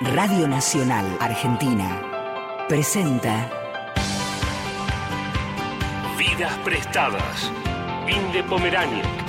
Radio 0.00 0.48
Nacional 0.48 1.06
Argentina 1.20 2.02
presenta 2.68 3.48
Vidas 6.18 6.52
prestadas. 6.64 7.52
Inde 8.08 8.42
Pomerania. 8.42 9.23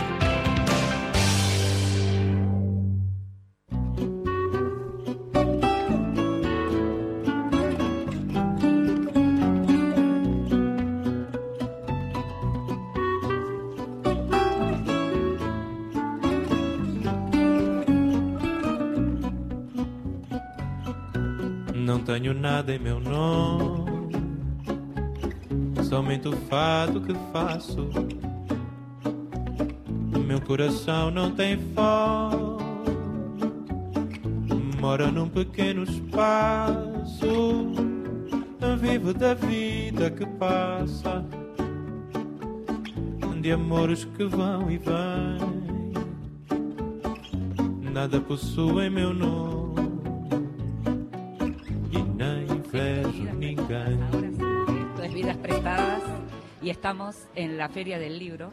Tenho 22.26 22.34
nada 22.34 22.74
em 22.74 22.80
meu 22.80 23.00
nome, 23.00 23.86
somente 25.84 26.28
o 26.28 26.32
fado 26.32 27.00
que 27.00 27.14
faço. 27.32 27.88
Meu 30.26 30.42
coração 30.42 31.12
não 31.12 31.30
tem 31.30 31.56
fome, 31.76 32.64
mora 34.82 35.12
num 35.12 35.30
pequeno 35.30 35.84
espaço. 35.84 37.76
Vivo 38.80 39.14
da 39.14 39.36
vida 39.36 40.10
que 40.10 40.26
passa, 40.26 41.23
de 43.40 43.52
amores 43.52 44.04
que 44.04 44.26
vão 44.26 44.72
e 44.72 44.80
vêm. 44.80 45.54
Nada 47.94 48.20
possuo 48.20 48.82
em 48.82 48.90
meu 48.90 49.14
nome 49.14 49.65
y 56.66 56.71
estamos 56.71 57.16
en 57.35 57.59
la 57.59 57.69
Feria 57.69 57.99
del 57.99 58.17
Libro. 58.17 58.49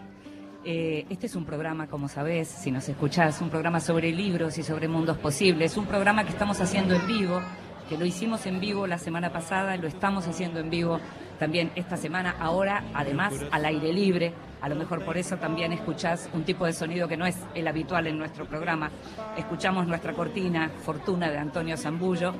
Eh, 0.66 1.06
este 1.08 1.24
es 1.24 1.34
un 1.34 1.46
programa, 1.46 1.86
como 1.86 2.08
sabés, 2.08 2.46
si 2.46 2.70
nos 2.70 2.86
escuchás, 2.86 3.40
un 3.40 3.48
programa 3.48 3.80
sobre 3.80 4.12
libros 4.12 4.58
y 4.58 4.62
sobre 4.62 4.86
mundos 4.86 5.16
posibles. 5.16 5.78
Un 5.78 5.86
programa 5.86 6.22
que 6.22 6.28
estamos 6.28 6.60
haciendo 6.60 6.94
en 6.94 7.06
vivo, 7.06 7.40
que 7.88 7.96
lo 7.96 8.04
hicimos 8.04 8.44
en 8.44 8.60
vivo 8.60 8.86
la 8.86 8.98
semana 8.98 9.32
pasada, 9.32 9.78
lo 9.78 9.88
estamos 9.88 10.28
haciendo 10.28 10.60
en 10.60 10.68
vivo 10.68 11.00
también 11.38 11.72
esta 11.74 11.96
semana. 11.96 12.36
Ahora, 12.38 12.84
además, 12.92 13.32
al 13.50 13.64
aire 13.64 13.94
libre. 13.94 14.34
A 14.60 14.68
lo 14.68 14.74
mejor 14.74 15.02
por 15.06 15.16
eso 15.16 15.38
también 15.38 15.72
escuchás 15.72 16.28
un 16.34 16.44
tipo 16.44 16.66
de 16.66 16.74
sonido 16.74 17.08
que 17.08 17.16
no 17.16 17.24
es 17.24 17.38
el 17.54 17.66
habitual 17.66 18.08
en 18.08 18.18
nuestro 18.18 18.44
programa. 18.44 18.90
Escuchamos 19.38 19.86
nuestra 19.86 20.12
cortina, 20.12 20.68
Fortuna, 20.68 21.30
de 21.30 21.38
Antonio 21.38 21.78
Zambullo. 21.78 22.34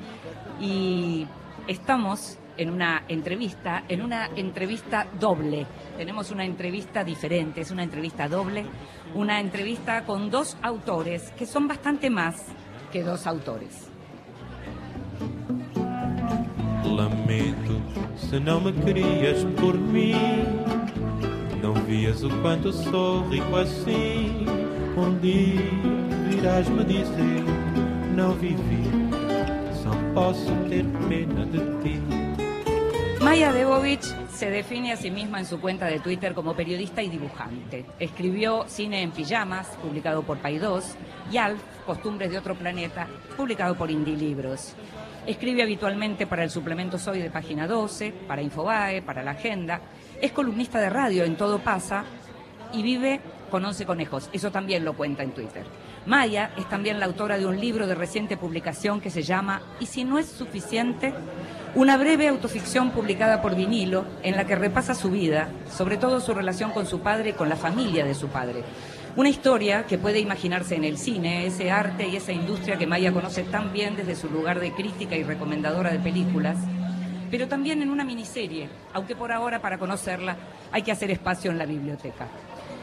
Y 0.61 1.25
estamos 1.67 2.37
en 2.57 2.69
una 2.69 3.03
entrevista, 3.07 3.83
en 3.87 4.01
una 4.01 4.27
entrevista 4.35 5.07
doble. 5.19 5.65
Tenemos 5.97 6.31
una 6.31 6.45
entrevista 6.45 7.03
diferente, 7.03 7.61
es 7.61 7.71
una 7.71 7.83
entrevista 7.83 8.27
doble, 8.27 8.65
una 9.15 9.39
entrevista 9.39 10.05
con 10.05 10.29
dos 10.29 10.57
autores 10.61 11.31
que 11.37 11.45
son 11.45 11.67
bastante 11.67 12.09
más 12.09 12.45
que 12.91 13.03
dos 13.03 13.27
autores. 13.27 13.89
Lamento 16.85 17.81
se 18.15 18.39
não 18.39 18.61
me 18.61 18.71
querias 18.71 19.43
por 19.59 19.75
mim. 19.77 20.15
Não 21.61 21.73
vias 21.73 22.23
o 22.23 22.29
quanto 22.41 22.71
sou 22.71 23.27
rico 23.29 23.55
assim. 23.55 24.45
Um 24.95 25.17
dia 25.19 25.61
virás 26.29 26.69
me 26.69 26.83
dizer: 26.83 27.43
Não 28.15 28.33
vivi, 28.33 28.83
só 29.81 29.91
posso 30.13 30.51
ter 30.69 30.85
pena 31.07 31.45
de 31.45 31.59
ti. 31.81 32.22
Maya 33.23 33.53
Debovich 33.53 34.03
se 34.33 34.49
define 34.49 34.91
a 34.91 34.97
sí 34.97 35.09
misma 35.09 35.39
en 35.39 35.45
su 35.45 35.61
cuenta 35.61 35.85
de 35.85 36.01
Twitter 36.01 36.33
como 36.33 36.55
periodista 36.55 37.01
y 37.01 37.07
dibujante. 37.07 37.85
Escribió 37.97 38.65
Cine 38.67 39.01
en 39.01 39.11
Pijamas, 39.11 39.67
publicado 39.81 40.23
por 40.23 40.39
Paidós, 40.39 40.95
y 41.31 41.37
Alf, 41.37 41.61
Costumbres 41.85 42.31
de 42.31 42.37
otro 42.37 42.53
planeta, 42.55 43.07
publicado 43.37 43.75
por 43.75 43.89
Indie 43.89 44.17
Libros. 44.17 44.73
Escribe 45.25 45.63
habitualmente 45.63 46.27
para 46.27 46.43
el 46.43 46.49
suplemento 46.49 46.99
Soy 46.99 47.21
de 47.21 47.31
Página 47.31 47.65
12, 47.65 48.11
para 48.27 48.41
Infobae, 48.41 49.01
para 49.01 49.23
La 49.23 49.31
Agenda. 49.31 49.79
Es 50.21 50.33
columnista 50.33 50.81
de 50.81 50.89
radio 50.89 51.23
en 51.23 51.37
Todo 51.37 51.59
Pasa 51.59 52.03
y 52.73 52.83
vive 52.83 53.21
con 53.49 53.63
11 53.63 53.85
conejos. 53.85 54.29
Eso 54.33 54.51
también 54.51 54.83
lo 54.83 54.97
cuenta 54.97 55.23
en 55.23 55.31
Twitter. 55.31 55.63
Maya 56.05 56.51
es 56.57 56.67
también 56.67 56.99
la 56.99 57.05
autora 57.05 57.37
de 57.37 57.45
un 57.45 57.59
libro 57.59 57.87
de 57.87 57.95
reciente 57.95 58.35
publicación 58.35 58.99
que 58.99 59.09
se 59.09 59.23
llama 59.23 59.61
Y 59.79 59.85
si 59.85 60.03
no 60.03 60.19
es 60.19 60.27
suficiente, 60.27 61.13
una 61.75 61.95
breve 61.95 62.27
autoficción 62.27 62.91
publicada 62.91 63.41
por 63.41 63.55
Vinilo 63.55 64.03
en 64.21 64.35
la 64.35 64.45
que 64.45 64.55
repasa 64.55 64.95
su 64.95 65.09
vida, 65.09 65.47
sobre 65.71 65.95
todo 65.95 66.19
su 66.19 66.33
relación 66.33 66.71
con 66.71 66.85
su 66.85 66.99
padre 66.99 67.29
y 67.29 67.33
con 67.33 67.47
la 67.47 67.55
familia 67.55 68.03
de 68.03 68.15
su 68.15 68.27
padre. 68.27 68.63
Una 69.15 69.29
historia 69.29 69.85
que 69.85 69.97
puede 69.97 70.19
imaginarse 70.19 70.75
en 70.75 70.83
el 70.83 70.97
cine, 70.97 71.45
ese 71.45 71.71
arte 71.71 72.07
y 72.07 72.17
esa 72.17 72.33
industria 72.33 72.77
que 72.77 72.87
Maya 72.87 73.13
conoce 73.13 73.43
tan 73.43 73.71
bien 73.71 73.95
desde 73.95 74.15
su 74.15 74.29
lugar 74.29 74.59
de 74.59 74.73
crítica 74.73 75.15
y 75.15 75.23
recomendadora 75.23 75.91
de 75.91 75.99
películas, 75.99 76.57
pero 77.31 77.47
también 77.47 77.81
en 77.81 77.89
una 77.89 78.03
miniserie, 78.03 78.67
aunque 78.91 79.15
por 79.15 79.31
ahora 79.31 79.61
para 79.61 79.77
conocerla 79.77 80.35
hay 80.71 80.81
que 80.81 80.91
hacer 80.91 81.11
espacio 81.11 81.49
en 81.49 81.59
la 81.59 81.65
biblioteca. 81.65 82.27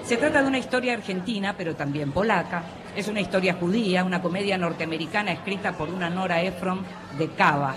Se 0.04 0.16
trata 0.16 0.42
de 0.42 0.48
una 0.48 0.58
historia 0.58 0.94
argentina, 0.94 1.54
pero 1.56 1.76
también 1.76 2.10
polaca. 2.10 2.64
Es 2.96 3.06
una 3.08 3.20
historia 3.20 3.54
judía, 3.54 4.02
una 4.04 4.20
comedia 4.20 4.58
norteamericana 4.58 5.32
escrita 5.32 5.72
por 5.72 5.88
una 5.88 6.10
Nora 6.10 6.42
Ephron 6.42 6.84
de 7.16 7.28
Cava. 7.28 7.76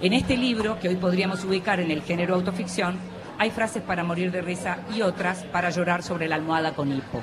En 0.00 0.12
este 0.12 0.36
libro, 0.36 0.78
que 0.78 0.88
hoy 0.88 0.96
podríamos 0.96 1.44
ubicar 1.44 1.80
en 1.80 1.90
el 1.90 2.02
género 2.02 2.34
autoficción, 2.34 2.96
hay 3.38 3.50
frases 3.50 3.82
para 3.82 4.04
morir 4.04 4.30
de 4.30 4.42
risa 4.42 4.78
y 4.94 5.02
otras 5.02 5.44
para 5.44 5.70
llorar 5.70 6.02
sobre 6.02 6.28
la 6.28 6.36
almohada 6.36 6.74
con 6.74 6.92
hipo. 6.92 7.20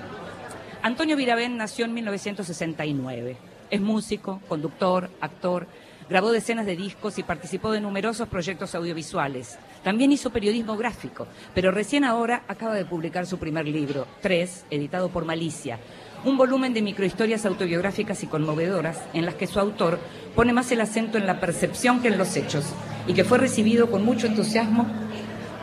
Antonio 0.81 1.15
Virabén 1.15 1.55
nació 1.55 1.85
en 1.85 1.93
1969. 1.93 3.37
Es 3.69 3.81
músico, 3.81 4.41
conductor, 4.47 5.09
actor, 5.21 5.67
grabó 6.09 6.31
decenas 6.31 6.65
de 6.65 6.75
discos 6.75 7.19
y 7.19 7.23
participó 7.23 7.71
de 7.71 7.81
numerosos 7.81 8.27
proyectos 8.27 8.73
audiovisuales. 8.73 9.59
También 9.83 10.11
hizo 10.11 10.31
periodismo 10.31 10.75
gráfico, 10.75 11.27
pero 11.53 11.71
recién 11.71 12.03
ahora 12.03 12.43
acaba 12.47 12.73
de 12.73 12.85
publicar 12.85 13.25
su 13.25 13.37
primer 13.37 13.67
libro, 13.67 14.07
Tres, 14.21 14.65
editado 14.71 15.09
por 15.09 15.25
Malicia, 15.25 15.79
un 16.25 16.37
volumen 16.37 16.73
de 16.73 16.81
microhistorias 16.81 17.45
autobiográficas 17.45 18.23
y 18.23 18.27
conmovedoras 18.27 19.01
en 19.13 19.25
las 19.25 19.35
que 19.35 19.47
su 19.47 19.59
autor 19.59 19.99
pone 20.35 20.51
más 20.51 20.71
el 20.71 20.81
acento 20.81 21.17
en 21.17 21.27
la 21.27 21.39
percepción 21.39 22.01
que 22.01 22.09
en 22.09 22.17
los 22.17 22.35
hechos 22.35 22.65
y 23.07 23.13
que 23.13 23.23
fue 23.23 23.37
recibido 23.37 23.89
con 23.89 24.03
mucho 24.03 24.27
entusiasmo 24.27 24.85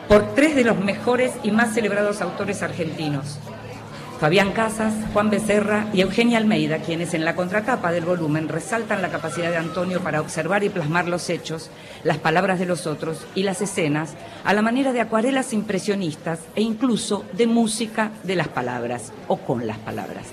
por 0.07 0.33
tres 0.33 0.55
de 0.55 0.63
los 0.63 0.79
mejores 0.79 1.33
y 1.43 1.51
más 1.51 1.73
celebrados 1.73 2.21
autores 2.21 2.63
argentinos, 2.63 3.39
Fabián 4.19 4.51
Casas, 4.51 4.95
Juan 5.13 5.29
Becerra 5.29 5.85
y 5.93 6.01
Eugenia 6.01 6.39
Almeida, 6.39 6.79
quienes 6.79 7.13
en 7.13 7.23
la 7.23 7.35
contratapa 7.35 7.91
del 7.91 8.03
volumen 8.03 8.49
resaltan 8.49 9.03
la 9.03 9.09
capacidad 9.09 9.51
de 9.51 9.57
Antonio 9.57 10.01
para 10.01 10.21
observar 10.21 10.63
y 10.63 10.69
plasmar 10.69 11.07
los 11.07 11.29
hechos, 11.29 11.69
las 12.03 12.17
palabras 12.17 12.57
de 12.57 12.65
los 12.65 12.87
otros 12.87 13.27
y 13.35 13.43
las 13.43 13.61
escenas 13.61 14.15
a 14.43 14.55
la 14.55 14.63
manera 14.63 14.91
de 14.91 15.01
acuarelas 15.01 15.53
impresionistas 15.53 16.39
e 16.55 16.63
incluso 16.63 17.25
de 17.33 17.45
música 17.45 18.11
de 18.23 18.35
las 18.35 18.47
palabras 18.47 19.13
o 19.27 19.37
con 19.37 19.67
las 19.67 19.77
palabras. 19.77 20.25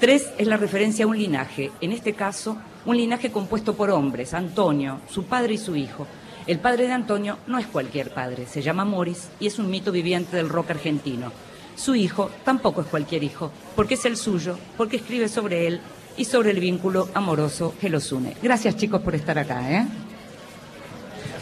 Tres 0.00 0.30
es 0.36 0.48
la 0.48 0.56
referencia 0.56 1.04
a 1.04 1.08
un 1.08 1.16
linaje, 1.16 1.70
en 1.80 1.92
este 1.92 2.14
caso 2.14 2.58
un 2.86 2.96
linaje 2.96 3.30
compuesto 3.30 3.74
por 3.74 3.90
hombres, 3.90 4.34
Antonio, 4.34 5.00
su 5.08 5.26
padre 5.26 5.54
y 5.54 5.58
su 5.58 5.76
hijo. 5.76 6.08
El 6.48 6.58
padre 6.58 6.88
de 6.88 6.92
Antonio 6.92 7.38
no 7.46 7.58
es 7.58 7.68
cualquier 7.68 8.10
padre, 8.10 8.46
se 8.46 8.62
llama 8.62 8.84
Morris 8.84 9.28
y 9.38 9.46
es 9.46 9.60
un 9.60 9.70
mito 9.70 9.92
viviente 9.92 10.36
del 10.36 10.48
rock 10.48 10.70
argentino. 10.70 11.30
Su 11.78 11.94
hijo 11.94 12.28
tampoco 12.44 12.80
es 12.80 12.88
cualquier 12.88 13.22
hijo, 13.22 13.52
porque 13.76 13.94
es 13.94 14.04
el 14.04 14.16
suyo, 14.16 14.58
porque 14.76 14.96
escribe 14.96 15.28
sobre 15.28 15.68
él 15.68 15.80
y 16.16 16.24
sobre 16.24 16.50
el 16.50 16.58
vínculo 16.58 17.08
amoroso 17.14 17.72
que 17.80 17.88
los 17.88 18.10
une. 18.10 18.36
Gracias 18.42 18.76
chicos 18.76 19.00
por 19.00 19.14
estar 19.14 19.38
acá. 19.38 19.70
¿eh? 19.70 19.86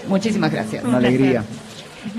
Muchísimas 0.08 0.52
gracias. 0.52 0.84
Una 0.84 0.98
alegría. 0.98 1.42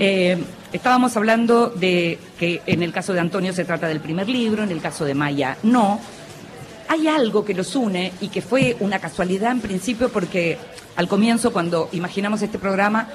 Eh, 0.00 0.36
estábamos 0.72 1.16
hablando 1.16 1.68
de 1.68 2.18
que 2.40 2.60
en 2.66 2.82
el 2.82 2.92
caso 2.92 3.12
de 3.12 3.20
Antonio 3.20 3.52
se 3.52 3.64
trata 3.64 3.86
del 3.86 4.00
primer 4.00 4.28
libro, 4.28 4.64
en 4.64 4.72
el 4.72 4.80
caso 4.80 5.04
de 5.04 5.14
Maya 5.14 5.56
no. 5.62 6.00
Hay 6.88 7.06
algo 7.06 7.44
que 7.44 7.54
los 7.54 7.76
une 7.76 8.12
y 8.20 8.28
que 8.28 8.42
fue 8.42 8.76
una 8.80 8.98
casualidad 8.98 9.52
en 9.52 9.60
principio 9.60 10.08
porque 10.08 10.58
al 10.96 11.06
comienzo 11.06 11.52
cuando 11.52 11.88
imaginamos 11.92 12.42
este 12.42 12.58
programa 12.58 13.08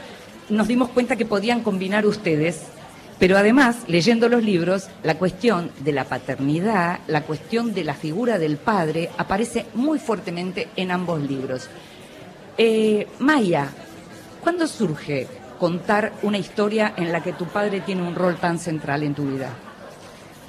nos 0.50 0.68
dimos 0.68 0.89
cuenta 0.89 1.18
que 1.18 1.25
podían 1.25 1.62
combinar 1.62 2.06
ustedes 2.06 2.62
pero 3.24 3.38
además, 3.38 3.86
leyendo 3.88 4.28
los 4.28 4.44
libros, 4.44 4.90
la 5.02 5.18
cuestión 5.18 5.72
de 5.80 5.94
la 5.94 6.04
paternidad, 6.04 7.00
la 7.08 7.22
cuestión 7.22 7.74
de 7.74 7.86
la 7.86 7.94
figura 7.94 8.38
del 8.38 8.58
padre, 8.58 9.12
aparece 9.18 9.66
muy 9.75 9.98
fuertemente 9.98 10.68
en 10.75 10.92
ambos 10.92 11.22
libros. 11.22 11.70
Eh, 12.58 13.08
Maya, 13.20 13.70
¿cuándo 14.42 14.68
surge 14.68 15.25
contar 15.58 16.12
una 16.24 16.38
historia 16.38 16.96
en 16.98 17.14
la 17.14 17.24
que 17.24 17.31
tu 17.31 17.46
padre 17.46 17.80
tiene 17.80 18.02
un 18.02 18.14
rol 18.14 18.36
tan 18.36 18.60
central 18.60 19.04
en 19.04 19.16
tu 19.16 19.24
vida? 19.24 19.52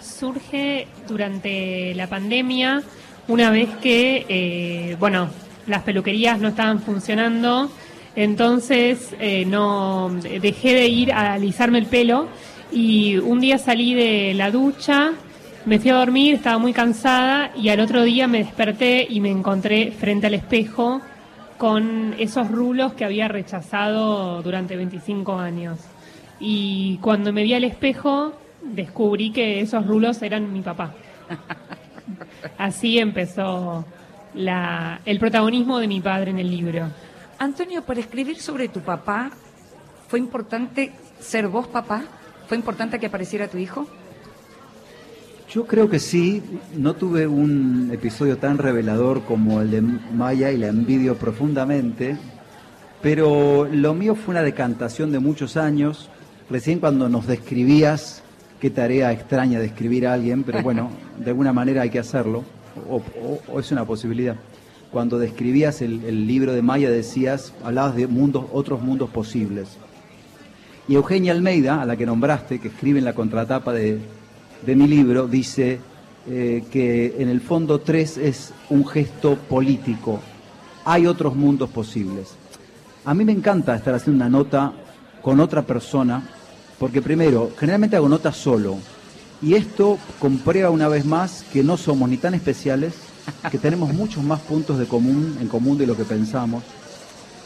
Surge 0.02 0.88
durante 1.06 1.94
la 1.94 2.08
pandemia, 2.08 2.82
una 3.28 3.50
vez 3.50 3.68
que, 3.80 4.26
eh, 4.28 4.96
bueno, 4.98 5.28
las 5.68 5.84
peluquerías 5.84 6.40
no 6.40 6.48
estaban 6.48 6.82
funcionando, 6.82 7.70
entonces 8.16 9.14
eh, 9.20 9.44
no 9.44 10.10
dejé 10.40 10.74
de 10.74 10.88
ir 10.88 11.12
a 11.12 11.34
alisarme 11.34 11.78
el 11.78 11.86
pelo 11.86 12.28
y 12.72 13.16
un 13.18 13.40
día 13.40 13.58
salí 13.58 13.94
de 13.94 14.34
la 14.34 14.50
ducha, 14.50 15.12
me 15.66 15.78
fui 15.78 15.90
a 15.90 15.94
dormir, 15.94 16.34
estaba 16.34 16.58
muy 16.58 16.72
cansada 16.72 17.50
y 17.56 17.70
al 17.70 17.80
otro 17.80 18.02
día 18.02 18.26
me 18.26 18.38
desperté 18.38 19.06
y 19.08 19.20
me 19.20 19.30
encontré 19.30 19.92
frente 19.92 20.26
al 20.26 20.34
espejo 20.34 21.00
con 21.56 22.14
esos 22.18 22.50
rulos 22.50 22.92
que 22.94 23.04
había 23.04 23.28
rechazado 23.28 24.42
durante 24.42 24.76
25 24.76 25.38
años. 25.38 25.78
Y 26.40 26.98
cuando 26.98 27.32
me 27.32 27.42
vi 27.44 27.54
al 27.54 27.64
espejo, 27.64 28.34
descubrí 28.62 29.30
que 29.30 29.60
esos 29.60 29.86
rulos 29.86 30.20
eran 30.22 30.52
mi 30.52 30.60
papá. 30.60 30.92
Así 32.58 32.98
empezó 32.98 33.86
la, 34.34 35.00
el 35.06 35.18
protagonismo 35.18 35.78
de 35.78 35.88
mi 35.88 36.00
padre 36.00 36.30
en 36.32 36.38
el 36.38 36.50
libro. 36.50 36.88
Antonio, 37.38 37.82
para 37.82 38.00
escribir 38.00 38.38
sobre 38.40 38.68
tu 38.68 38.80
papá, 38.80 39.30
¿fue 40.08 40.18
importante 40.18 40.92
ser 41.18 41.48
vos 41.48 41.66
papá? 41.68 42.04
¿Fue 42.46 42.56
importante 42.56 42.98
que 42.98 43.06
apareciera 43.06 43.48
tu 43.48 43.58
hijo? 43.58 43.86
Yo 45.50 45.66
creo 45.66 45.88
que 45.88 46.00
sí, 46.00 46.42
no 46.76 46.94
tuve 46.94 47.26
un 47.26 47.90
episodio 47.92 48.38
tan 48.38 48.58
revelador 48.58 49.22
como 49.22 49.60
el 49.60 49.70
de 49.70 49.82
Maya 49.82 50.50
y 50.50 50.58
la 50.58 50.66
envidio 50.66 51.16
profundamente, 51.16 52.16
pero 53.00 53.68
lo 53.70 53.94
mío 53.94 54.16
fue 54.16 54.32
una 54.32 54.42
decantación 54.42 55.12
de 55.12 55.20
muchos 55.20 55.56
años. 55.56 56.10
Recién 56.50 56.80
cuando 56.80 57.08
nos 57.08 57.26
describías, 57.26 58.22
qué 58.60 58.68
tarea 58.68 59.12
extraña 59.12 59.60
describir 59.60 60.06
a 60.06 60.14
alguien, 60.14 60.42
pero 60.42 60.62
bueno, 60.62 60.90
de 61.18 61.30
alguna 61.30 61.52
manera 61.52 61.82
hay 61.82 61.90
que 61.90 62.00
hacerlo, 62.00 62.44
o, 62.90 63.60
es 63.60 63.70
una 63.70 63.84
posibilidad. 63.84 64.36
Cuando 64.90 65.18
describías 65.18 65.82
el, 65.82 66.04
el, 66.04 66.26
libro 66.26 66.52
de 66.52 66.62
Maya 66.62 66.90
decías, 66.90 67.52
hablabas 67.62 67.94
de 67.94 68.06
mundos, 68.06 68.46
otros 68.52 68.82
mundos 68.82 69.08
posibles. 69.10 69.78
Y 70.86 70.94
Eugenia 70.96 71.32
Almeida, 71.32 71.80
a 71.80 71.86
la 71.86 71.96
que 71.96 72.04
nombraste, 72.04 72.58
que 72.58 72.68
escribe 72.68 72.98
en 72.98 73.04
la 73.04 73.14
contratapa 73.14 73.72
de, 73.72 74.00
de 74.64 74.76
mi 74.76 74.86
libro, 74.86 75.26
dice 75.26 75.80
eh, 76.26 76.64
que 76.70 77.16
en 77.18 77.28
el 77.28 77.42
fondo 77.42 77.80
3 77.80 78.18
es 78.18 78.52
un 78.70 78.86
gesto 78.86 79.36
político. 79.36 80.20
Hay 80.84 81.06
otros 81.06 81.36
mundos 81.36 81.70
posibles. 81.70 82.34
A 83.04 83.14
mí 83.14 83.24
me 83.24 83.32
encanta 83.32 83.74
estar 83.74 83.94
haciendo 83.94 84.24
una 84.24 84.30
nota 84.30 84.72
con 85.20 85.40
otra 85.40 85.62
persona, 85.62 86.22
porque 86.78 87.02
primero, 87.02 87.50
generalmente 87.58 87.96
hago 87.96 88.08
notas 88.08 88.36
solo. 88.36 88.76
Y 89.42 89.54
esto 89.54 89.98
comprueba 90.18 90.70
una 90.70 90.88
vez 90.88 91.04
más 91.04 91.44
que 91.52 91.62
no 91.62 91.76
somos 91.76 92.08
ni 92.08 92.16
tan 92.16 92.34
especiales, 92.34 92.94
que 93.50 93.58
tenemos 93.58 93.92
muchos 93.92 94.22
más 94.22 94.40
puntos 94.40 94.78
de 94.78 94.86
común, 94.86 95.36
en 95.40 95.48
común 95.48 95.76
de 95.76 95.86
lo 95.86 95.96
que 95.96 96.04
pensamos, 96.04 96.62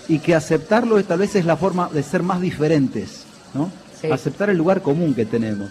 y 0.08 0.20
que 0.20 0.34
aceptarlo 0.34 1.02
tal 1.05 1.19
vez 1.19 1.34
es 1.34 1.44
la 1.44 1.56
forma 1.56 1.88
de 1.88 2.02
ser 2.02 2.23
más 2.23 2.41
diferentes, 2.41 3.26
¿no? 3.55 3.71
Aceptar 4.12 4.50
el 4.50 4.56
lugar 4.56 4.83
común 4.83 5.15
que 5.15 5.25
tenemos. 5.25 5.71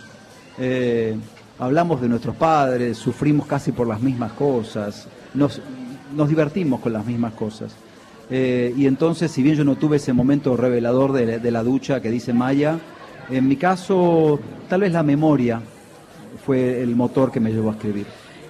Eh, 0.57 1.15
hablamos 1.59 2.01
de 2.01 2.09
nuestros 2.09 2.35
padres, 2.35 2.97
sufrimos 2.97 3.47
casi 3.47 3.71
por 3.71 3.87
las 3.87 4.01
mismas 4.01 4.31
cosas, 4.33 5.07
nos, 5.33 5.61
nos 6.15 6.29
divertimos 6.29 6.79
con 6.79 6.93
las 6.93 7.05
mismas 7.05 7.33
cosas. 7.33 7.75
Eh, 8.29 8.73
y 8.75 8.87
entonces, 8.87 9.31
si 9.31 9.41
bien 9.41 9.55
yo 9.55 9.63
no 9.63 9.75
tuve 9.75 9.97
ese 9.97 10.13
momento 10.13 10.57
revelador 10.57 11.13
de, 11.13 11.51
la 11.51 11.63
ducha 11.63 12.01
que 12.01 12.09
dice 12.09 12.33
Maya, 12.33 12.77
en 13.29 13.47
mi 13.47 13.55
caso, 13.55 14.39
tal 14.67 14.81
vez 14.81 14.91
la 14.91 15.03
memoria 15.03 15.61
fue 16.45 16.81
el 16.81 16.95
motor 16.95 17.31
que 17.31 17.39
me 17.39 17.51
llevó 17.51 17.69
a 17.69 17.73
escribir. 17.73 18.05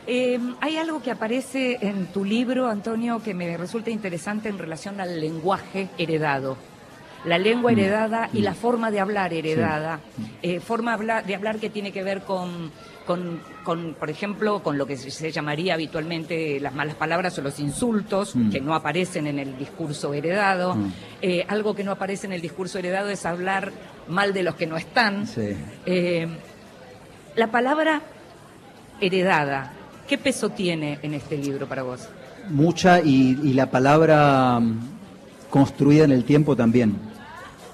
Eh, 0.07 0.39
hay 0.61 0.77
algo 0.77 1.01
que 1.01 1.11
aparece 1.11 1.77
en 1.81 2.07
tu 2.07 2.23
libro, 2.23 2.67
Antonio, 2.69 3.21
que 3.21 3.33
me 3.33 3.57
resulta 3.57 3.91
interesante 3.91 4.49
en 4.49 4.57
relación 4.57 5.01
al 5.01 5.19
lenguaje 5.19 5.89
heredado 5.97 6.57
la 7.25 7.37
lengua 7.37 7.71
mm. 7.71 7.79
heredada 7.79 8.29
y 8.33 8.41
la 8.41 8.51
mm. 8.51 8.55
forma 8.55 8.91
de 8.91 8.99
hablar 8.99 9.33
heredada, 9.33 9.99
eh, 10.41 10.59
forma 10.59 10.97
de 10.97 11.35
hablar 11.35 11.57
que 11.59 11.69
tiene 11.69 11.91
que 11.91 12.03
ver 12.03 12.21
con, 12.21 12.71
con, 13.05 13.95
por 13.97 14.09
ejemplo, 14.09 14.61
con 14.61 14.77
lo 14.77 14.85
que 14.85 14.97
se 14.97 15.31
llamaría 15.31 15.73
habitualmente 15.73 16.59
las 16.59 16.73
malas 16.73 16.95
palabras 16.95 17.37
o 17.37 17.41
los 17.41 17.59
insultos, 17.59 18.35
mm. 18.35 18.49
que 18.49 18.61
no 18.61 18.75
aparecen 18.75 19.27
en 19.27 19.39
el 19.39 19.57
discurso 19.57 20.13
heredado. 20.13 20.75
Eh, 21.21 21.45
algo 21.47 21.75
que 21.75 21.83
no 21.83 21.91
aparece 21.91 22.27
en 22.27 22.33
el 22.33 22.41
discurso 22.41 22.79
heredado 22.79 23.09
es 23.09 23.25
hablar 23.25 23.71
mal 24.07 24.33
de 24.33 24.43
los 24.43 24.55
que 24.55 24.67
no 24.67 24.77
están. 24.77 25.25
Eh, 25.85 26.27
la 27.35 27.47
palabra 27.47 28.01
heredada, 28.99 29.73
¿qué 30.07 30.17
peso 30.17 30.49
tiene 30.49 30.99
en 31.01 31.13
este 31.13 31.37
libro 31.37 31.67
para 31.67 31.83
vos? 31.83 32.07
Mucha 32.49 33.01
y, 33.01 33.37
y 33.43 33.53
la 33.53 33.69
palabra 33.69 34.61
construida 35.57 36.03
en 36.03 36.11
el 36.11 36.23
tiempo 36.23 36.55
también. 36.55 36.95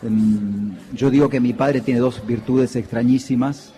Em, 0.02 0.72
yo 0.94 1.10
digo 1.10 1.28
que 1.28 1.42
mi 1.42 1.54
padre 1.54 1.82
tiene 1.82 2.00
dos 2.00 2.26
virtudes 2.26 2.76
extrañísimas, 2.78 3.74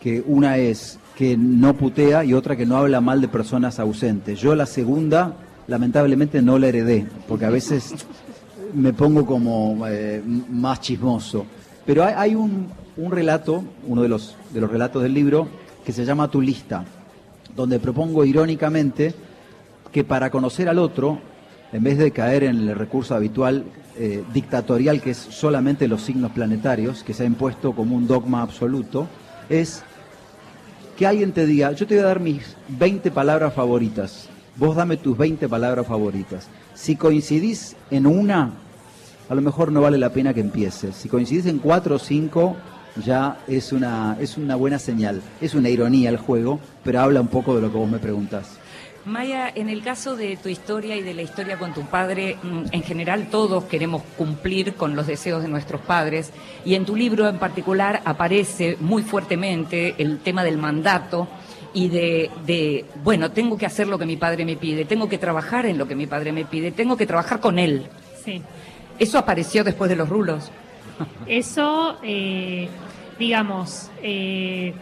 que 0.00 0.22
una 0.26 0.56
es 0.56 0.98
que 1.14 1.36
no 1.36 1.74
putea 1.74 2.24
y 2.24 2.32
otra 2.32 2.56
que 2.56 2.64
no 2.64 2.78
habla 2.78 3.00
mal 3.02 3.20
de 3.20 3.28
personas 3.28 3.78
ausentes. 3.78 4.40
Yo 4.40 4.54
la 4.54 4.66
segunda, 4.66 5.36
lamentablemente, 5.66 6.40
no 6.40 6.58
la 6.58 6.68
heredé, 6.68 7.06
porque 7.28 7.44
a 7.44 7.50
veces 7.50 7.94
me 8.72 8.94
pongo 8.94 9.26
como 9.26 9.86
eh, 9.86 10.22
más 10.24 10.80
chismoso. 10.80 11.44
Pero 11.84 12.02
hay, 12.02 12.34
un, 12.34 12.68
relato, 13.10 13.62
uno 13.86 14.00
de 14.00 14.08
los, 14.08 14.36
de 14.54 14.60
los 14.60 14.70
relatos 14.70 15.02
del 15.02 15.12
libro, 15.12 15.48
que 15.84 15.92
se 15.92 16.06
llama 16.06 16.30
Tu 16.30 16.40
lista, 16.40 16.82
donde 17.54 17.78
propongo 17.78 18.24
irónicamente 18.24 19.14
que 19.92 20.02
para 20.02 20.30
conocer 20.30 20.68
al 20.68 20.78
otro, 20.78 21.33
en 21.72 21.82
vez 21.82 21.98
de 21.98 22.10
caer 22.10 22.44
en 22.44 22.68
el 22.68 22.74
recurso 22.74 23.14
habitual 23.14 23.64
eh, 23.96 24.24
dictatorial 24.32 25.00
que 25.00 25.10
es 25.10 25.18
solamente 25.18 25.88
los 25.88 26.02
signos 26.02 26.32
planetarios, 26.32 27.02
que 27.04 27.14
se 27.14 27.22
ha 27.22 27.26
impuesto 27.26 27.72
como 27.72 27.96
un 27.96 28.06
dogma 28.06 28.42
absoluto, 28.42 29.08
es 29.48 29.82
que 30.96 31.06
alguien 31.06 31.32
te 31.32 31.46
diga, 31.46 31.72
yo 31.72 31.86
te 31.86 31.94
voy 31.94 32.04
a 32.04 32.08
dar 32.08 32.20
mis 32.20 32.56
20 32.68 33.10
palabras 33.10 33.54
favoritas, 33.54 34.28
vos 34.56 34.76
dame 34.76 34.96
tus 34.96 35.16
20 35.16 35.48
palabras 35.48 35.86
favoritas. 35.86 36.48
Si 36.74 36.96
coincidís 36.96 37.76
en 37.90 38.06
una, 38.06 38.52
a 39.28 39.34
lo 39.34 39.42
mejor 39.42 39.72
no 39.72 39.80
vale 39.80 39.98
la 39.98 40.10
pena 40.10 40.34
que 40.34 40.40
empieces. 40.40 40.96
Si 40.96 41.08
coincidís 41.08 41.46
en 41.46 41.58
cuatro 41.58 41.96
o 41.96 41.98
cinco, 41.98 42.56
ya 43.04 43.38
es 43.48 43.72
una, 43.72 44.16
es 44.20 44.36
una 44.36 44.56
buena 44.56 44.78
señal. 44.78 45.22
Es 45.40 45.54
una 45.54 45.68
ironía 45.68 46.10
el 46.10 46.16
juego, 46.16 46.60
pero 46.82 47.00
habla 47.00 47.20
un 47.20 47.28
poco 47.28 47.54
de 47.54 47.62
lo 47.62 47.70
que 47.70 47.78
vos 47.78 47.90
me 47.90 47.98
preguntás. 47.98 48.58
Maya, 49.06 49.52
en 49.54 49.68
el 49.68 49.82
caso 49.82 50.16
de 50.16 50.36
tu 50.38 50.48
historia 50.48 50.96
y 50.96 51.02
de 51.02 51.12
la 51.12 51.20
historia 51.20 51.58
con 51.58 51.74
tu 51.74 51.82
padre, 51.82 52.38
mm, 52.42 52.64
en 52.72 52.82
general 52.82 53.28
todos 53.30 53.64
queremos 53.64 54.02
cumplir 54.16 54.74
con 54.74 54.96
los 54.96 55.06
deseos 55.06 55.42
de 55.42 55.48
nuestros 55.48 55.82
padres 55.82 56.32
y 56.64 56.74
en 56.74 56.86
tu 56.86 56.96
libro 56.96 57.28
en 57.28 57.38
particular 57.38 58.00
aparece 58.06 58.78
muy 58.80 59.02
fuertemente 59.02 59.94
el 59.98 60.20
tema 60.20 60.42
del 60.42 60.56
mandato 60.56 61.28
y 61.74 61.88
de, 61.88 62.30
de, 62.46 62.86
bueno, 63.02 63.30
tengo 63.30 63.58
que 63.58 63.66
hacer 63.66 63.88
lo 63.88 63.98
que 63.98 64.06
mi 64.06 64.16
padre 64.16 64.44
me 64.46 64.56
pide, 64.56 64.86
tengo 64.86 65.08
que 65.08 65.18
trabajar 65.18 65.66
en 65.66 65.76
lo 65.76 65.86
que 65.86 65.94
mi 65.94 66.06
padre 66.06 66.32
me 66.32 66.46
pide, 66.46 66.70
tengo 66.70 66.96
que 66.96 67.04
trabajar 67.04 67.40
con 67.40 67.58
él. 67.58 67.86
Sí. 68.24 68.40
¿Eso 68.98 69.18
apareció 69.18 69.64
después 69.64 69.90
de 69.90 69.96
los 69.96 70.08
rulos? 70.08 70.50
Eso, 71.26 71.98
eh, 72.02 72.68
digamos, 73.18 73.90
eh, 74.02 74.72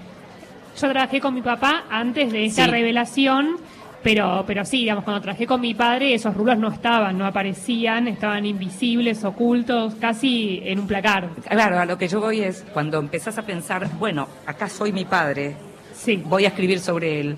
yo 0.80 0.88
trabajé 0.90 1.20
con 1.20 1.34
mi 1.34 1.42
papá 1.42 1.84
antes 1.90 2.30
de 2.30 2.44
esa 2.44 2.66
revelación 2.66 3.56
pero, 4.02 4.44
pero 4.46 4.64
sí, 4.64 4.78
digamos, 4.78 5.04
cuando 5.04 5.22
trabajé 5.22 5.46
con 5.46 5.60
mi 5.60 5.74
padre, 5.74 6.14
esos 6.14 6.34
rulos 6.34 6.58
no 6.58 6.68
estaban, 6.68 7.16
no 7.16 7.26
aparecían, 7.26 8.08
estaban 8.08 8.44
invisibles, 8.44 9.24
ocultos, 9.24 9.94
casi 9.94 10.60
en 10.64 10.80
un 10.80 10.86
placar. 10.86 11.30
Claro, 11.48 11.78
a 11.78 11.86
lo 11.86 11.96
que 11.96 12.08
yo 12.08 12.20
voy 12.20 12.40
es, 12.40 12.64
cuando 12.72 12.98
empezás 12.98 13.38
a 13.38 13.42
pensar, 13.42 13.88
bueno, 13.98 14.28
acá 14.46 14.68
soy 14.68 14.92
mi 14.92 15.04
padre, 15.04 15.54
sí. 15.94 16.22
voy 16.24 16.44
a 16.44 16.48
escribir 16.48 16.80
sobre 16.80 17.20
él, 17.20 17.36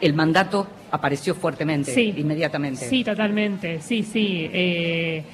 el 0.00 0.14
mandato 0.14 0.66
apareció 0.90 1.34
fuertemente, 1.34 1.92
sí. 1.92 2.14
inmediatamente. 2.16 2.88
Sí, 2.88 3.02
totalmente, 3.02 3.80
sí, 3.80 4.02
sí. 4.02 4.50
Eh, 4.52 5.24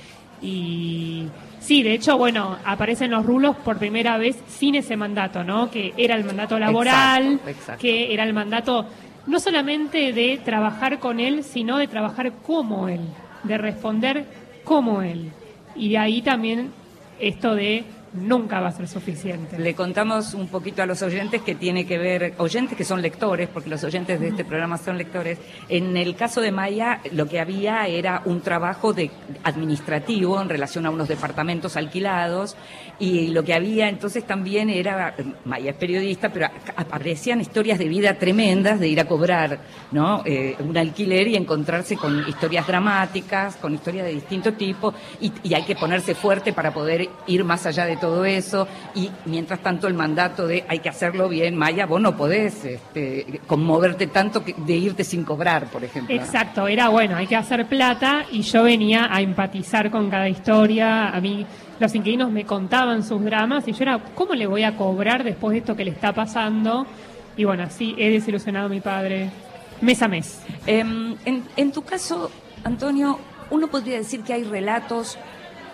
y 0.40 1.28
sí, 1.60 1.82
de 1.82 1.94
hecho, 1.94 2.16
bueno, 2.16 2.58
aparecen 2.64 3.10
los 3.10 3.24
rulos 3.24 3.56
por 3.56 3.78
primera 3.78 4.18
vez 4.18 4.36
sin 4.48 4.74
ese 4.76 4.96
mandato, 4.96 5.42
¿no? 5.42 5.70
Que 5.70 5.92
era 5.96 6.14
el 6.14 6.24
mandato 6.24 6.58
laboral, 6.58 7.40
que 7.78 8.12
era 8.12 8.24
el 8.24 8.32
mandato 8.32 8.86
no 9.26 9.40
solamente 9.40 10.12
de 10.12 10.40
trabajar 10.44 10.98
con 10.98 11.20
él, 11.20 11.44
sino 11.44 11.78
de 11.78 11.88
trabajar 11.88 12.32
como 12.44 12.88
él, 12.88 13.00
de 13.44 13.58
responder 13.58 14.26
como 14.64 15.02
él. 15.02 15.30
Y 15.74 15.90
de 15.90 15.98
ahí 15.98 16.22
también 16.22 16.70
esto 17.18 17.54
de 17.54 17.84
nunca 18.14 18.60
va 18.60 18.68
a 18.68 18.72
ser 18.72 18.88
suficiente. 18.88 19.58
Le 19.58 19.74
contamos 19.74 20.34
un 20.34 20.48
poquito 20.48 20.82
a 20.82 20.86
los 20.86 21.02
oyentes 21.02 21.42
que 21.42 21.54
tiene 21.54 21.86
que 21.86 21.98
ver, 21.98 22.34
oyentes 22.38 22.76
que 22.76 22.84
son 22.84 23.00
lectores, 23.00 23.48
porque 23.48 23.70
los 23.70 23.82
oyentes 23.84 24.20
de 24.20 24.28
este 24.28 24.44
programa 24.44 24.78
son 24.78 24.98
lectores. 24.98 25.38
En 25.68 25.96
el 25.96 26.14
caso 26.14 26.40
de 26.40 26.52
Maya, 26.52 27.00
lo 27.12 27.26
que 27.26 27.40
había 27.40 27.86
era 27.86 28.22
un 28.24 28.40
trabajo 28.40 28.92
de 28.92 29.10
administrativo 29.44 30.40
en 30.40 30.48
relación 30.48 30.86
a 30.86 30.90
unos 30.90 31.08
departamentos 31.08 31.76
alquilados 31.76 32.56
y 32.98 33.28
lo 33.28 33.42
que 33.42 33.54
había 33.54 33.88
entonces 33.88 34.26
también 34.26 34.68
era, 34.68 35.14
Maya 35.44 35.70
es 35.70 35.76
periodista, 35.76 36.30
pero 36.30 36.48
aparecían 36.76 37.40
historias 37.40 37.78
de 37.78 37.88
vida 37.88 38.18
tremendas 38.18 38.78
de 38.78 38.88
ir 38.88 39.00
a 39.00 39.06
cobrar 39.06 39.60
¿no? 39.90 40.22
Eh, 40.24 40.56
un 40.58 40.76
alquiler 40.76 41.28
y 41.28 41.36
encontrarse 41.36 41.96
con 41.96 42.28
historias 42.28 42.66
dramáticas, 42.66 43.56
con 43.56 43.74
historias 43.74 44.06
de 44.06 44.12
distinto 44.12 44.52
tipo 44.52 44.92
y, 45.20 45.32
y 45.42 45.54
hay 45.54 45.64
que 45.64 45.74
ponerse 45.74 46.14
fuerte 46.14 46.52
para 46.52 46.72
poder 46.72 47.08
ir 47.26 47.44
más 47.44 47.66
allá 47.66 47.86
de 47.86 47.96
todo 48.02 48.24
eso 48.24 48.66
y 48.96 49.08
mientras 49.26 49.60
tanto 49.60 49.86
el 49.86 49.94
mandato 49.94 50.48
de 50.48 50.64
hay 50.66 50.80
que 50.80 50.88
hacerlo 50.88 51.28
bien, 51.28 51.56
Maya, 51.56 51.86
vos 51.86 52.00
no 52.00 52.16
podés 52.16 52.64
este, 52.64 53.40
conmoverte 53.46 54.08
tanto 54.08 54.44
que, 54.44 54.54
de 54.54 54.72
irte 54.72 55.04
sin 55.04 55.22
cobrar, 55.22 55.66
por 55.66 55.84
ejemplo. 55.84 56.12
Exacto, 56.12 56.66
era 56.66 56.88
bueno, 56.88 57.14
hay 57.14 57.28
que 57.28 57.36
hacer 57.36 57.64
plata 57.66 58.26
y 58.32 58.42
yo 58.42 58.64
venía 58.64 59.06
a 59.08 59.20
empatizar 59.20 59.92
con 59.92 60.10
cada 60.10 60.28
historia, 60.28 61.10
a 61.10 61.20
mí 61.20 61.46
los 61.78 61.94
inquilinos 61.94 62.32
me 62.32 62.44
contaban 62.44 63.04
sus 63.04 63.22
dramas 63.22 63.68
y 63.68 63.72
yo 63.72 63.84
era, 63.84 64.00
¿cómo 64.16 64.34
le 64.34 64.48
voy 64.48 64.64
a 64.64 64.76
cobrar 64.76 65.22
después 65.22 65.52
de 65.52 65.58
esto 65.58 65.76
que 65.76 65.84
le 65.84 65.92
está 65.92 66.12
pasando? 66.12 66.84
Y 67.36 67.44
bueno, 67.44 67.62
así 67.62 67.94
he 67.98 68.10
desilusionado 68.10 68.66
a 68.66 68.68
mi 68.68 68.80
padre 68.80 69.30
mes 69.80 70.02
a 70.02 70.08
mes. 70.08 70.42
Eh, 70.66 70.80
en, 70.80 71.44
en 71.56 71.72
tu 71.72 71.82
caso, 71.82 72.32
Antonio, 72.64 73.20
uno 73.50 73.68
podría 73.68 73.98
decir 73.98 74.22
que 74.22 74.32
hay 74.32 74.42
relatos 74.42 75.18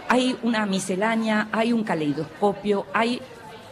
hay 0.09 0.37
una 0.43 0.67
miscelánea, 0.67 1.49
hay 1.53 1.73
un 1.73 1.85
caleidoscopio, 1.85 2.87
hay 2.93 3.21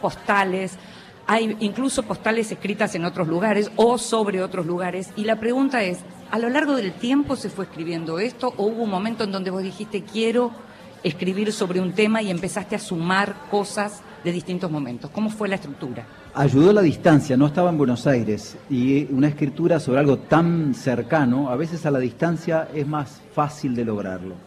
postales, 0.01 0.77
hay 1.25 1.57
incluso 1.59 2.03
postales 2.03 2.51
escritas 2.51 2.95
en 2.95 3.03
otros 3.03 3.27
lugares 3.27 3.71
o 3.75 3.97
sobre 3.97 4.41
otros 4.41 4.65
lugares. 4.65 5.09
Y 5.15 5.23
la 5.23 5.39
pregunta 5.39 5.83
es, 5.83 5.99
¿a 6.31 6.39
lo 6.39 6.49
largo 6.49 6.75
del 6.75 6.93
tiempo 6.93 7.35
se 7.35 7.49
fue 7.49 7.65
escribiendo 7.65 8.19
esto 8.19 8.53
o 8.55 8.67
hubo 8.67 8.83
un 8.83 8.89
momento 8.89 9.23
en 9.23 9.31
donde 9.31 9.51
vos 9.51 9.63
dijiste 9.63 10.03
quiero 10.03 10.51
escribir 11.03 11.51
sobre 11.51 11.79
un 11.79 11.93
tema 11.93 12.21
y 12.21 12.31
empezaste 12.31 12.75
a 12.75 12.79
sumar 12.79 13.35
cosas 13.49 14.01
de 14.23 14.31
distintos 14.31 14.71
momentos? 14.71 15.09
¿Cómo 15.11 15.29
fue 15.29 15.49
la 15.49 15.55
estructura? 15.55 16.05
Ayudó 16.33 16.71
la 16.71 16.81
distancia, 16.81 17.35
no 17.35 17.47
estaba 17.47 17.71
en 17.71 17.77
Buenos 17.79 18.05
Aires 18.05 18.57
y 18.69 19.05
una 19.11 19.27
escritura 19.27 19.79
sobre 19.79 19.99
algo 19.99 20.19
tan 20.19 20.75
cercano, 20.75 21.49
a 21.49 21.55
veces 21.55 21.85
a 21.87 21.91
la 21.91 21.99
distancia 21.99 22.69
es 22.73 22.87
más 22.87 23.21
fácil 23.33 23.75
de 23.75 23.83
lograrlo. 23.83 24.46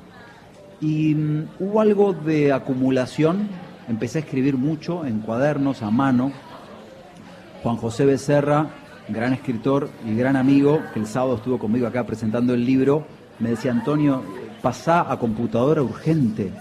Y 0.81 1.15
um, 1.15 1.47
hubo 1.59 1.81
algo 1.81 2.13
de 2.13 2.53
acumulación, 2.53 3.49
empecé 3.89 4.19
a 4.19 4.23
escribir 4.23 4.57
mucho 4.57 5.05
en 5.05 5.21
cuadernos 5.21 5.83
a 5.83 5.91
mano. 5.91 6.33
Juan 7.63 7.77
José 7.77 8.07
Becerra, 8.07 8.71
gran 9.09 9.33
escritor 9.33 9.91
y 10.07 10.15
gran 10.15 10.37
amigo, 10.37 10.81
que 10.95 11.01
el 11.01 11.07
sábado 11.07 11.37
estuvo 11.37 11.59
conmigo 11.59 11.87
acá 11.87 12.07
presentando 12.07 12.55
el 12.55 12.65
libro, 12.65 13.05
me 13.39 13.51
decía, 13.51 13.73
Antonio, 13.73 14.23
pasá 14.63 15.11
a 15.11 15.19
computadora 15.19 15.83
urgente, 15.83 16.53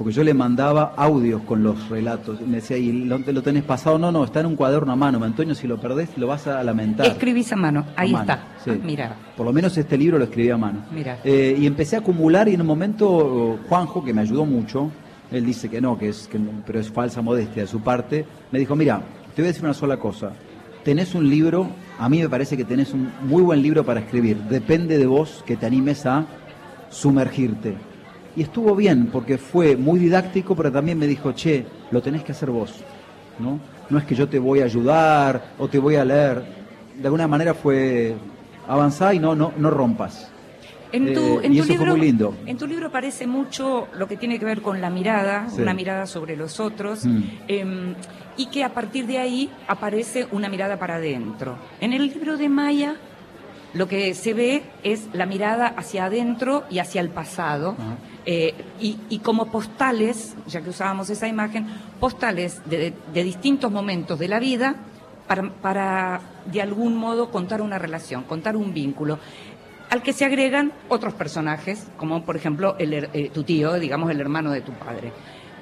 porque 0.00 0.14
yo 0.14 0.24
le 0.24 0.32
mandaba 0.32 0.94
audios 0.96 1.42
con 1.42 1.62
los 1.62 1.90
relatos. 1.90 2.40
Me 2.40 2.56
decía, 2.56 2.78
¿y 2.78 2.90
lo, 2.90 3.18
lo 3.18 3.42
tenés 3.42 3.64
pasado? 3.64 3.98
No, 3.98 4.10
no, 4.10 4.24
está 4.24 4.40
en 4.40 4.46
un 4.46 4.56
cuaderno 4.56 4.90
a 4.92 4.96
mano. 4.96 5.22
Antonio, 5.22 5.54
si 5.54 5.66
lo 5.66 5.78
perdés, 5.78 6.08
lo 6.16 6.26
vas 6.26 6.46
a 6.46 6.64
lamentar. 6.64 7.04
Escribís 7.04 7.52
a 7.52 7.56
mano, 7.56 7.84
ahí 7.96 8.08
A 8.08 8.12
mano, 8.12 8.22
está. 8.22 8.44
sí. 8.64 8.70
Ah, 8.72 8.78
mira. 8.82 9.14
Por 9.36 9.44
lo 9.44 9.52
menos 9.52 9.76
este 9.76 9.98
libro 9.98 10.16
lo 10.16 10.24
escribí 10.24 10.48
a 10.48 10.56
mano. 10.56 10.84
Mira. 10.90 11.18
Eh, 11.22 11.54
y 11.60 11.66
empecé 11.66 11.96
a 11.96 11.98
acumular 11.98 12.48
y 12.48 12.54
en 12.54 12.62
un 12.62 12.66
momento 12.66 13.58
Juanjo, 13.68 14.02
que 14.02 14.14
me 14.14 14.22
ayudó 14.22 14.46
mucho, 14.46 14.90
él 15.30 15.44
dice 15.44 15.68
que 15.68 15.82
no, 15.82 15.98
que 15.98 16.08
es, 16.08 16.28
que 16.28 16.38
no, 16.38 16.50
pero 16.64 16.80
es 16.80 16.90
falsa 16.90 17.20
modestia 17.20 17.64
de 17.64 17.68
su 17.68 17.82
parte, 17.82 18.24
me 18.52 18.58
dijo, 18.58 18.74
mira, 18.74 19.02
te 19.36 19.42
voy 19.42 19.48
a 19.48 19.52
decir 19.52 19.64
una 19.64 19.74
sola 19.74 19.98
cosa. 19.98 20.32
Tenés 20.82 21.14
un 21.14 21.28
libro, 21.28 21.68
a 21.98 22.08
mí 22.08 22.20
me 22.20 22.28
parece 22.30 22.56
que 22.56 22.64
tenés 22.64 22.94
un 22.94 23.12
muy 23.24 23.42
buen 23.42 23.60
libro 23.60 23.84
para 23.84 24.00
escribir. 24.00 24.38
Depende 24.44 24.96
de 24.96 25.04
vos 25.04 25.44
que 25.46 25.58
te 25.58 25.66
animes 25.66 26.06
a 26.06 26.24
sumergirte. 26.88 27.89
Y 28.36 28.42
estuvo 28.42 28.74
bien, 28.76 29.08
porque 29.12 29.38
fue 29.38 29.76
muy 29.76 29.98
didáctico, 29.98 30.54
pero 30.54 30.70
también 30.70 30.98
me 30.98 31.06
dijo, 31.06 31.32
che, 31.32 31.64
lo 31.90 32.00
tenés 32.00 32.22
que 32.22 32.32
hacer 32.32 32.50
vos. 32.50 32.74
¿no? 33.38 33.58
no 33.88 33.98
es 33.98 34.04
que 34.04 34.14
yo 34.14 34.28
te 34.28 34.38
voy 34.38 34.60
a 34.60 34.64
ayudar 34.66 35.52
o 35.58 35.66
te 35.68 35.78
voy 35.78 35.96
a 35.96 36.04
leer. 36.04 36.42
De 36.96 37.06
alguna 37.06 37.26
manera 37.26 37.54
fue 37.54 38.14
avanzar 38.68 39.14
y 39.14 39.18
no, 39.18 39.34
no, 39.34 39.52
no 39.56 39.70
rompas. 39.70 40.30
En 40.92 41.14
tu, 41.14 41.20
Eh, 41.20 41.40
en 41.44 41.52
y 41.52 41.56
tu 41.56 41.62
eso 41.62 41.66
fue 41.74 41.76
libro, 41.78 41.96
muy 41.96 42.00
lindo. 42.06 42.34
En 42.46 42.56
tu 42.58 42.66
libro 42.66 42.88
aparece 42.88 43.26
mucho 43.26 43.88
lo 43.96 44.06
que 44.06 44.16
tiene 44.16 44.38
que 44.38 44.44
ver 44.44 44.60
con 44.60 44.80
la 44.80 44.90
mirada, 44.90 45.48
Sí. 45.48 45.62
una 45.62 45.72
mirada 45.72 46.06
sobre 46.06 46.36
los 46.36 46.60
otros, 46.60 47.04
Mm. 47.06 47.22
eh, 47.48 47.94
y 48.36 48.46
que 48.46 48.62
a 48.64 48.74
partir 48.74 49.06
de 49.06 49.18
ahí 49.18 49.50
aparece 49.68 50.26
una 50.32 50.48
mirada 50.48 50.78
para 50.78 50.96
adentro. 50.96 51.56
En 51.80 51.92
el 51.92 52.06
libro 52.08 52.36
de 52.36 52.48
Maya, 52.48 52.96
lo 53.72 53.86
que 53.88 54.14
se 54.14 54.34
ve 54.34 54.62
es 54.82 55.08
la 55.12 55.26
mirada 55.26 55.68
hacia 55.68 56.06
adentro 56.06 56.64
y 56.70 56.78
hacia 56.80 57.00
el 57.00 57.08
pasado. 57.08 57.76
Eh, 58.26 58.54
y, 58.80 59.18
como 59.20 59.46
postales, 59.46 60.34
ya 60.46 60.60
que 60.60 60.70
usábamos 60.70 61.10
esa 61.10 61.28
imagen, 61.28 61.66
postales 61.98 62.60
de, 62.66 62.92
de 63.12 63.24
distintos 63.24 63.70
momentos 63.70 64.18
de 64.18 64.28
la 64.28 64.40
vida 64.40 64.76
para, 65.62 66.20
de 66.46 66.60
algún 66.60 66.96
modo 66.96 67.30
contar 67.30 67.62
una 67.62 67.78
relación, 67.78 68.24
contar 68.24 68.56
un 68.56 68.74
vínculo 68.74 69.18
al 69.88 70.02
que 70.02 70.12
se 70.12 70.24
agregan 70.24 70.72
otros 70.88 71.14
personajes, 71.14 71.86
como 71.96 72.24
por 72.24 72.36
ejemplo 72.36 72.76
el 72.78 73.08
eh, 73.12 73.30
tu 73.32 73.42
tío, 73.42 73.74
digamos 73.74 74.10
el 74.10 74.20
hermano 74.20 74.52
de 74.52 74.60
tu 74.60 74.72
padre. 74.72 75.12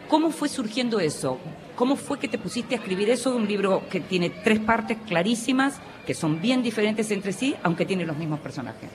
¿Cómo 0.08 0.30
fue 0.30 0.48
surgiendo 0.48 1.00
eso? 1.00 1.38
¿Cómo 1.76 1.96
fue 1.96 2.18
que 2.18 2.28
te 2.28 2.38
pusiste 2.38 2.74
a 2.74 2.78
escribir 2.78 3.10
eso? 3.10 3.34
Un 3.34 3.46
libro 3.46 3.82
que 3.90 4.00
tiene 4.00 4.30
tres 4.30 4.58
partes 4.58 4.98
clarísimas, 5.06 5.80
que 6.06 6.14
son 6.14 6.40
bien 6.40 6.62
diferentes 6.62 7.10
entre 7.10 7.32
sí, 7.32 7.54
aunque 7.62 7.86
tienen 7.86 8.06
los 8.06 8.16
mismos 8.16 8.40
personajes. 8.40 8.90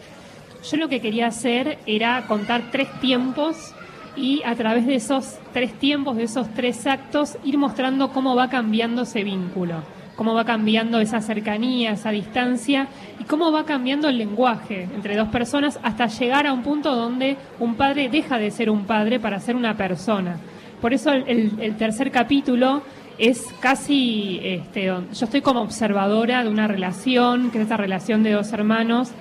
Yo 0.70 0.78
lo 0.78 0.88
que 0.90 1.02
quería 1.02 1.28
hacer 1.28 1.78
era 1.86 2.26
contar 2.28 2.64
tres 2.72 2.88
tiempos 3.02 3.74
y 4.16 4.42
a 4.46 4.56
través 4.56 4.86
de 4.86 4.96
esos 4.96 5.40
tres 5.52 5.74
tiempos, 5.74 6.16
de 6.18 6.24
esos 6.24 6.48
tres 6.54 6.86
actos, 6.88 7.38
ir 7.44 7.58
mostrando 7.58 8.10
cómo 8.12 8.36
va 8.36 8.50
cambiando 8.50 9.02
ese 9.02 9.24
vínculo, 9.24 9.84
cómo 10.16 10.34
va 10.34 10.46
cambiando 10.46 11.00
esa 11.00 11.20
cercanía, 11.20 11.92
esa 11.92 12.12
distancia 12.12 12.88
y 13.20 13.24
cómo 13.26 13.52
va 13.52 13.66
cambiando 13.66 14.08
el 14.08 14.18
lenguaje 14.18 14.88
entre 14.96 15.18
dos 15.18 15.30
personas 15.30 15.80
hasta 15.84 16.08
llegar 16.08 16.48
a 16.48 16.54
un 16.54 16.64
punto 16.64 16.96
donde 16.96 17.38
un 17.60 17.76
padre 17.76 18.08
deja 18.10 18.38
de 18.38 18.52
ser 18.52 18.70
un 18.70 18.86
padre 18.86 19.20
para 19.20 19.40
ser 19.40 19.56
una 19.56 19.76
persona. 19.76 20.38
Por 20.80 20.94
eso 20.94 21.12
el, 21.12 21.52
el- 21.60 21.76
tercer 21.78 22.12
capítulo 22.12 22.84
es 23.18 23.48
casi, 23.60 24.40
este, 24.44 24.86
yo 24.86 25.04
estoy 25.12 25.42
como 25.42 25.62
observadora 25.62 26.44
de 26.44 26.50
una 26.50 26.68
relación, 26.68 27.52
que 27.52 27.58
es 27.58 27.64
esta 27.64 27.78
relación 27.78 28.22
de 28.24 28.32
dos 28.32 28.52
hermanos, 28.54 29.12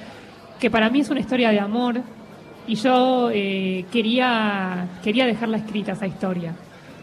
que 0.63 0.71
para 0.71 0.89
mí 0.91 1.01
es 1.01 1.11
una 1.11 1.19
historia 1.19 1.51
de 1.51 1.59
amor 1.59 2.01
y 2.69 2.77
yo 2.77 3.31
eh, 3.33 3.85
quería, 3.91 4.87
quería 5.03 5.27
dejarla 5.27 5.57
escrita 5.57 5.91
esa 5.91 6.07
historia. 6.07 6.55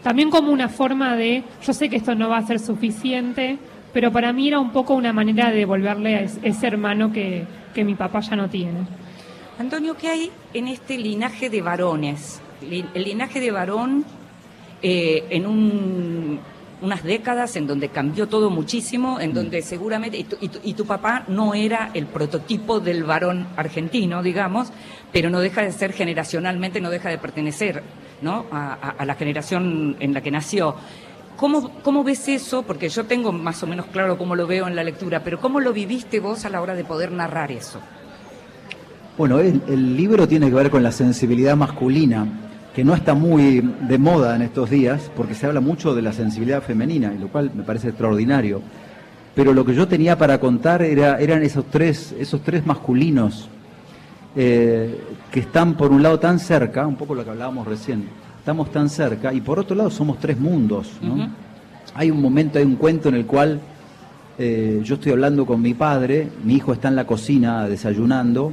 También 0.02 0.30
como 0.30 0.50
una 0.50 0.70
forma 0.70 1.14
de, 1.14 1.44
yo 1.62 1.74
sé 1.74 1.90
que 1.90 1.96
esto 1.96 2.14
no 2.14 2.30
va 2.30 2.38
a 2.38 2.46
ser 2.46 2.58
suficiente, 2.58 3.58
pero 3.92 4.10
para 4.10 4.32
mí 4.32 4.48
era 4.48 4.58
un 4.58 4.70
poco 4.70 4.94
una 4.94 5.12
manera 5.12 5.50
de 5.50 5.56
devolverle 5.58 6.16
a 6.16 6.20
es- 6.22 6.38
ese 6.42 6.68
hermano 6.68 7.12
que, 7.12 7.44
que 7.74 7.84
mi 7.84 7.94
papá 7.96 8.20
ya 8.20 8.34
no 8.34 8.48
tiene. 8.48 8.78
Antonio, 9.58 9.94
¿qué 9.94 10.08
hay 10.08 10.30
en 10.54 10.66
este 10.66 10.96
linaje 10.96 11.50
de 11.50 11.60
varones? 11.60 12.40
El 12.62 13.04
linaje 13.04 13.40
de 13.40 13.50
varón 13.50 14.06
eh, 14.80 15.24
en 15.28 15.44
un- 15.46 16.40
unas 16.82 17.02
décadas 17.04 17.56
en 17.56 17.66
donde 17.66 17.88
cambió 17.90 18.26
todo 18.28 18.50
muchísimo, 18.50 19.20
en 19.20 19.32
donde 19.34 19.62
seguramente, 19.62 20.16
y 20.18 20.24
tu, 20.24 20.36
y 20.40 20.48
tu- 20.48 20.58
y 20.62 20.74
tu 20.74 20.86
papá 20.86 21.24
no 21.28 21.54
era 21.54 21.90
el 21.94 22.06
prototipo 22.06 22.80
del 22.80 23.04
varón 23.04 23.46
argentino, 23.56 24.22
digamos, 24.22 24.72
pero 25.12 25.28
no 25.30 25.40
deja 25.40 25.62
de 25.62 25.72
ser 25.72 25.92
generacionalmente, 25.92 26.80
no 26.80 26.90
deja 26.90 27.08
de 27.10 27.18
pertenecer 27.18 27.82
¿no? 28.22 28.46
a, 28.50 28.72
a- 28.74 28.90
a 28.98 29.04
la 29.04 29.14
generación 29.14 29.96
en 30.00 30.14
la 30.14 30.20
que 30.22 30.30
nació. 30.30 30.74
¿Cómo, 31.36 31.70
¿Cómo 31.82 32.04
ves 32.04 32.28
eso? 32.28 32.62
Porque 32.62 32.88
yo 32.90 33.04
tengo 33.04 33.32
más 33.32 33.62
o 33.62 33.66
menos 33.66 33.86
claro 33.86 34.18
cómo 34.18 34.36
lo 34.36 34.46
veo 34.46 34.66
en 34.68 34.76
la 34.76 34.84
lectura, 34.84 35.22
pero 35.24 35.40
¿cómo 35.40 35.58
lo 35.60 35.72
viviste 35.72 36.20
vos 36.20 36.44
a 36.44 36.50
la 36.50 36.60
hora 36.60 36.74
de 36.74 36.84
poder 36.84 37.12
narrar 37.12 37.50
eso? 37.50 37.80
Bueno, 39.16 39.38
el, 39.38 39.60
el 39.68 39.96
libro 39.96 40.26
tiene 40.28 40.48
que 40.48 40.54
ver 40.54 40.70
con 40.70 40.82
la 40.82 40.92
sensibilidad 40.92 41.56
masculina, 41.56 42.26
que 42.74 42.84
no 42.84 42.94
está 42.94 43.14
muy 43.14 43.60
de 43.60 43.98
moda 43.98 44.36
en 44.36 44.42
estos 44.42 44.70
días, 44.70 45.10
porque 45.16 45.34
se 45.34 45.46
habla 45.46 45.60
mucho 45.60 45.94
de 45.94 46.02
la 46.02 46.12
sensibilidad 46.12 46.62
femenina, 46.62 47.12
y 47.14 47.18
lo 47.18 47.28
cual 47.28 47.50
me 47.54 47.64
parece 47.64 47.88
extraordinario. 47.88 48.62
Pero 49.34 49.52
lo 49.52 49.64
que 49.64 49.74
yo 49.74 49.88
tenía 49.88 50.16
para 50.16 50.38
contar 50.38 50.82
era, 50.82 51.18
eran 51.18 51.42
esos 51.42 51.64
tres, 51.66 52.14
esos 52.18 52.42
tres 52.42 52.64
masculinos 52.66 53.48
eh, 54.36 55.00
que 55.30 55.40
están 55.40 55.74
por 55.74 55.90
un 55.90 56.02
lado 56.02 56.20
tan 56.20 56.38
cerca, 56.38 56.86
un 56.86 56.96
poco 56.96 57.14
lo 57.14 57.24
que 57.24 57.30
hablábamos 57.30 57.66
recién, 57.66 58.04
estamos 58.38 58.70
tan 58.70 58.88
cerca, 58.88 59.32
y 59.32 59.40
por 59.40 59.58
otro 59.58 59.74
lado 59.74 59.90
somos 59.90 60.18
tres 60.18 60.38
mundos. 60.38 60.92
¿no? 61.02 61.28
Hay 61.94 62.10
un 62.10 62.20
momento, 62.20 62.58
hay 62.58 62.64
un 62.64 62.76
cuento 62.76 63.08
en 63.08 63.16
el 63.16 63.26
cual 63.26 63.60
eh, 64.38 64.80
yo 64.84 64.94
estoy 64.94 65.12
hablando 65.12 65.44
con 65.44 65.60
mi 65.60 65.74
padre, 65.74 66.28
mi 66.44 66.54
hijo 66.54 66.72
está 66.72 66.88
en 66.88 66.96
la 66.96 67.06
cocina 67.06 67.68
desayunando, 67.68 68.52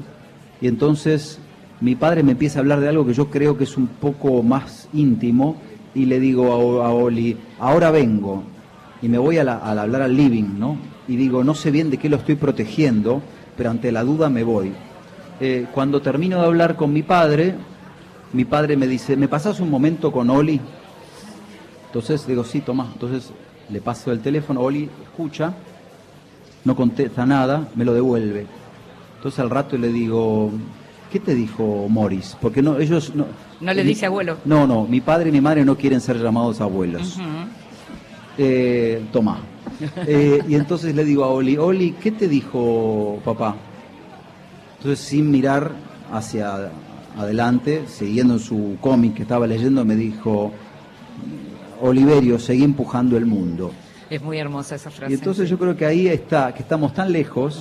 y 0.60 0.68
entonces 0.68 1.40
mi 1.82 1.96
padre 1.96 2.24
me 2.24 2.34
empieza 2.34 2.60
a 2.60 2.62
hablar 2.62 2.80
de 2.80 2.90
algo 2.90 3.06
que 3.06 3.14
yo 3.14 3.30
creo 3.30 3.58
que 3.58 3.66
es 3.66 3.78
un 3.78 3.88
poco 3.88 4.42
más 4.44 4.90
íntimo, 4.94 5.58
y 5.94 6.06
le 6.06 6.20
digo 6.20 6.82
a, 6.82 6.88
a 6.88 6.92
Oli, 6.92 7.38
ahora 7.60 7.92
vengo, 7.92 8.44
y 9.02 9.08
me 9.08 9.18
voy 9.18 9.38
a, 9.38 9.42
al 9.42 9.80
hablar 9.80 10.02
al 10.02 10.16
living, 10.16 10.58
¿no? 10.58 10.78
Y 11.08 11.16
digo, 11.16 11.44
no 11.44 11.54
sé 11.54 11.72
bien 11.72 11.90
de 11.90 11.98
qué 11.98 12.10
lo 12.10 12.18
estoy 12.18 12.36
protegiendo, 12.36 13.22
pero 13.56 13.70
ante 13.70 13.92
la 13.92 14.04
duda 14.04 14.30
me 14.30 14.44
voy. 14.44 14.74
Eh, 15.40 15.68
cuando 15.72 16.02
termino 16.02 16.40
de 16.40 16.46
hablar 16.46 16.76
con 16.76 16.92
mi 16.92 17.04
padre, 17.04 17.56
mi 18.34 18.46
padre 18.46 18.76
me 18.76 18.88
dice, 18.88 19.16
¿me 19.16 19.28
pasas 19.28 19.60
un 19.60 19.70
momento 19.70 20.12
con 20.12 20.30
Oli? 20.30 20.60
Entonces 21.88 22.26
digo, 22.28 22.44
sí, 22.44 22.62
toma. 22.62 22.90
Entonces 22.92 23.32
le 23.70 23.82
paso 23.82 24.12
el 24.12 24.20
teléfono, 24.20 24.62
Oli 24.62 24.90
escucha, 25.04 25.54
no 26.66 26.76
contesta 26.76 27.26
nada, 27.26 27.68
me 27.76 27.86
lo 27.86 27.94
devuelve. 27.94 28.46
Entonces 29.18 29.40
al 29.40 29.50
rato 29.50 29.78
le 29.78 29.92
digo, 29.92 30.52
¿qué 31.12 31.20
te 31.20 31.36
dijo 31.36 31.88
Morris? 31.90 32.38
Porque 32.42 32.62
no, 32.62 32.80
ellos 32.80 33.14
no... 33.16 33.26
No 33.60 33.74
le 33.74 33.84
dice 33.84 34.06
abuelo. 34.06 34.38
No, 34.46 34.68
no, 34.68 34.86
mi 34.86 35.02
padre 35.02 35.30
y 35.30 35.32
mi 35.32 35.42
madre 35.42 35.66
no 35.66 35.76
quieren 35.76 36.00
ser 36.02 36.18
llamados 36.18 36.62
abuelos. 36.62 37.18
Ujú. 37.18 37.26
Eh, 38.38 39.04
toma. 39.12 39.40
Eh, 40.08 40.42
y 40.48 40.56
entonces 40.56 40.96
le 40.96 41.04
digo 41.04 41.24
a 41.24 41.30
Oli, 41.30 41.58
Oli, 41.58 41.92
¿qué 41.94 42.12
te 42.12 42.28
dijo 42.28 43.20
papá? 43.26 43.56
Entonces 44.78 45.00
sin 45.06 45.30
mirar 45.32 45.72
hacia 46.12 46.72
adelante, 47.18 47.84
siguiendo 47.88 48.36
en 48.36 48.40
su 48.40 48.78
cómic 48.80 49.16
que 49.16 49.24
estaba 49.24 49.48
leyendo, 49.48 49.84
me 49.84 49.96
dijo, 49.96 50.52
Oliverio, 51.82 52.40
seguí 52.40 52.64
empujando 52.64 53.18
el 53.18 53.26
mundo. 53.26 53.72
Es 54.10 54.22
muy 54.22 54.38
hermosa 54.38 54.76
esa 54.76 54.90
frase. 54.90 55.12
Y 55.12 55.16
entonces 55.16 55.50
yo 55.50 55.58
creo 55.58 55.76
que 55.76 55.86
ahí 55.86 56.08
está, 56.08 56.54
que 56.54 56.62
estamos 56.62 56.94
tan 56.94 57.12
lejos, 57.12 57.60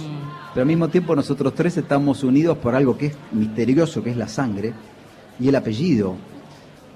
pero 0.57 0.63
al 0.63 0.69
mismo 0.69 0.89
tiempo 0.89 1.15
nosotros 1.15 1.55
tres 1.55 1.77
estamos 1.77 2.25
unidos 2.25 2.57
por 2.57 2.75
algo 2.75 2.97
que 2.97 3.09
es 3.09 3.17
misterioso, 3.33 4.03
que 4.03 4.09
es 4.09 4.17
la 4.17 4.27
sangre, 4.27 4.73
y 5.39 5.49
el 5.49 5.55
apellido, 5.55 6.15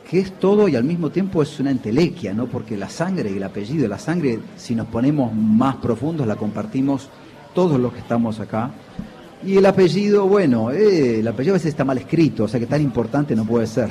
que 0.09 0.19
es 0.19 0.33
todo 0.39 0.67
y 0.67 0.77
al 0.77 0.85
mismo 0.85 1.11
tiempo 1.11 1.43
es 1.43 1.61
una 1.61 1.71
entelequia, 1.71 2.33
¿no? 2.33 2.47
Porque 2.47 2.75
la 2.75 2.89
sangre 2.89 3.31
y 3.31 3.37
el 3.37 3.43
apellido, 3.43 3.87
la 3.87 3.99
sangre, 3.99 4.39
si 4.57 4.75
nos 4.75 4.87
ponemos 4.87 5.35
más 5.35 5.77
profundos, 5.77 6.27
la 6.27 6.37
compartimos 6.37 7.11
todos 7.55 7.79
los 7.79 7.93
que 7.93 7.99
estamos 7.99 8.41
acá. 8.41 8.71
Y 9.45 9.59
el 9.59 9.67
apellido, 9.67 10.27
bueno, 10.27 10.71
eh, 10.71 11.21
el 11.21 11.29
apellido 11.29 11.53
a 11.53 11.59
veces 11.59 11.69
está 11.69 11.85
mal 11.85 11.99
escrito, 11.99 12.45
o 12.45 12.49
sea 12.49 12.59
que 12.59 12.67
tan 12.67 12.81
importante 12.81 13.37
no 13.37 13.45
puede 13.45 13.67
ser. 13.67 13.91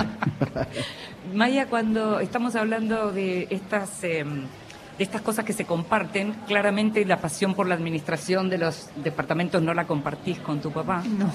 Maya, 1.36 1.68
cuando 1.68 2.20
estamos 2.20 2.56
hablando 2.56 3.12
de 3.12 3.46
estas, 3.52 4.04
eh, 4.04 4.26
de 5.00 5.04
estas 5.06 5.22
cosas 5.22 5.46
que 5.46 5.54
se 5.54 5.66
comparten, 5.66 6.34
claramente 6.46 7.04
la 7.06 7.18
pasión 7.18 7.56
por 7.56 7.68
la 7.68 7.74
administración 7.74 8.50
de 8.50 8.58
los 8.60 8.90
departamentos 9.02 9.62
no 9.64 9.74
la 9.74 9.88
compartís 9.88 10.38
con 10.40 10.60
tu 10.62 10.72
papá. 10.72 11.02
No. 11.18 11.32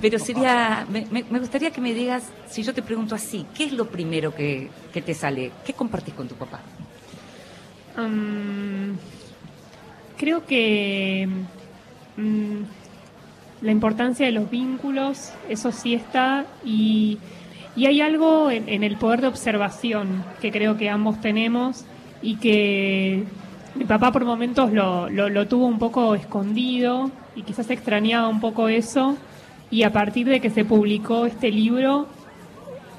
Pero 0.00 0.18
sería, 0.18 0.86
me, 0.90 1.06
me- 1.10 1.38
gustaría 1.40 1.70
que 1.70 1.80
me 1.80 1.92
digas, 1.92 2.30
si 2.48 2.62
yo 2.62 2.72
te 2.72 2.82
pregunto 2.82 3.14
así, 3.14 3.46
¿qué 3.54 3.64
es 3.64 3.72
lo 3.72 3.86
primero 3.88 4.34
que, 4.34 4.70
que 4.92 5.02
te 5.02 5.12
sale? 5.14 5.50
¿Qué 5.66 5.72
compartís 5.72 6.14
con 6.14 6.28
tu 6.28 6.34
papá? 6.36 6.60
Creo 10.16 10.46
que 10.46 11.28
mm, 12.16 12.56
la 13.62 13.72
importancia 13.72 14.26
de 14.26 14.32
los 14.32 14.48
vínculos, 14.50 15.32
eso 15.48 15.72
sí 15.72 15.94
está, 15.94 16.44
y, 16.64 17.18
y 17.76 17.86
hay 17.86 18.00
algo 18.00 18.50
en, 18.50 18.68
en 18.68 18.84
el 18.84 18.96
poder 18.96 19.20
de 19.20 19.26
observación 19.28 20.24
que 20.40 20.50
creo 20.52 20.76
que 20.76 20.88
ambos 20.90 21.20
tenemos 21.20 21.84
y 22.24 22.36
que 22.36 23.22
mi 23.74 23.84
papá 23.84 24.10
por 24.10 24.24
momentos 24.24 24.72
lo, 24.72 25.10
lo, 25.10 25.46
tuvo 25.46 25.66
un 25.66 25.78
poco 25.78 26.14
escondido 26.14 27.10
y 27.36 27.42
quizás 27.42 27.70
extrañaba 27.70 28.28
un 28.28 28.40
poco 28.40 28.68
eso, 28.68 29.16
y 29.70 29.82
a 29.82 29.92
partir 29.92 30.26
de 30.26 30.40
que 30.40 30.48
se 30.48 30.64
publicó 30.64 31.26
este 31.26 31.50
libro, 31.50 32.06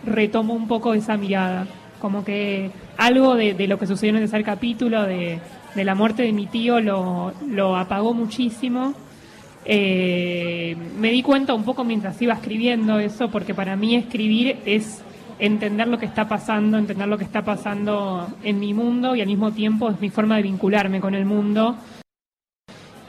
retomo 0.06 0.54
un 0.54 0.68
poco 0.68 0.94
esa 0.94 1.18
mirada. 1.18 1.68
Como 2.00 2.24
que 2.24 2.70
algo 2.98 3.36
de, 3.36 3.54
de 3.56 3.68
lo 3.68 3.80
que 3.80 3.88
sucedió 3.88 4.12
en 4.12 4.18
el 4.18 4.24
tercer 4.24 4.44
capítulo, 4.44 5.04
de, 5.04 5.40
de 5.74 5.84
la 5.84 5.96
muerte 5.96 6.24
de 6.24 6.34
mi 6.34 6.46
tío, 6.46 6.80
lo, 6.80 7.34
lo 7.48 7.78
apagó 7.78 8.14
muchísimo. 8.14 8.94
Eh, 9.64 10.76
me 11.00 11.10
di 11.10 11.24
cuenta 11.24 11.56
un 11.56 11.64
poco 11.64 11.84
mientras 11.84 12.22
iba 12.22 12.34
escribiendo 12.34 13.00
eso, 13.00 13.30
porque 13.32 13.56
para 13.56 13.76
mí 13.76 13.96
escribir 13.96 14.58
es 14.66 15.02
entender 15.40 15.88
lo 15.88 15.98
que 15.98 16.06
está 16.06 16.28
pasando, 16.28 16.78
entender 16.78 17.08
lo 17.08 17.18
que 17.18 17.24
está 17.24 17.44
pasando 17.44 18.28
en 18.44 18.60
mi 18.60 18.74
mundo 18.74 19.16
y 19.16 19.22
al 19.22 19.28
mismo 19.28 19.52
tiempo 19.52 19.90
es 19.90 20.00
mi 20.00 20.10
forma 20.10 20.38
de 20.38 20.44
vincularme 20.44 21.00
con 21.00 21.16
el 21.16 21.26
mundo. 21.26 21.76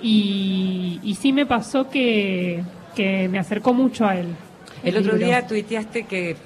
Y, 0.03 1.01
y 1.03 1.15
sí 1.15 1.33
me 1.33 1.47
pasó 1.47 1.89
que, 1.89 2.63
que 2.95 3.29
me 3.29 3.39
acercó 3.39 3.73
mucho 3.73 4.07
a 4.07 4.17
él. 4.17 4.29
El 4.83 4.97
otro 4.97 5.13
libro. 5.13 5.27
día 5.27 5.47
tuiteaste 5.47 6.05
que 6.05 6.37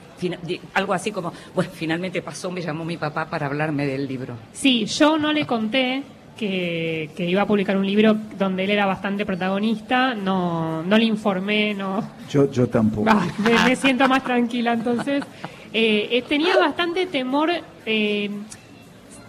algo 0.74 0.92
así 0.92 1.12
como, 1.12 1.32
bueno, 1.54 1.70
finalmente 1.72 2.22
pasó, 2.22 2.50
me 2.50 2.60
llamó 2.60 2.84
mi 2.84 2.96
papá 2.96 3.26
para 3.26 3.46
hablarme 3.46 3.86
del 3.86 4.06
libro. 4.06 4.34
Sí, 4.52 4.84
yo 4.84 5.18
no 5.18 5.32
le 5.32 5.46
conté 5.46 6.02
que, 6.36 7.10
que 7.16 7.24
iba 7.26 7.42
a 7.42 7.46
publicar 7.46 7.76
un 7.76 7.86
libro 7.86 8.16
donde 8.38 8.64
él 8.64 8.70
era 8.70 8.86
bastante 8.86 9.26
protagonista, 9.26 10.14
no, 10.14 10.82
no 10.82 10.98
le 10.98 11.04
informé, 11.04 11.74
no, 11.74 12.02
Yo, 12.30 12.50
yo 12.50 12.66
tampoco. 12.68 13.08
Ah, 13.10 13.26
me, 13.38 13.70
me 13.70 13.76
siento 13.76 14.08
más 14.08 14.22
tranquila 14.22 14.72
entonces. 14.72 15.24
Eh, 15.72 16.08
eh, 16.10 16.22
tenía 16.22 16.56
bastante 16.56 17.06
temor 17.06 17.50
eh, 17.86 18.30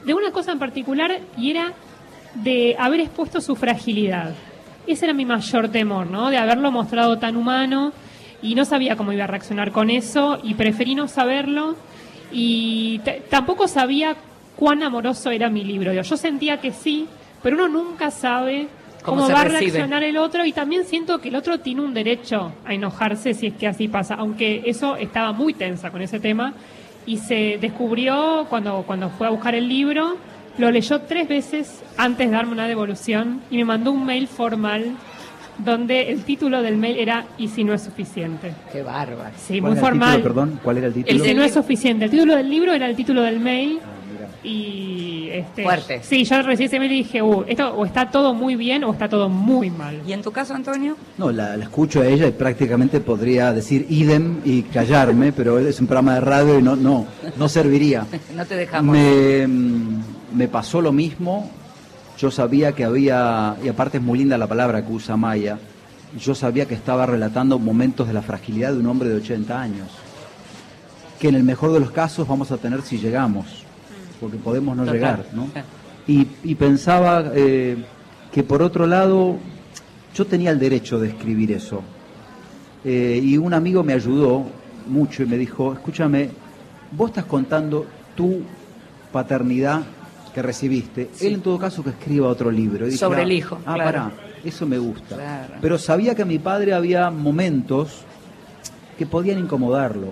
de 0.05 0.13
una 0.13 0.31
cosa 0.31 0.51
en 0.51 0.59
particular 0.59 1.19
y 1.37 1.51
era 1.51 1.73
de 2.35 2.75
haber 2.79 3.01
expuesto 3.01 3.41
su 3.41 3.55
fragilidad. 3.55 4.33
Ese 4.87 5.05
era 5.05 5.13
mi 5.13 5.25
mayor 5.25 5.69
temor, 5.69 6.07
¿no? 6.07 6.31
De 6.31 6.37
haberlo 6.37 6.71
mostrado 6.71 7.19
tan 7.19 7.35
humano 7.35 7.93
y 8.41 8.55
no 8.55 8.65
sabía 8.65 8.95
cómo 8.95 9.13
iba 9.13 9.25
a 9.25 9.27
reaccionar 9.27 9.71
con 9.71 9.91
eso 9.91 10.39
y 10.41 10.55
preferí 10.55 10.95
no 10.95 11.07
saberlo 11.07 11.75
y 12.31 12.99
tampoco 13.29 13.67
sabía 13.67 14.15
cuán 14.55 14.81
amoroso 14.81 15.29
era 15.29 15.49
mi 15.49 15.63
libro. 15.63 15.93
Yo 15.93 16.17
sentía 16.17 16.57
que 16.57 16.71
sí, 16.71 17.07
pero 17.43 17.55
uno 17.55 17.67
nunca 17.67 18.09
sabe 18.09 18.67
Cómo 19.03 19.25
se 19.27 19.33
va 19.33 19.41
a 19.41 19.45
reaccionar 19.45 20.03
el 20.03 20.17
otro 20.17 20.45
y 20.45 20.51
también 20.51 20.85
siento 20.85 21.19
que 21.19 21.29
el 21.29 21.35
otro 21.35 21.59
tiene 21.59 21.81
un 21.81 21.93
derecho 21.93 22.51
a 22.65 22.73
enojarse 22.73 23.33
si 23.33 23.47
es 23.47 23.53
que 23.53 23.67
así 23.67 23.87
pasa, 23.87 24.15
aunque 24.15 24.61
eso 24.65 24.95
estaba 24.95 25.31
muy 25.33 25.53
tensa 25.53 25.89
con 25.91 26.01
ese 26.01 26.19
tema 26.19 26.53
y 27.05 27.17
se 27.17 27.57
descubrió 27.59 28.45
cuando, 28.49 28.83
cuando 28.85 29.09
fue 29.09 29.27
a 29.27 29.31
buscar 29.31 29.55
el 29.55 29.67
libro, 29.67 30.17
lo 30.57 30.69
leyó 30.69 31.01
tres 31.01 31.27
veces 31.27 31.81
antes 31.97 32.27
de 32.29 32.33
darme 32.35 32.51
una 32.51 32.67
devolución 32.67 33.41
y 33.49 33.57
me 33.57 33.65
mandó 33.65 33.91
un 33.91 34.05
mail 34.05 34.27
formal 34.27 34.95
donde 35.57 36.09
el 36.11 36.23
título 36.23 36.61
del 36.61 36.77
mail 36.77 36.97
era 36.97 37.25
¿y 37.37 37.47
si 37.47 37.63
no 37.63 37.73
es 37.73 37.81
suficiente? 37.83 38.53
Qué 38.71 38.81
bárbaro. 38.83 39.31
Sí, 39.37 39.59
¿Cuál 39.59 39.61
muy 39.61 39.71
era 39.71 39.79
el 39.79 39.85
formal. 39.93 40.15
título, 40.17 40.23
perdón? 40.33 40.59
¿Cuál 40.63 40.77
era 40.77 40.87
el 40.87 40.93
El 40.93 41.03
título? 41.03 41.23
si 41.25 41.33
no 41.33 41.43
es 41.43 41.53
suficiente. 41.53 42.05
El 42.05 42.11
título 42.11 42.35
del 42.35 42.49
libro 42.49 42.73
era 42.73 42.85
el 42.87 42.95
título 42.95 43.21
del 43.21 43.39
mail 43.39 43.79
Ah. 43.81 43.87
Y 44.43 45.29
este 45.31 45.63
Fuerte. 45.63 46.01
sí 46.03 46.23
yo 46.23 46.41
recibí 46.41 46.65
ese 46.65 46.79
mail 46.79 46.91
y 46.91 46.95
dije 47.03 47.21
uh, 47.21 47.43
esto 47.47 47.73
o 47.75 47.85
está 47.85 48.09
todo 48.09 48.33
muy 48.33 48.55
bien 48.55 48.83
o 48.83 48.91
está 48.91 49.07
todo 49.07 49.29
muy 49.29 49.69
mal 49.69 50.01
¿Y 50.07 50.13
en 50.13 50.21
tu 50.21 50.31
caso, 50.31 50.53
Antonio? 50.53 50.97
No, 51.17 51.31
la, 51.31 51.55
la 51.57 51.63
escucho 51.63 52.01
a 52.01 52.07
ella 52.07 52.27
y 52.27 52.31
prácticamente 52.31 52.99
podría 52.99 53.53
decir 53.53 53.85
idem 53.89 54.41
y 54.43 54.63
callarme, 54.63 55.31
pero 55.35 55.59
es 55.59 55.79
un 55.79 55.87
programa 55.87 56.15
de 56.15 56.21
radio 56.21 56.59
y 56.59 56.63
no, 56.63 56.75
no, 56.75 57.05
no 57.37 57.49
serviría. 57.49 58.05
No 58.35 58.45
te 58.45 58.55
dejamos. 58.55 58.95
Me, 58.95 59.45
mm, 59.45 60.03
me 60.33 60.47
pasó 60.47 60.81
lo 60.81 60.91
mismo. 60.91 61.49
Yo 62.17 62.31
sabía 62.31 62.71
que 62.71 62.83
había, 62.83 63.55
y 63.63 63.67
aparte 63.67 63.97
es 63.97 64.03
muy 64.03 64.19
linda 64.19 64.37
la 64.37 64.47
palabra 64.47 64.85
que 64.85 64.91
usa 64.91 65.17
Maya, 65.17 65.57
yo 66.19 66.35
sabía 66.35 66.65
que 66.65 66.75
estaba 66.75 67.05
relatando 67.05 67.57
momentos 67.57 68.07
de 68.07 68.13
la 68.13 68.21
fragilidad 68.21 68.73
de 68.73 68.79
un 68.79 68.87
hombre 68.87 69.09
de 69.09 69.15
80 69.15 69.59
años, 69.59 69.87
que 71.19 71.29
en 71.29 71.35
el 71.35 71.43
mejor 71.43 71.71
de 71.71 71.79
los 71.79 71.91
casos 71.91 72.27
vamos 72.27 72.51
a 72.51 72.57
tener 72.57 72.81
si 72.81 72.97
llegamos, 72.97 73.60
porque 74.21 74.37
podemos 74.37 74.77
no 74.77 74.83
Total. 74.83 74.95
llegar, 74.95 75.25
¿no? 75.33 75.47
Y, 76.07 76.27
y 76.43 76.55
pensaba 76.55 77.31
eh, 77.33 77.75
que 78.31 78.43
por 78.43 78.61
otro 78.61 78.85
lado, 78.87 79.35
yo 80.15 80.25
tenía 80.25 80.51
el 80.51 80.59
derecho 80.59 80.97
de 80.99 81.09
escribir 81.09 81.51
eso. 81.51 81.81
Eh, 82.85 83.19
y 83.21 83.37
un 83.37 83.53
amigo 83.53 83.83
me 83.83 83.93
ayudó 83.93 84.45
mucho 84.87 85.23
y 85.23 85.25
me 85.25 85.37
dijo, 85.37 85.73
escúchame, 85.73 86.29
vos 86.91 87.09
estás 87.09 87.25
contando 87.25 87.85
tu 88.15 88.41
paternidad 89.11 89.81
que 90.33 90.41
recibiste. 90.41 91.09
Él 91.19 91.33
en 91.35 91.41
todo 91.41 91.59
caso 91.59 91.83
que 91.83 91.89
escriba 91.89 92.27
otro 92.27 92.49
libro. 92.49 92.87
Y 92.87 92.91
Sobre 92.93 93.19
ah, 93.19 93.23
el 93.23 93.31
hijo, 93.33 93.57
Ah, 93.65 93.73
claro. 93.75 93.83
pará, 93.83 94.11
eso 94.43 94.65
me 94.65 94.77
gusta. 94.77 95.15
Claro. 95.15 95.53
Pero 95.61 95.77
sabía 95.77 96.15
que 96.15 96.21
a 96.21 96.25
mi 96.25 96.39
padre 96.39 96.73
había 96.73 97.09
momentos 97.11 98.01
que 98.97 99.05
podían 99.05 99.39
incomodarlo. 99.39 100.07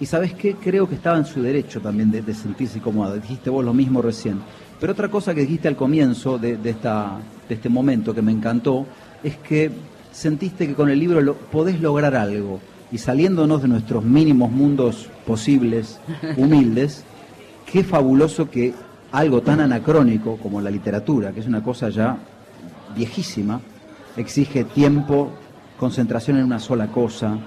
Y 0.00 0.06
sabes 0.06 0.34
qué, 0.34 0.54
creo 0.54 0.88
que 0.88 0.94
estaba 0.94 1.16
en 1.16 1.24
su 1.24 1.42
derecho 1.42 1.80
también 1.80 2.10
de, 2.10 2.22
de 2.22 2.34
sentirse 2.34 2.78
incómodo. 2.78 3.14
Dijiste 3.14 3.50
vos 3.50 3.64
lo 3.64 3.72
mismo 3.72 4.02
recién. 4.02 4.40
Pero 4.78 4.92
otra 4.92 5.08
cosa 5.08 5.34
que 5.34 5.40
dijiste 5.40 5.68
al 5.68 5.76
comienzo 5.76 6.38
de, 6.38 6.56
de 6.56 6.70
esta, 6.70 7.18
de 7.48 7.54
este 7.54 7.68
momento 7.68 8.14
que 8.14 8.22
me 8.22 8.32
encantó 8.32 8.86
es 9.22 9.36
que 9.38 9.70
sentiste 10.12 10.66
que 10.66 10.74
con 10.74 10.90
el 10.90 10.98
libro 10.98 11.20
lo, 11.20 11.34
podés 11.34 11.80
lograr 11.80 12.14
algo. 12.14 12.60
Y 12.92 12.98
saliéndonos 12.98 13.62
de 13.62 13.68
nuestros 13.68 14.04
mínimos 14.04 14.50
mundos 14.50 15.08
posibles, 15.26 15.98
humildes, 16.36 17.04
qué 17.70 17.82
fabuloso 17.82 18.50
que 18.50 18.74
algo 19.12 19.40
tan 19.42 19.60
anacrónico 19.60 20.36
como 20.36 20.60
la 20.60 20.70
literatura, 20.70 21.32
que 21.32 21.40
es 21.40 21.46
una 21.46 21.62
cosa 21.62 21.88
ya 21.88 22.18
viejísima, 22.94 23.60
exige 24.16 24.64
tiempo, 24.64 25.30
concentración 25.78 26.38
en 26.38 26.44
una 26.44 26.58
sola 26.58 26.88
cosa, 26.88 27.38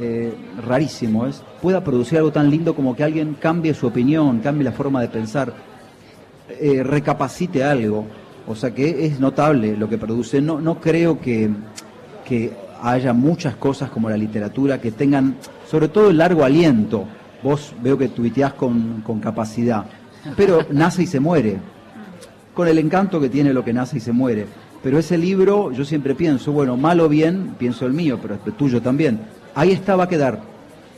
eh, 0.00 0.32
rarísimo 0.64 1.26
es, 1.26 1.42
pueda 1.60 1.82
producir 1.82 2.18
algo 2.18 2.30
tan 2.30 2.50
lindo 2.50 2.74
como 2.74 2.94
que 2.94 3.02
alguien 3.02 3.36
cambie 3.40 3.74
su 3.74 3.86
opinión, 3.86 4.38
cambie 4.40 4.64
la 4.64 4.72
forma 4.72 5.00
de 5.00 5.08
pensar, 5.08 5.52
eh, 6.60 6.82
recapacite 6.82 7.64
algo. 7.64 8.06
O 8.46 8.54
sea 8.54 8.74
que 8.74 9.04
es 9.04 9.20
notable 9.20 9.76
lo 9.76 9.88
que 9.88 9.98
produce. 9.98 10.40
No, 10.40 10.60
no 10.60 10.80
creo 10.80 11.20
que, 11.20 11.50
que 12.24 12.52
haya 12.82 13.12
muchas 13.12 13.56
cosas 13.56 13.90
como 13.90 14.08
la 14.08 14.16
literatura 14.16 14.80
que 14.80 14.92
tengan, 14.92 15.36
sobre 15.68 15.88
todo 15.88 16.10
el 16.10 16.18
largo 16.18 16.44
aliento. 16.44 17.04
Vos 17.42 17.74
veo 17.82 17.98
que 17.98 18.08
tuiteás 18.08 18.54
con, 18.54 19.02
con 19.02 19.20
capacidad, 19.20 19.84
pero 20.36 20.66
nace 20.70 21.02
y 21.02 21.06
se 21.06 21.20
muere. 21.20 21.58
Con 22.54 22.66
el 22.68 22.78
encanto 22.78 23.20
que 23.20 23.28
tiene 23.28 23.52
lo 23.52 23.64
que 23.64 23.72
nace 23.72 23.98
y 23.98 24.00
se 24.00 24.12
muere. 24.12 24.46
Pero 24.82 24.98
ese 24.98 25.18
libro, 25.18 25.72
yo 25.72 25.84
siempre 25.84 26.14
pienso, 26.14 26.52
bueno, 26.52 26.76
mal 26.76 27.00
o 27.00 27.08
bien, 27.08 27.54
pienso 27.58 27.84
el 27.84 27.92
mío, 27.92 28.18
pero 28.20 28.38
el 28.44 28.52
tuyo 28.52 28.80
también. 28.80 29.20
Ahí 29.58 29.72
está, 29.72 29.96
va 29.96 30.04
a 30.04 30.08
quedar. 30.08 30.38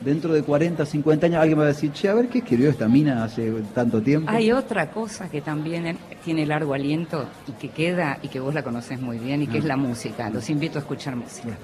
Dentro 0.02 0.34
de 0.34 0.42
40, 0.42 0.84
50 0.84 1.24
años 1.24 1.40
alguien 1.40 1.58
va 1.58 1.62
a 1.62 1.68
decir, 1.68 1.92
che, 1.92 2.10
a 2.10 2.14
ver 2.14 2.28
qué 2.28 2.40
escribió 2.40 2.68
esta 2.68 2.88
mina 2.88 3.24
hace 3.24 3.50
tanto 3.74 4.02
tiempo. 4.02 4.30
Hay 4.30 4.52
otra 4.52 4.90
cosa 4.90 5.30
que 5.30 5.40
también 5.40 5.96
tiene 6.22 6.44
largo 6.44 6.74
aliento 6.74 7.26
y 7.48 7.52
que 7.52 7.70
queda 7.70 8.18
y 8.20 8.28
que 8.28 8.38
vos 8.38 8.52
la 8.52 8.62
conoces 8.62 9.00
muy 9.00 9.18
bien 9.18 9.40
y 9.40 9.46
que 9.46 9.56
es 9.56 9.64
la 9.64 9.78
música. 9.78 10.28
Los 10.28 10.50
invito 10.50 10.78
a 10.78 10.82
escuchar 10.82 11.16
música. 11.16 11.56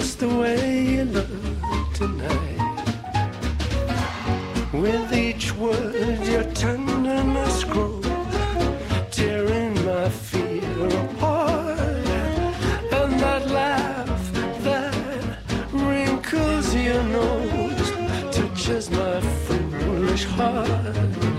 Just 0.00 0.20
the 0.20 0.28
way 0.28 0.82
you 0.94 1.04
look 1.04 1.92
tonight. 1.92 2.58
With 4.72 5.12
each 5.12 5.52
word, 5.56 6.24
your 6.34 6.44
tenderness 6.54 7.64
grows, 7.64 8.06
tearing 9.10 9.74
my 9.84 10.08
fear 10.08 10.86
apart. 11.04 12.06
And 12.98 13.12
that 13.24 13.42
laugh 13.60 14.22
that 14.64 14.94
wrinkles 15.70 16.74
your 16.74 17.02
nose 17.18 17.90
touches 18.34 18.90
my 18.90 19.20
foolish 19.44 20.24
heart. 20.24 21.29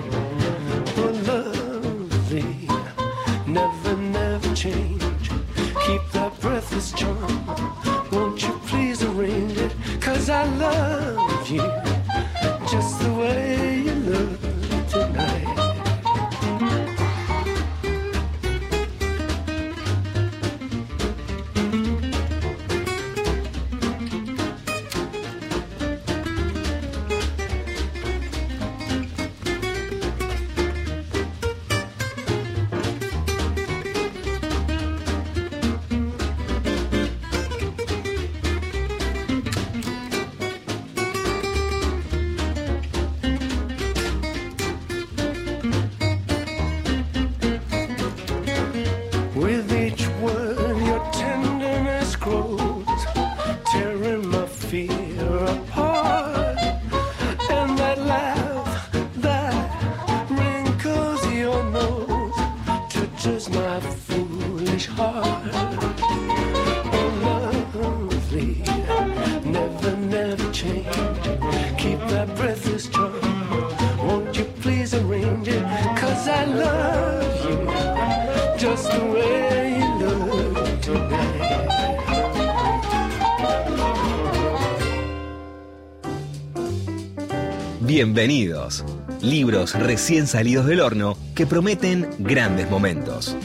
Bienvenidos. 88.14 88.84
Libros 89.22 89.74
recién 89.74 90.28
salidos 90.28 90.66
del 90.66 90.82
horno 90.82 91.16
que 91.34 91.48
prometen 91.48 92.10
grandes 92.20 92.70
momentos. 92.70 93.38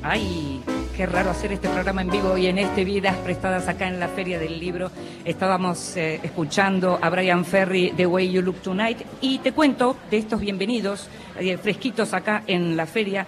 Ay, 0.00 0.62
qué 0.96 1.06
raro 1.06 1.30
hacer 1.30 1.50
este 1.50 1.68
programa 1.68 2.02
en 2.02 2.10
vivo 2.10 2.38
y 2.38 2.46
en 2.46 2.58
este 2.58 2.84
Vidas 2.84 3.16
Prestadas 3.16 3.66
acá 3.66 3.88
en 3.88 3.98
la 3.98 4.06
Feria 4.06 4.38
del 4.38 4.60
Libro. 4.60 4.92
Estábamos 5.24 5.96
eh, 5.96 6.20
escuchando 6.22 7.00
a 7.02 7.10
Brian 7.10 7.44
Ferry, 7.44 7.92
The 7.96 8.06
Way 8.06 8.30
You 8.30 8.42
Look 8.42 8.62
Tonight, 8.62 8.98
y 9.20 9.38
te 9.38 9.50
cuento 9.50 9.96
de 10.08 10.18
estos 10.18 10.38
bienvenidos, 10.38 11.08
eh, 11.40 11.58
fresquitos 11.58 12.14
acá 12.14 12.44
en 12.46 12.76
la 12.76 12.86
feria. 12.86 13.26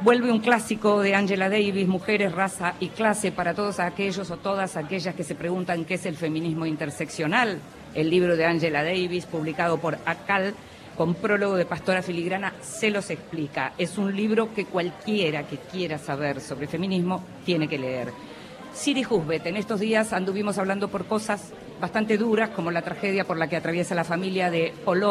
Vuelve 0.00 0.30
un 0.30 0.40
clásico 0.40 1.00
de 1.00 1.14
Angela 1.14 1.48
Davis, 1.48 1.86
Mujeres, 1.86 2.32
Raza 2.32 2.74
y 2.80 2.88
Clase, 2.88 3.30
para 3.30 3.54
todos 3.54 3.78
aquellos 3.78 4.30
o 4.30 4.36
todas 4.36 4.76
aquellas 4.76 5.14
que 5.14 5.22
se 5.22 5.36
preguntan 5.36 5.84
qué 5.84 5.94
es 5.94 6.04
el 6.04 6.16
feminismo 6.16 6.66
interseccional. 6.66 7.60
El 7.94 8.10
libro 8.10 8.36
de 8.36 8.44
Angela 8.44 8.82
Davis, 8.82 9.24
publicado 9.24 9.78
por 9.78 9.96
ACAL, 10.04 10.54
con 10.96 11.14
prólogo 11.14 11.54
de 11.56 11.64
Pastora 11.64 12.02
Filigrana, 12.02 12.54
se 12.60 12.90
los 12.90 13.08
explica. 13.10 13.72
Es 13.78 13.96
un 13.96 14.14
libro 14.14 14.52
que 14.52 14.66
cualquiera 14.66 15.44
que 15.44 15.58
quiera 15.58 15.96
saber 15.96 16.40
sobre 16.40 16.66
feminismo 16.66 17.24
tiene 17.44 17.68
que 17.68 17.78
leer. 17.78 18.12
Siri 18.74 19.06
Husbet, 19.08 19.46
en 19.46 19.56
estos 19.56 19.78
días 19.78 20.12
anduvimos 20.12 20.58
hablando 20.58 20.88
por 20.88 21.06
cosas 21.06 21.52
bastante 21.80 22.18
duras, 22.18 22.50
como 22.50 22.72
la 22.72 22.82
tragedia 22.82 23.24
por 23.24 23.36
la 23.36 23.46
que 23.46 23.56
atraviesa 23.56 23.94
la 23.94 24.04
familia 24.04 24.50
de 24.50 24.74
Paul 24.84 25.04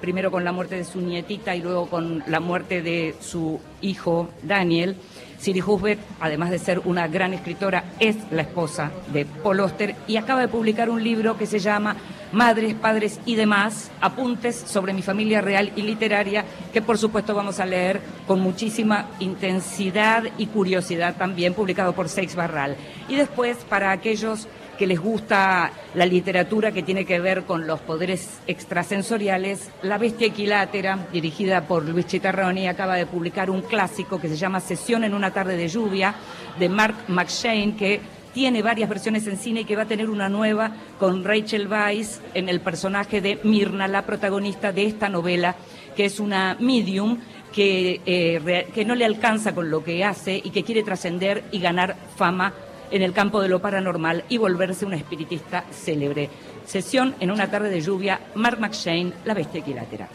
primero 0.00 0.30
con 0.30 0.44
la 0.44 0.52
muerte 0.52 0.76
de 0.76 0.84
su 0.84 1.00
nietita 1.00 1.54
y 1.54 1.62
luego 1.62 1.88
con 1.88 2.22
la 2.26 2.40
muerte 2.40 2.82
de 2.82 3.14
su 3.20 3.60
hijo 3.80 4.28
Daniel. 4.42 4.96
Siri 5.38 5.62
Husbet, 5.62 5.98
además 6.20 6.50
de 6.50 6.58
ser 6.58 6.80
una 6.80 7.08
gran 7.08 7.32
escritora, 7.32 7.84
es 7.98 8.16
la 8.30 8.42
esposa 8.42 8.90
de 9.10 9.24
Paul 9.24 9.60
Oster 9.60 9.96
y 10.06 10.18
acaba 10.18 10.42
de 10.42 10.48
publicar 10.48 10.90
un 10.90 11.02
libro 11.02 11.38
que 11.38 11.46
se 11.46 11.58
llama 11.58 11.96
Madres, 12.32 12.74
Padres 12.74 13.18
y 13.24 13.36
demás, 13.36 13.90
apuntes 14.02 14.54
sobre 14.54 14.92
mi 14.92 15.00
familia 15.00 15.40
real 15.40 15.72
y 15.76 15.82
literaria, 15.82 16.44
que 16.72 16.82
por 16.82 16.98
supuesto 16.98 17.34
vamos 17.34 17.58
a 17.58 17.64
leer 17.64 18.00
con 18.26 18.40
muchísima 18.40 19.08
intensidad 19.18 20.24
y 20.36 20.46
curiosidad 20.46 21.16
también, 21.16 21.54
publicado 21.54 21.94
por 21.94 22.10
Seix 22.10 22.36
Barral. 22.36 22.76
Y 23.08 23.16
después, 23.16 23.56
para 23.68 23.92
aquellos 23.92 24.46
que 24.80 24.86
les 24.86 24.98
gusta 24.98 25.70
la 25.94 26.06
literatura 26.06 26.72
que 26.72 26.82
tiene 26.82 27.04
que 27.04 27.20
ver 27.20 27.42
con 27.42 27.66
los 27.66 27.80
poderes 27.80 28.40
extrasensoriales, 28.46 29.70
La 29.82 29.98
Bestia 29.98 30.28
Equilátera, 30.28 31.06
dirigida 31.12 31.68
por 31.68 31.86
Luis 31.86 32.06
Chitarroni, 32.06 32.66
acaba 32.66 32.96
de 32.96 33.04
publicar 33.04 33.50
un 33.50 33.60
clásico 33.60 34.18
que 34.18 34.30
se 34.30 34.38
llama 34.38 34.58
Sesión 34.58 35.04
en 35.04 35.12
una 35.12 35.32
tarde 35.32 35.58
de 35.58 35.68
lluvia, 35.68 36.14
de 36.58 36.70
Mark 36.70 36.94
McShane, 37.08 37.76
que 37.76 38.00
tiene 38.32 38.62
varias 38.62 38.88
versiones 38.88 39.26
en 39.26 39.36
cine 39.36 39.60
y 39.60 39.64
que 39.66 39.76
va 39.76 39.82
a 39.82 39.86
tener 39.86 40.08
una 40.08 40.30
nueva 40.30 40.72
con 40.98 41.24
Rachel 41.24 41.68
Weisz 41.68 42.22
en 42.32 42.48
el 42.48 42.60
personaje 42.60 43.20
de 43.20 43.38
Mirna, 43.44 43.86
la 43.86 44.06
protagonista 44.06 44.72
de 44.72 44.86
esta 44.86 45.10
novela, 45.10 45.56
que 45.94 46.06
es 46.06 46.18
una 46.18 46.56
medium 46.58 47.18
que, 47.52 48.00
eh, 48.06 48.66
que 48.72 48.86
no 48.86 48.94
le 48.94 49.04
alcanza 49.04 49.54
con 49.54 49.68
lo 49.70 49.84
que 49.84 50.02
hace 50.06 50.40
y 50.42 50.48
que 50.48 50.64
quiere 50.64 50.82
trascender 50.82 51.44
y 51.52 51.60
ganar 51.60 51.96
fama 52.16 52.54
en 52.90 53.02
el 53.02 53.12
campo 53.12 53.40
de 53.40 53.48
lo 53.48 53.60
paranormal 53.60 54.24
y 54.28 54.38
volverse 54.38 54.86
una 54.86 54.96
espiritista 54.96 55.64
célebre. 55.70 56.28
Sesión 56.64 57.14
en 57.20 57.30
una 57.30 57.50
tarde 57.50 57.70
de 57.70 57.80
lluvia, 57.80 58.20
Mark 58.34 58.60
McShane, 58.60 59.12
La 59.24 59.34
Bestia 59.34 59.60
Equilátera. 59.60 60.08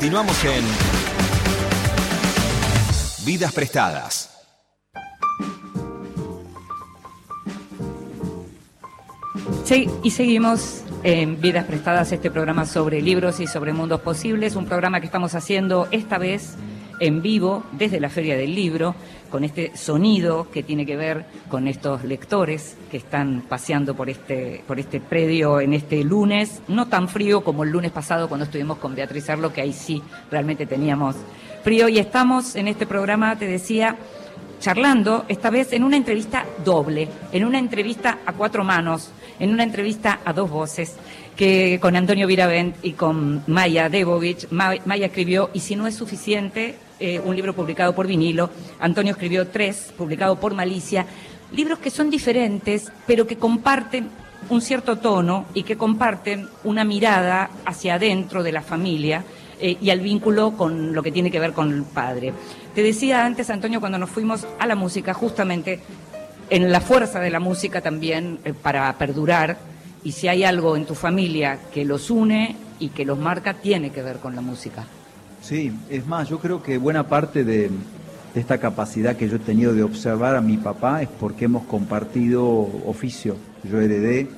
Continuamos 0.00 0.42
en 0.46 0.64
Vidas 3.26 3.52
Prestadas. 3.52 4.30
Sí, 9.64 9.90
y 10.02 10.10
seguimos 10.12 10.84
en 11.02 11.38
Vidas 11.38 11.66
Prestadas, 11.66 12.12
este 12.12 12.30
programa 12.30 12.64
sobre 12.64 13.02
libros 13.02 13.40
y 13.40 13.46
sobre 13.46 13.74
mundos 13.74 14.00
posibles, 14.00 14.56
un 14.56 14.64
programa 14.64 15.00
que 15.00 15.06
estamos 15.06 15.34
haciendo 15.34 15.86
esta 15.90 16.16
vez 16.16 16.56
en 17.00 17.22
vivo 17.22 17.64
desde 17.72 17.98
la 17.98 18.10
Feria 18.10 18.36
del 18.36 18.54
Libro, 18.54 18.94
con 19.30 19.42
este 19.42 19.76
sonido 19.76 20.48
que 20.50 20.62
tiene 20.62 20.84
que 20.84 20.96
ver 20.96 21.24
con 21.48 21.66
estos 21.66 22.04
lectores 22.04 22.76
que 22.90 22.98
están 22.98 23.42
paseando 23.48 23.94
por 23.94 24.10
este, 24.10 24.62
por 24.66 24.78
este 24.78 25.00
predio 25.00 25.60
en 25.60 25.72
este 25.72 26.04
lunes, 26.04 26.62
no 26.68 26.88
tan 26.88 27.08
frío 27.08 27.42
como 27.42 27.64
el 27.64 27.70
lunes 27.70 27.90
pasado 27.90 28.28
cuando 28.28 28.44
estuvimos 28.44 28.78
con 28.78 28.94
Beatriz 28.94 29.30
Arlo, 29.30 29.52
que 29.52 29.62
ahí 29.62 29.72
sí 29.72 30.02
realmente 30.30 30.66
teníamos 30.66 31.16
frío. 31.64 31.88
Y 31.88 31.98
estamos 31.98 32.54
en 32.54 32.68
este 32.68 32.86
programa, 32.86 33.36
te 33.36 33.46
decía, 33.46 33.96
charlando, 34.60 35.24
esta 35.28 35.50
vez 35.50 35.72
en 35.72 35.84
una 35.84 35.96
entrevista 35.96 36.44
doble, 36.64 37.08
en 37.32 37.44
una 37.44 37.58
entrevista 37.58 38.18
a 38.26 38.32
cuatro 38.34 38.62
manos, 38.62 39.10
en 39.38 39.50
una 39.50 39.62
entrevista 39.62 40.20
a 40.24 40.32
dos 40.32 40.50
voces, 40.50 40.96
que 41.36 41.78
con 41.80 41.96
Antonio 41.96 42.26
Viravent 42.26 42.76
y 42.82 42.92
con 42.92 43.42
Maya 43.46 43.88
Debovich. 43.88 44.48
Maya 44.50 45.06
escribió 45.06 45.48
Y 45.54 45.60
si 45.60 45.74
no 45.76 45.86
es 45.86 45.94
suficiente, 45.94 46.76
eh, 47.00 47.20
un 47.24 47.34
libro 47.34 47.54
publicado 47.54 47.94
por 47.94 48.06
vinilo. 48.06 48.50
Antonio 48.78 49.12
escribió 49.12 49.48
tres, 49.48 49.92
publicado 49.96 50.38
por 50.38 50.54
Malicia. 50.54 51.06
Libros 51.52 51.78
que 51.78 51.90
son 51.90 52.10
diferentes, 52.10 52.92
pero 53.06 53.26
que 53.26 53.36
comparten 53.36 54.08
un 54.48 54.60
cierto 54.60 54.96
tono 54.96 55.46
y 55.54 55.62
que 55.62 55.76
comparten 55.76 56.48
una 56.64 56.84
mirada 56.84 57.50
hacia 57.64 57.94
adentro 57.94 58.42
de 58.42 58.52
la 58.52 58.62
familia 58.62 59.24
eh, 59.60 59.76
y 59.80 59.90
al 59.90 60.00
vínculo 60.00 60.52
con 60.56 60.94
lo 60.94 61.02
que 61.02 61.12
tiene 61.12 61.30
que 61.30 61.40
ver 61.40 61.52
con 61.52 61.72
el 61.72 61.84
padre. 61.84 62.32
Te 62.74 62.82
decía 62.82 63.24
antes, 63.24 63.50
Antonio, 63.50 63.80
cuando 63.80 63.98
nos 63.98 64.10
fuimos 64.10 64.46
a 64.58 64.66
la 64.66 64.74
música, 64.74 65.14
justamente 65.14 65.80
en 66.50 66.70
la 66.72 66.80
fuerza 66.80 67.20
de 67.20 67.30
la 67.30 67.40
música 67.40 67.80
también 67.80 68.40
eh, 68.44 68.52
para 68.52 68.92
perdurar, 68.98 69.58
y 70.02 70.12
si 70.12 70.28
hay 70.28 70.44
algo 70.44 70.76
en 70.76 70.86
tu 70.86 70.94
familia 70.94 71.58
que 71.72 71.84
los 71.84 72.10
une 72.10 72.56
y 72.78 72.88
que 72.88 73.04
los 73.04 73.18
marca, 73.18 73.54
tiene 73.54 73.90
que 73.90 74.02
ver 74.02 74.18
con 74.18 74.34
la 74.34 74.40
música. 74.40 74.86
Sí, 75.50 75.72
es 75.90 76.06
más, 76.06 76.28
yo 76.28 76.38
creo 76.38 76.62
que 76.62 76.78
buena 76.78 77.08
parte 77.08 77.42
de, 77.42 77.72
esta 78.36 78.58
capacidad 78.58 79.16
que 79.16 79.28
yo 79.28 79.34
he 79.34 79.40
tenido 79.40 79.74
de 79.74 79.82
observar 79.82 80.36
a 80.36 80.40
mi 80.40 80.58
papá 80.58 81.02
es 81.02 81.08
porque 81.08 81.46
hemos 81.46 81.64
compartido 81.64 82.46
oficio. 82.86 83.34
Yo 83.64 83.80
heredé, 83.80 84.28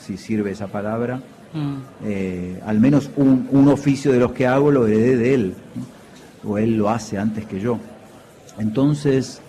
si 0.00 0.16
sirve 0.16 0.52
esa 0.52 0.68
palabra, 0.68 1.20
mm. 1.52 1.74
eh, 2.06 2.62
al 2.64 2.80
menos 2.80 3.10
un, 3.16 3.68
oficio 3.68 4.12
de 4.12 4.18
los 4.18 4.32
que 4.32 4.46
hago 4.46 4.70
lo 4.70 4.86
heredé 4.86 5.18
de 5.18 5.34
él, 5.34 5.54
o 6.42 6.56
él 6.56 6.78
lo 6.78 6.88
hace 6.88 7.18
antes 7.18 7.44
que 7.44 7.60
yo. 7.60 7.78
Entonces, 8.58 9.42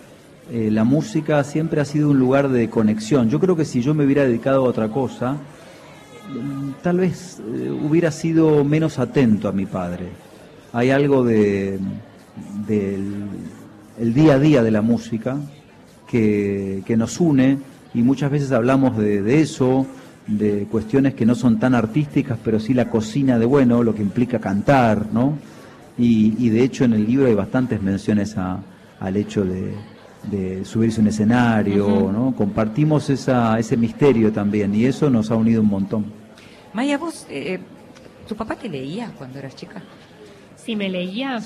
eh, 0.50 0.68
la 0.70 0.84
música 0.84 1.42
siempre 1.42 1.80
ha 1.80 1.86
sido 1.86 2.10
un 2.10 2.18
lugar 2.18 2.50
de 2.50 2.68
conexión. 2.68 3.30
Yo 3.30 3.40
creo 3.40 3.56
que 3.56 3.64
si 3.64 3.80
yo 3.80 3.94
me 3.94 4.04
hubiera 4.04 4.24
dedicado 4.24 4.66
a 4.66 4.68
otra 4.68 4.90
cosa, 4.90 5.32
mm, 5.32 6.82
tal 6.82 6.98
vez 6.98 7.40
eh, 7.40 7.70
hubiera 7.70 8.10
sido 8.10 8.62
menos 8.62 8.98
atento 8.98 9.48
a 9.48 9.52
mi 9.52 9.64
padre 9.64 10.23
hay 10.74 10.90
algo 10.90 11.24
de, 11.24 11.78
del 12.66 13.28
el 13.98 14.12
día 14.12 14.34
a 14.34 14.38
día 14.38 14.62
de 14.62 14.72
la 14.72 14.82
música 14.82 15.36
que, 16.08 16.82
nos 16.96 17.20
une 17.20 17.58
y 17.94 18.02
muchas 18.02 18.30
veces 18.30 18.52
hablamos 18.52 18.96
de, 18.96 19.40
eso, 19.40 19.86
de 20.26 20.66
cuestiones 20.70 21.14
que 21.14 21.24
no 21.26 21.34
son 21.34 21.58
tan 21.58 21.74
artísticas, 21.74 22.38
pero 22.44 22.60
sí 22.60 22.74
la 22.74 22.90
cocina 22.90 23.38
de 23.38 23.46
bueno, 23.46 23.82
lo 23.82 23.94
que 23.94 24.02
implica 24.02 24.38
cantar, 24.38 25.06
¿no? 25.12 25.38
Y, 25.96 26.48
de 26.48 26.64
hecho 26.64 26.84
en 26.84 26.94
el 26.94 27.06
libro 27.06 27.26
hay 27.26 27.34
bastantes 27.34 27.80
menciones 27.80 28.36
al 28.36 29.16
hecho 29.16 29.44
de, 29.44 30.64
subirse 30.64 31.00
a 31.00 31.02
un 31.02 31.08
escenario, 31.08 32.10
¿no? 32.12 32.34
Compartimos 32.36 33.10
esa, 33.10 33.58
ese 33.58 33.76
misterio 33.76 34.32
también 34.32 34.74
y 34.74 34.86
eso 34.86 35.08
nos 35.08 35.30
ha 35.30 35.36
unido 35.36 35.62
un 35.62 35.68
montón. 35.68 36.06
Maya, 36.72 36.98
vos, 36.98 37.26
eh, 37.30 37.60
¿tu 38.26 38.34
papá 38.34 38.56
te 38.56 38.68
leía 38.68 39.12
cuando 39.16 39.38
eras 39.38 39.54
chica? 39.54 39.82
Sí, 40.64 40.76
me 40.76 40.88
leía. 40.88 41.40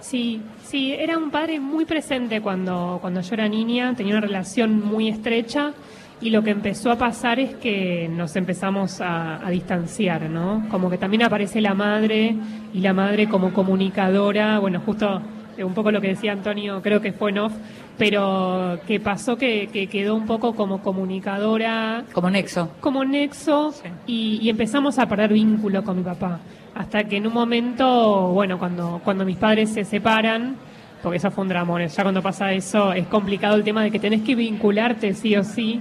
Sí, 0.00 0.42
sí, 0.64 0.92
era 0.92 1.16
un 1.16 1.30
padre 1.30 1.60
muy 1.60 1.84
presente 1.84 2.40
cuando, 2.40 2.98
cuando 3.00 3.20
yo 3.20 3.34
era 3.34 3.48
niña, 3.48 3.94
tenía 3.94 4.14
una 4.14 4.26
relación 4.26 4.84
muy 4.84 5.08
estrecha 5.08 5.72
y 6.20 6.30
lo 6.30 6.42
que 6.42 6.50
empezó 6.50 6.90
a 6.90 6.96
pasar 6.96 7.38
es 7.38 7.54
que 7.54 8.08
nos 8.08 8.34
empezamos 8.34 9.00
a, 9.00 9.40
distanciar, 9.50 10.28
¿no? 10.28 10.66
Como 10.68 10.90
que 10.90 10.98
también 10.98 11.22
aparece 11.22 11.60
la 11.60 11.74
madre 11.74 12.34
y 12.74 12.80
la 12.80 12.92
madre 12.92 13.28
como 13.28 13.52
comunicadora, 13.52 14.58
bueno, 14.58 14.82
justo 14.84 15.22
un 15.64 15.74
poco 15.74 15.90
lo 15.90 16.00
que 16.00 16.08
decía 16.08 16.32
Antonio, 16.32 16.80
creo 16.82 17.00
que 17.00 17.12
fue 17.12 17.30
en 17.30 17.38
off, 17.38 17.52
pero 17.98 18.78
que 18.86 19.00
pasó 19.00 19.36
que, 19.36 19.68
quedó 19.90 20.14
un 20.14 20.26
poco 20.26 20.54
como 20.54 20.82
comunicadora. 20.82 22.04
Como 22.12 22.30
nexo. 22.30 22.70
Como 22.80 23.04
nexo 23.04 23.74
y, 24.06 24.38
y 24.42 24.50
empezamos 24.50 24.98
a 24.98 25.06
perder 25.06 25.32
vínculo 25.32 25.82
con 25.82 25.96
mi 25.96 26.02
papá 26.02 26.40
hasta 26.76 27.04
que 27.04 27.16
en 27.16 27.26
un 27.26 27.32
momento, 27.32 28.28
bueno, 28.32 28.58
cuando, 28.58 29.00
cuando 29.02 29.24
mis 29.24 29.38
padres 29.38 29.70
se 29.70 29.84
separan, 29.84 30.56
porque 31.02 31.16
eso 31.16 31.30
fue 31.30 31.42
un 31.42 31.48
dramón, 31.48 31.86
ya 31.86 32.02
cuando 32.02 32.20
pasa 32.20 32.52
eso 32.52 32.92
es 32.92 33.06
complicado 33.06 33.56
el 33.56 33.64
tema 33.64 33.82
de 33.82 33.90
que 33.90 33.98
tenés 33.98 34.20
que 34.20 34.34
vincularte 34.34 35.14
sí 35.14 35.34
o 35.36 35.42
sí, 35.42 35.80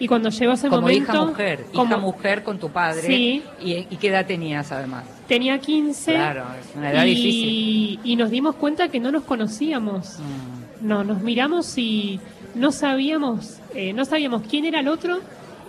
Y 0.00 0.08
cuando 0.08 0.30
llegó 0.30 0.52
ese 0.54 0.68
como 0.68 0.80
momento... 0.82 1.12
hija 1.12 1.24
mujer, 1.26 1.64
como- 1.72 1.84
hija 1.84 1.96
mujer 1.98 2.42
con 2.42 2.58
tu 2.58 2.70
padre. 2.70 3.02
Sí. 3.02 3.42
¿Y, 3.62 3.72
y 3.88 3.96
qué 4.00 4.08
edad 4.08 4.26
tenías 4.26 4.72
además? 4.72 5.04
Tenía 5.28 5.58
15. 5.58 6.12
Claro, 6.14 6.44
es 6.60 6.74
una 6.76 6.90
edad 6.90 7.04
y, 7.04 7.14
difícil. 7.14 8.00
y 8.02 8.16
nos 8.16 8.30
dimos 8.30 8.56
cuenta 8.56 8.88
que 8.88 8.98
no 8.98 9.12
nos 9.12 9.22
conocíamos. 9.24 10.18
Mm. 10.18 10.88
No, 10.88 11.04
nos 11.04 11.20
miramos 11.22 11.76
y 11.78 12.18
no 12.54 12.72
sabíamos, 12.72 13.58
eh, 13.74 13.92
no 13.92 14.04
sabíamos 14.04 14.42
quién 14.48 14.64
era 14.64 14.80
el 14.80 14.88
otro 14.88 15.20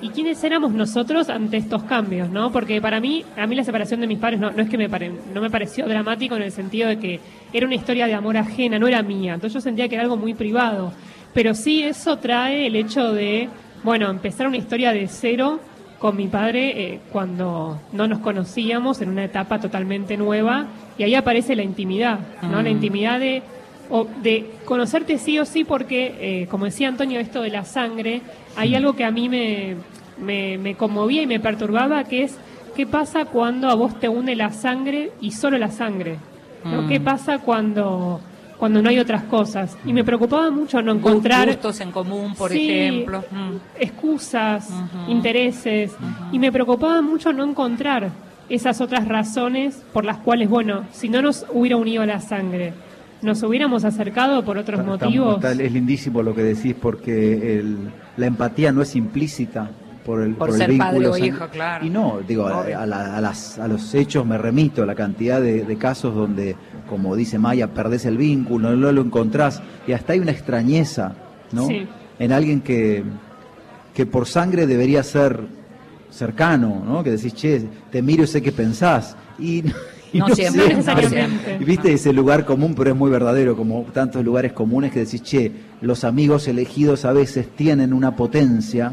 y 0.02 0.10
quiénes 0.10 0.44
éramos 0.44 0.72
nosotros 0.72 1.30
ante 1.30 1.58
estos 1.58 1.84
cambios, 1.84 2.30
¿no? 2.30 2.52
Porque 2.52 2.82
para 2.82 3.00
mí, 3.00 3.24
a 3.38 3.46
mí 3.46 3.56
la 3.56 3.64
separación 3.64 4.00
de 4.00 4.08
mis 4.08 4.18
padres 4.18 4.40
no, 4.40 4.50
no 4.50 4.64
es 4.64 4.70
que 4.70 4.78
me 4.78 4.90
pare- 4.90 5.12
no 5.34 5.42
me 5.42 5.50
pareció 5.52 5.86
dramático 5.88 6.36
en 6.38 6.42
el 6.44 6.52
sentido 6.52 6.88
de 6.88 6.98
que 6.98 7.20
era 7.54 7.66
una 7.68 7.76
historia 7.76 8.08
de 8.08 8.14
amor 8.16 8.38
ajena, 8.38 8.80
no 8.80 8.88
era 8.88 9.04
mía. 9.04 9.34
Entonces 9.36 9.54
yo 9.54 9.62
sentía 9.62 9.88
que 9.90 9.96
era 9.96 10.04
algo 10.06 10.16
muy 10.18 10.34
privado. 10.34 10.94
Pero 11.34 11.54
sí 11.54 11.84
eso 11.84 12.18
trae 12.18 12.66
el 12.68 12.76
hecho 12.76 13.14
de, 13.14 13.48
bueno, 13.84 14.10
empezar 14.10 14.48
una 14.48 14.58
historia 14.58 14.92
de 14.94 15.08
cero 15.08 15.60
con 16.00 16.16
mi 16.16 16.28
padre 16.28 16.94
eh, 16.94 17.00
cuando 17.12 17.80
no 17.94 18.08
nos 18.08 18.20
conocíamos 18.20 19.02
en 19.02 19.10
una 19.10 19.24
etapa 19.26 19.60
totalmente 19.60 20.18
nueva 20.18 20.66
y 20.98 21.04
ahí 21.04 21.16
aparece 21.16 21.56
la 21.56 21.64
intimidad, 21.64 22.20
¿no? 22.42 22.62
La 22.62 22.70
Mm. 22.70 22.74
intimidad 22.74 23.20
de 23.20 23.44
o 23.94 24.08
de 24.24 24.50
conocerte 24.66 25.18
sí 25.18 25.38
o 25.38 25.46
sí 25.46 25.64
porque, 25.66 26.16
eh, 26.44 26.48
como 26.48 26.66
decía 26.66 26.88
Antonio, 26.88 27.20
esto 27.20 27.42
de 27.42 27.50
la 27.50 27.66
sangre, 27.66 28.22
hay 28.56 28.74
algo 28.74 28.94
que 28.94 29.04
a 29.04 29.12
mí 29.12 29.28
me, 29.28 29.76
me, 30.18 30.58
me 30.58 30.76
conmovía 30.76 31.22
y 31.24 31.28
me 31.28 31.40
perturbaba, 31.42 32.06
que 32.06 32.24
es 32.24 32.38
qué 32.76 32.88
pasa 32.88 33.26
cuando 33.26 33.70
a 33.70 33.76
vos 33.76 34.00
te 34.00 34.08
une 34.08 34.34
la 34.36 34.52
sangre 34.52 35.12
y 35.20 35.32
solo 35.32 35.58
la 35.58 35.70
sangre. 35.72 36.18
¿no? 36.64 36.84
Mm. 36.84 36.88
¿Qué 36.88 37.00
pasa 37.02 37.40
cuando, 37.40 38.22
cuando 38.62 38.80
no 38.80 38.90
hay 38.90 39.00
otras 39.00 39.24
cosas? 39.24 39.76
Y 39.86 39.92
me 39.92 40.04
preocupaba 40.04 40.52
mucho 40.52 40.84
no 40.84 40.92
encontrar 40.92 41.48
Gustos 41.48 41.82
en 41.82 41.92
común, 41.92 42.36
por 42.36 42.52
Sí, 42.52 42.70
ejemplo. 42.70 43.24
Mm. 43.32 43.56
excusas, 43.80 44.70
Ujú. 44.70 45.12
intereses, 45.12 45.92
y 46.32 46.38
me 46.38 46.52
preocupaba 46.52 47.02
mucho 47.02 47.34
no 47.34 47.44
encontrar 47.44 48.12
esas 48.50 48.80
otras 48.80 49.08
razones 49.08 49.82
por 49.92 50.06
las 50.06 50.18
cuales, 50.18 50.48
bueno, 50.48 50.84
si 50.92 51.10
no 51.10 51.24
nos 51.24 51.44
hubiera 51.52 51.76
unido 51.78 52.06
la 52.06 52.22
sangre, 52.22 52.74
nos 53.24 53.42
hubiéramos 53.42 53.84
acercado 53.84 54.44
por 54.46 54.60
otros 54.60 54.80
Está- 54.82 54.92
motivos. 54.92 55.36
está- 55.44 55.52
es 55.64 55.72
lindísimo 55.72 56.22
lo 56.22 56.36
que 56.36 56.44
decís 56.44 56.76
porque 56.80 57.58
el- 57.60 57.78
la 58.18 58.28
empatía 58.28 58.72
no 58.72 58.84
es 58.84 58.96
implícita 58.96 59.72
por 60.06 60.22
el, 60.22 60.34
Por 60.36 60.50
el 60.50 60.56
ser 60.56 60.70
vínculo 60.70 60.92
padre 60.92 61.08
o 61.08 61.18
hijo, 61.26 61.48
claro. 61.52 61.86
Y 61.86 61.90
no, 61.90 62.20
digo, 62.28 62.46
a, 62.48 62.62
a 62.64 62.86
la- 62.86 63.18
a 63.18 63.22
las- 63.22 63.58
a 63.60 63.68
los 63.68 63.94
hechos 63.96 64.26
me 64.26 64.38
remito, 64.38 64.86
la 64.86 64.96
cantidad 64.96 65.40
de, 65.42 65.64
de 65.64 65.78
casos 65.78 66.14
donde, 66.16 66.56
como 66.92 67.16
dice 67.16 67.40
Maya, 67.40 67.74
perdés 67.74 68.04
el 68.06 68.18
vínculo, 68.18 68.76
no 68.76 68.92
lo 68.92 69.02
encontrás 69.02 69.62
y 69.88 69.94
hasta 69.94 70.12
hay 70.12 70.20
una 70.20 70.32
extrañeza, 70.32 71.16
¿no? 71.54 71.66
Sí. 71.70 71.88
En 72.20 72.34
alguien 72.34 72.60
que, 72.60 73.02
que 73.94 74.06
por 74.06 74.28
sangre 74.28 74.68
debería 74.68 75.02
ser 75.02 75.40
cercano, 76.10 76.84
¿no? 76.86 77.02
Que 77.02 77.12
decís, 77.12 77.34
che, 77.34 77.62
te 77.90 78.02
miro 78.02 78.26
y 78.26 78.28
sé 78.28 78.42
qué 78.42 78.52
pensás. 78.52 79.16
Y, 79.40 79.64
y 80.12 80.20
No 80.20 80.28
siempre, 80.36 80.64
no 80.76 80.84
siempre. 80.84 80.96
necesariamente. 80.96 81.58
Y 81.62 81.64
viste 81.64 81.94
ese 81.94 82.12
lugar 82.12 82.44
común, 82.44 82.76
pero 82.76 82.90
es 82.90 82.96
muy 82.98 83.10
verdadero, 83.10 83.56
como 83.56 83.84
tantos 83.94 84.22
lugares 84.26 84.52
comunes 84.52 84.92
que 84.92 85.00
decís, 85.06 85.24
che, 85.24 85.50
los 85.80 86.04
amigos 86.04 86.46
elegidos 86.50 87.06
a 87.06 87.14
veces 87.14 87.48
tienen 87.56 87.94
una 87.94 88.18
potencia 88.18 88.92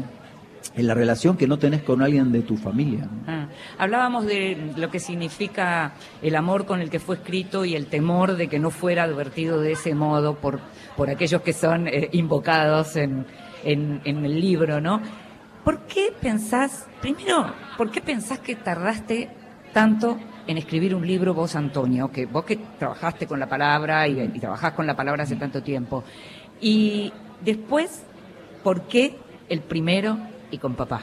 en 0.79 0.87
la 0.87 0.93
relación 0.93 1.37
que 1.37 1.47
no 1.47 1.57
tenés 1.59 1.83
con 1.83 2.01
alguien 2.01 2.31
de 2.31 2.41
tu 2.41 2.57
familia. 2.57 3.01
¿no? 3.05 3.09
Ah, 3.27 3.47
Hablábamos 3.77 4.25
de 4.25 4.71
lo 4.77 4.89
que 4.89 4.99
significa 4.99 5.93
el 6.21 6.35
amor 6.35 6.65
con 6.65 6.79
el 6.81 6.89
que 6.89 6.99
fue 6.99 7.15
escrito 7.17 7.65
y 7.65 7.75
el 7.75 7.87
temor 7.87 8.35
de 8.35 8.47
que 8.47 8.59
no 8.59 8.69
fuera 8.71 9.03
advertido 9.03 9.59
de 9.61 9.73
ese 9.73 9.93
modo 9.93 10.35
por, 10.35 10.59
por 10.95 11.09
aquellos 11.09 11.41
que 11.41 11.53
son 11.53 11.87
eh, 11.87 12.09
invocados 12.13 12.95
en, 12.95 13.25
en- 13.63 14.01
en 14.05 14.25
el 14.25 14.39
libro, 14.39 14.79
¿no? 14.81 15.01
¿Por 15.63 15.81
qué 15.81 16.13
pensás, 16.19 16.87
primero, 17.01 17.53
por 17.77 17.91
qué 17.91 18.01
pensás 18.01 18.39
que 18.39 18.55
tardaste 18.55 19.29
tanto 19.73 20.17
en 20.47 20.57
escribir 20.57 20.95
un 20.95 21.05
libro 21.05 21.33
vos, 21.33 21.55
Antonio? 21.55 22.09
Que 22.09 22.25
vos 22.25 22.45
que 22.45 22.57
trabajaste 22.79 23.27
con 23.27 23.39
la 23.39 23.47
palabra 23.47 24.07
y, 24.07 24.19
y 24.19 24.39
trabajás 24.39 24.73
con 24.73 24.87
la 24.87 24.95
palabra 24.95 25.23
hace 25.23 25.35
tanto 25.35 25.61
tiempo. 25.61 26.03
Y 26.61 27.11
después, 27.43 28.03
¿por 28.63 28.83
qué 28.83 29.17
el 29.49 29.61
primero 29.61 30.17
y 30.51 30.57
con 30.57 30.73
papá? 30.75 31.01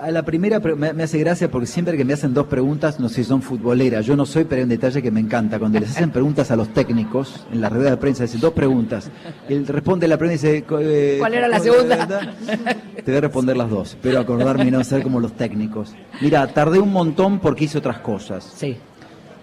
A 0.00 0.10
la 0.10 0.22
primera 0.22 0.60
me, 0.60 1.02
hace 1.02 1.18
gracia 1.18 1.50
porque 1.50 1.66
siempre 1.66 1.94
que 1.94 2.06
me 2.06 2.14
hacen 2.14 2.32
dos 2.32 2.46
preguntas, 2.46 2.98
no 2.98 3.10
sé 3.10 3.16
si 3.16 3.24
son 3.24 3.42
futboleras, 3.42 4.06
yo 4.06 4.16
no 4.16 4.24
soy, 4.24 4.44
pero 4.44 4.56
hay 4.60 4.62
un 4.62 4.70
detalle 4.70 5.02
que 5.02 5.10
me 5.10 5.20
encanta. 5.20 5.58
Cuando 5.58 5.78
les 5.78 5.90
hacen 5.90 6.10
preguntas 6.10 6.50
a 6.50 6.56
los 6.56 6.70
técnicos 6.72 7.44
en 7.52 7.60
la 7.60 7.68
rueda 7.68 7.90
de 7.90 7.96
prensa, 7.98 8.22
dicen 8.22 8.40
dos 8.40 8.54
preguntas. 8.54 9.10
Él 9.46 9.66
responde 9.66 10.08
la 10.08 10.16
primera 10.16 10.36
y 10.36 10.38
dice... 10.38 10.64
eh, 10.80 11.16
¿Cuál 11.18 11.34
era 11.34 11.48
la 11.48 11.60
segunda? 11.60 12.08
Te 12.08 13.02
voy 13.10 13.16
a 13.16 13.20
responder 13.20 13.58
las 13.58 13.68
dos, 13.68 13.98
pero 14.00 14.20
acordarme 14.20 14.64
y 14.64 14.70
no 14.70 14.82
ser 14.84 15.02
como 15.02 15.20
los 15.20 15.34
técnicos. 15.34 15.94
Mira, 16.22 16.46
tardé 16.46 16.78
un 16.78 16.92
montón 16.92 17.38
porque 17.38 17.64
hice 17.64 17.76
otras 17.76 17.98
cosas. 17.98 18.50
Sí. 18.56 18.78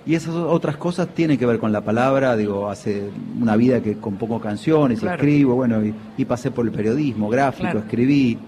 Y 0.07 0.15
esas 0.15 0.33
otras 0.33 0.77
cosas 0.77 1.09
tienen 1.09 1.37
que 1.37 1.45
ver 1.45 1.59
con 1.59 1.71
la 1.71 1.81
palabra, 1.81 2.35
digo, 2.35 2.67
hace 2.67 3.11
una 3.39 3.55
vida 3.57 3.79
que 3.81 3.97
compongo 3.97 4.39
canciones, 4.39 5.01
Claro. 5.01 5.17
escribo, 5.17 5.53
bueno, 5.53 5.85
y, 5.85 5.93
y 6.17 6.25
pasé 6.25 6.49
por 6.49 6.65
el 6.65 6.71
periodismo 6.71 7.29
gráfico, 7.29 7.61
Claro. 7.63 7.79
escribí. 7.81 8.39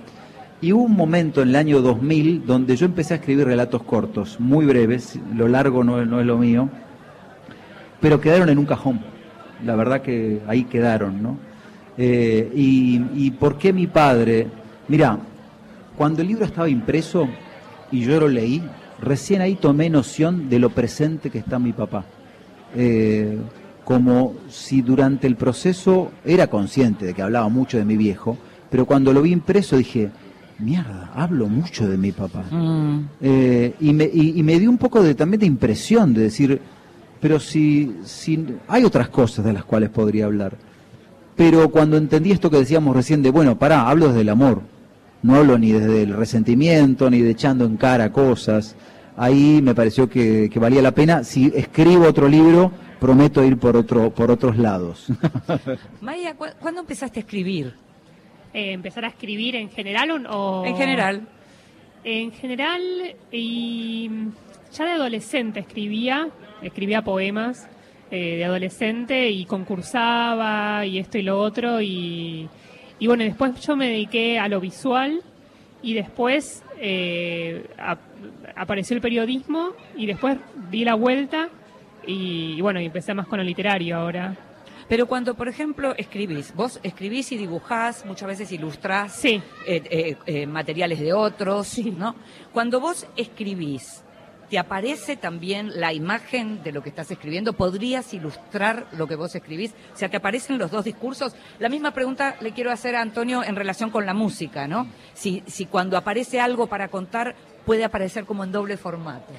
Y 0.61 0.73
hubo 0.73 0.83
un 0.83 0.95
momento 0.95 1.41
en 1.41 1.49
el 1.49 1.55
año 1.55 1.81
2000 1.81 2.45
donde 2.45 2.75
yo 2.75 2.85
empecé 2.85 3.13
a 3.13 3.17
escribir 3.17 3.45
relatos 3.45 3.83
cortos, 3.83 4.39
muy 4.39 4.65
breves, 4.65 5.17
lo 5.35 5.47
largo 5.47 5.83
no, 5.83 6.05
no 6.05 6.19
es 6.19 6.25
lo 6.25 6.37
mío, 6.37 6.69
pero 8.01 8.19
quedaron 8.19 8.49
en 8.49 8.57
un 8.57 8.65
cajón. 8.65 8.99
La 9.65 9.75
verdad 9.75 10.01
que 10.01 10.41
ahí 10.47 10.65
quedaron, 10.65 11.21
¿no? 11.21 11.37
Eh, 11.97 12.51
y, 12.55 13.01
y 13.15 13.31
por 13.31 13.57
qué 13.57 13.73
mi 13.73 13.87
padre? 13.87 14.47
Mira, 14.87 15.17
cuando 15.97 16.21
el 16.21 16.29
libro 16.29 16.45
estaba 16.45 16.69
impreso 16.69 17.27
y 17.91 18.01
yo 18.01 18.19
lo 18.19 18.27
leí, 18.27 18.61
recién 19.01 19.41
ahí 19.41 19.55
tomé 19.55 19.89
noción 19.89 20.49
de 20.49 20.59
lo 20.59 20.69
presente 20.69 21.29
que 21.29 21.39
está 21.39 21.59
mi 21.59 21.73
papá. 21.73 22.05
Eh, 22.75 23.37
como 23.83 24.35
si 24.49 24.81
durante 24.81 25.25
el 25.25 25.35
proceso 25.35 26.11
era 26.23 26.47
consciente 26.47 27.05
de 27.05 27.13
que 27.13 27.21
hablaba 27.21 27.49
mucho 27.49 27.77
de 27.77 27.85
mi 27.85 27.97
viejo, 27.97 28.37
pero 28.69 28.85
cuando 28.85 29.11
lo 29.11 29.21
vi 29.21 29.31
impreso 29.31 29.77
dije, 29.77 30.11
mierda, 30.59 31.11
hablo 31.15 31.47
mucho 31.47 31.87
de 31.87 31.97
mi 31.97 32.11
papá. 32.11 32.43
Mm. 32.51 33.07
Eh, 33.21 33.73
y, 33.79 33.93
me, 33.93 34.03
y, 34.11 34.39
y 34.39 34.43
me 34.43 34.59
dio 34.59 34.69
un 34.69 34.77
poco 34.77 35.01
de, 35.01 35.15
también 35.15 35.39
de 35.39 35.45
impresión 35.45 36.13
de 36.13 36.21
decir, 36.21 36.59
pero 37.21 37.39
si, 37.39 37.97
si 38.03 38.45
hay 38.67 38.83
otras 38.83 39.09
cosas 39.09 39.43
de 39.45 39.53
las 39.53 39.63
cuales 39.65 39.89
podría 39.89 40.25
hablar. 40.25 40.57
Pero 41.35 41.69
cuando 41.69 41.97
entendí 41.97 42.31
esto 42.31 42.49
que 42.49 42.57
decíamos 42.57 42.95
recién 42.95 43.21
de, 43.23 43.29
bueno, 43.31 43.57
pará, 43.57 43.87
hablo 43.89 44.07
desde 44.09 44.21
el 44.21 44.29
amor, 44.29 44.61
no 45.23 45.35
hablo 45.35 45.57
ni 45.57 45.71
desde 45.71 46.03
el 46.03 46.13
resentimiento, 46.13 47.09
ni 47.09 47.21
de 47.21 47.31
echando 47.31 47.65
en 47.65 47.77
cara 47.77 48.11
cosas, 48.11 48.75
ahí 49.17 49.61
me 49.63 49.73
pareció 49.75 50.09
que, 50.09 50.49
que 50.51 50.59
valía 50.59 50.81
la 50.81 50.91
pena. 50.91 51.23
Si 51.23 51.51
escribo 51.55 52.05
otro 52.07 52.27
libro, 52.27 52.71
prometo 52.99 53.43
ir 53.43 53.57
por, 53.57 53.77
otro, 53.77 54.09
por 54.13 54.31
otros 54.31 54.57
lados. 54.57 55.07
Maya, 56.01 56.35
¿cu- 56.35 56.45
¿cuándo 56.59 56.81
empezaste 56.81 57.19
a 57.19 57.23
escribir? 57.23 57.73
Eh, 58.53 58.71
¿Empezar 58.71 59.05
a 59.05 59.09
escribir 59.09 59.55
en 59.55 59.69
general 59.69 60.25
o...? 60.29 60.63
En 60.65 60.75
general. 60.75 61.27
En 62.03 62.31
general, 62.31 62.81
y 63.31 64.09
ya 64.73 64.85
de 64.85 64.91
adolescente 64.91 65.59
escribía, 65.59 66.29
escribía 66.61 67.01
poemas 67.03 67.67
eh, 68.09 68.37
de 68.37 68.45
adolescente 68.45 69.29
y 69.29 69.45
concursaba 69.45 70.85
y 70.85 70.97
esto 70.97 71.17
y 71.17 71.23
lo 71.23 71.39
otro. 71.39 71.81
Y, 71.81 72.47
y 72.99 73.07
bueno, 73.07 73.23
después 73.23 73.59
yo 73.65 73.75
me 73.75 73.87
dediqué 73.89 74.39
a 74.39 74.47
lo 74.47 74.59
visual 74.61 75.21
y 75.83 75.93
después 75.93 76.63
eh, 76.79 77.65
ap- 77.77 77.99
apareció 78.55 78.95
el 78.95 79.01
periodismo 79.01 79.71
y 79.97 80.05
después 80.05 80.37
di 80.71 80.85
la 80.85 80.95
vuelta 80.95 81.49
y, 82.07 82.53
y 82.57 82.61
bueno, 82.61 82.79
y 82.81 82.85
empecé 82.85 83.13
más 83.13 83.27
con 83.27 83.39
lo 83.39 83.43
literario 83.43 83.97
ahora. 83.97 84.35
Pero 84.89 85.05
cuando, 85.05 85.35
por 85.35 85.47
ejemplo, 85.47 85.93
escribís, 85.97 86.53
vos 86.55 86.79
escribís 86.81 87.31
y 87.31 87.37
dibujás, 87.37 88.05
muchas 88.05 88.27
veces 88.27 88.51
ilustrás 88.51 89.13
Sí. 89.13 89.41
eh, 89.67 89.83
eh, 89.89 90.17
eh, 90.25 90.47
materiales 90.47 90.99
de 90.99 91.13
otros, 91.13 91.77
¿no? 91.77 92.15
Cuando 92.51 92.79
vos 92.79 93.05
escribís, 93.15 94.03
¿te 94.49 94.57
aparece 94.57 95.15
también 95.15 95.79
la 95.79 95.93
imagen 95.93 96.63
de 96.63 96.71
lo 96.71 96.81
que 96.81 96.89
estás 96.89 97.11
escribiendo? 97.11 97.53
¿Podrías 97.53 98.11
ilustrar 98.15 98.87
lo 98.93 99.05
que 99.07 99.15
vos 99.15 99.35
escribís? 99.35 99.75
O 99.93 99.97
sea, 99.97 100.09
¿te 100.09 100.17
aparecen 100.17 100.57
los 100.57 100.71
dos 100.71 100.85
discursos? 100.85 101.35
La 101.59 101.69
misma 101.69 101.91
pregunta 101.91 102.35
le 102.41 102.51
quiero 102.51 102.71
hacer 102.71 102.95
a 102.95 103.01
Antonio 103.01 103.43
en 103.43 103.55
relación 103.55 103.91
con 103.91 104.07
la 104.07 104.15
música, 104.15 104.67
¿no? 104.67 104.87
Si, 105.13 105.43
si 105.45 105.67
cuando 105.67 105.97
aparece 105.97 106.39
algo 106.39 106.65
para 106.65 106.87
contar 106.87 107.35
puede 107.63 107.83
aparecer 107.83 108.25
como 108.25 108.43
en 108.43 108.51
doble 108.51 108.75
formato. 108.75 109.31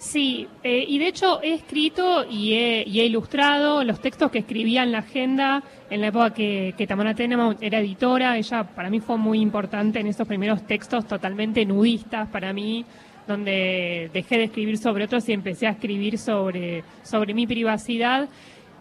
Sí, 0.00 0.46
eh, 0.62 0.84
y 0.86 0.98
de 1.00 1.08
hecho 1.08 1.42
he 1.42 1.54
escrito 1.54 2.24
y 2.24 2.54
he, 2.54 2.84
y 2.86 3.00
he 3.00 3.06
ilustrado 3.06 3.82
los 3.82 4.00
textos 4.00 4.30
que 4.30 4.38
escribía 4.38 4.84
en 4.84 4.92
la 4.92 4.98
agenda 4.98 5.64
en 5.90 6.00
la 6.00 6.06
época 6.06 6.32
que, 6.32 6.72
que 6.78 6.86
Tamara 6.86 7.14
Tenenbaum 7.14 7.56
era 7.60 7.80
editora. 7.80 8.38
Ella 8.38 8.62
para 8.62 8.90
mí 8.90 9.00
fue 9.00 9.16
muy 9.16 9.40
importante 9.40 9.98
en 9.98 10.06
esos 10.06 10.28
primeros 10.28 10.64
textos 10.68 11.04
totalmente 11.04 11.64
nudistas 11.66 12.28
para 12.28 12.52
mí, 12.52 12.84
donde 13.26 14.08
dejé 14.12 14.38
de 14.38 14.44
escribir 14.44 14.78
sobre 14.78 15.04
otros 15.04 15.28
y 15.28 15.32
empecé 15.32 15.66
a 15.66 15.70
escribir 15.70 16.16
sobre, 16.16 16.84
sobre 17.02 17.34
mi 17.34 17.48
privacidad. 17.48 18.28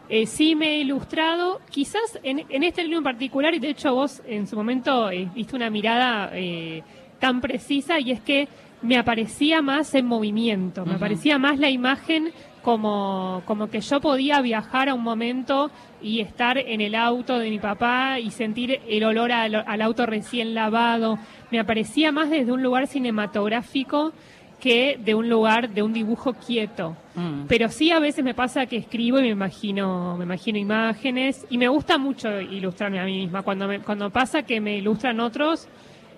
eh, 0.09 0.25
sí 0.25 0.55
me 0.55 0.75
he 0.75 0.79
ilustrado, 0.81 1.59
quizás 1.69 2.19
en, 2.23 2.45
en 2.49 2.63
este 2.63 2.83
libro 2.83 2.99
en 2.99 3.03
particular, 3.03 3.53
y 3.53 3.59
de 3.59 3.69
hecho 3.69 3.93
vos 3.93 4.21
en 4.27 4.47
su 4.47 4.55
momento 4.55 5.09
eh, 5.11 5.27
diste 5.35 5.55
una 5.55 5.69
mirada 5.69 6.31
eh, 6.33 6.81
tan 7.19 7.41
precisa, 7.41 7.99
y 7.99 8.11
es 8.11 8.21
que 8.21 8.47
me 8.81 8.97
aparecía 8.97 9.61
más 9.61 9.93
en 9.95 10.05
movimiento, 10.05 10.85
me 10.85 10.95
aparecía 10.95 11.37
más 11.39 11.57
la 11.59 11.69
imagen 11.69 12.31
como, 12.61 13.41
como 13.45 13.69
que 13.69 13.81
yo 13.81 14.01
podía 14.01 14.41
viajar 14.41 14.89
a 14.89 14.93
un 14.93 15.01
momento 15.01 15.71
y 16.01 16.19
estar 16.19 16.57
en 16.57 16.81
el 16.81 16.95
auto 16.95 17.39
de 17.39 17.49
mi 17.49 17.59
papá 17.59 18.19
y 18.19 18.29
sentir 18.31 18.81
el 18.87 19.03
olor 19.03 19.31
al, 19.31 19.55
al 19.55 19.81
auto 19.81 20.05
recién 20.05 20.53
lavado. 20.53 21.17
Me 21.49 21.59
aparecía 21.59 22.11
más 22.11 22.29
desde 22.29 22.51
un 22.51 22.61
lugar 22.61 22.87
cinematográfico 22.87 24.11
que 24.59 24.99
de 25.03 25.13
un 25.13 25.29
lugar 25.29 25.69
de 25.69 25.83
un 25.83 25.93
dibujo 25.93 26.33
quieto. 26.33 26.95
Mm. 27.15 27.43
Pero 27.47 27.69
sí 27.69 27.91
a 27.91 27.99
veces 27.99 28.23
me 28.23 28.33
pasa 28.33 28.65
que 28.65 28.77
escribo 28.77 29.19
y 29.19 29.23
me 29.23 29.29
imagino, 29.29 30.17
me 30.17 30.25
imagino 30.25 30.57
imágenes 30.57 31.45
y 31.49 31.57
me 31.57 31.67
gusta 31.67 31.97
mucho 31.97 32.41
ilustrarme 32.41 32.99
a 32.99 33.05
mí 33.05 33.19
misma. 33.19 33.43
Cuando 33.43 33.67
me, 33.67 33.79
cuando 33.79 34.09
pasa 34.09 34.43
que 34.43 34.59
me 34.59 34.77
ilustran 34.77 35.19
otros, 35.19 35.67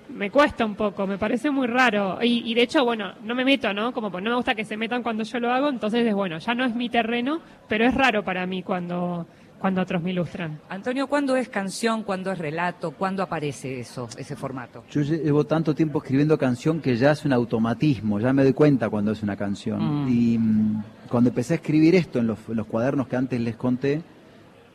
me 0.10 0.32
cuesta 0.32 0.66
un 0.66 0.76
poco, 0.76 1.08
me 1.08 1.18
parece 1.18 1.52
muy 1.52 1.68
raro. 1.68 2.20
Y, 2.22 2.50
y 2.50 2.54
de 2.54 2.64
hecho, 2.64 2.84
bueno, 2.84 3.14
no 3.24 3.36
me 3.36 3.46
meto, 3.46 3.74
¿no? 3.74 3.94
Como 3.94 4.12
pues 4.12 4.24
no 4.24 4.32
me 4.32 4.36
gusta 4.36 4.56
que 4.56 4.66
se 4.66 4.78
metan 4.78 5.04
cuando 5.04 5.24
yo 5.24 5.40
lo 5.40 5.52
hago, 5.52 5.70
entonces 5.70 6.06
es 6.06 6.14
bueno, 6.14 6.40
ya 6.40 6.54
no 6.54 6.66
es 6.66 6.76
mi 6.76 6.90
terreno, 6.90 7.42
pero 7.68 7.86
es 7.86 7.94
raro 7.94 8.24
para 8.24 8.46
mí 8.46 8.64
cuando, 8.64 9.28
cuando 9.60 9.82
otros 9.82 10.02
me 10.02 10.12
ilustran. 10.12 10.60
Antonio, 10.70 11.08
¿cuándo 11.08 11.36
es 11.36 11.50
canción? 11.50 12.04
¿Cuándo 12.04 12.32
es 12.32 12.38
relato? 12.40 12.92
¿Cuándo 12.92 13.22
aparece 13.24 13.80
eso, 13.80 14.08
ese 14.18 14.36
formato? 14.36 14.84
Yo 14.90 15.02
llevo 15.02 15.46
tanto 15.46 15.76
tiempo 15.76 16.00
escribiendo 16.00 16.38
canción 16.38 16.82
que 16.82 16.96
ya 16.96 17.12
es 17.12 17.26
un 17.26 17.34
automatismo, 17.34 18.20
ya 18.20 18.34
me 18.34 18.44
doy 18.44 18.54
cuenta 18.54 18.90
cuando 18.90 19.12
es 19.12 19.22
una 19.22 19.36
canción. 19.36 20.06
Mm. 20.06 20.10
Y 20.10 20.38
mm, 20.38 20.84
cuando 21.10 21.30
empecé 21.30 21.54
a 21.54 21.56
escribir 21.58 21.96
esto 21.96 22.20
en 22.20 22.28
los, 22.28 22.40
los 22.50 22.66
cuadernos 22.66 23.08
que 23.08 23.16
antes 23.16 23.40
les 23.40 23.56
conté, 23.56 24.02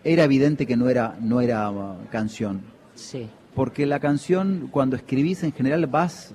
era 0.04 0.24
evidente 0.24 0.66
que 0.66 0.76
no 0.76 0.88
era, 0.88 1.16
no 1.20 1.40
era 1.40 1.70
uh, 1.70 1.96
canción. 2.10 2.62
Sí. 2.94 3.28
Porque 3.54 3.86
la 3.86 4.00
canción, 4.00 4.68
cuando 4.70 4.96
escribís 4.96 5.42
en 5.44 5.52
general, 5.52 5.86
vas, 5.86 6.34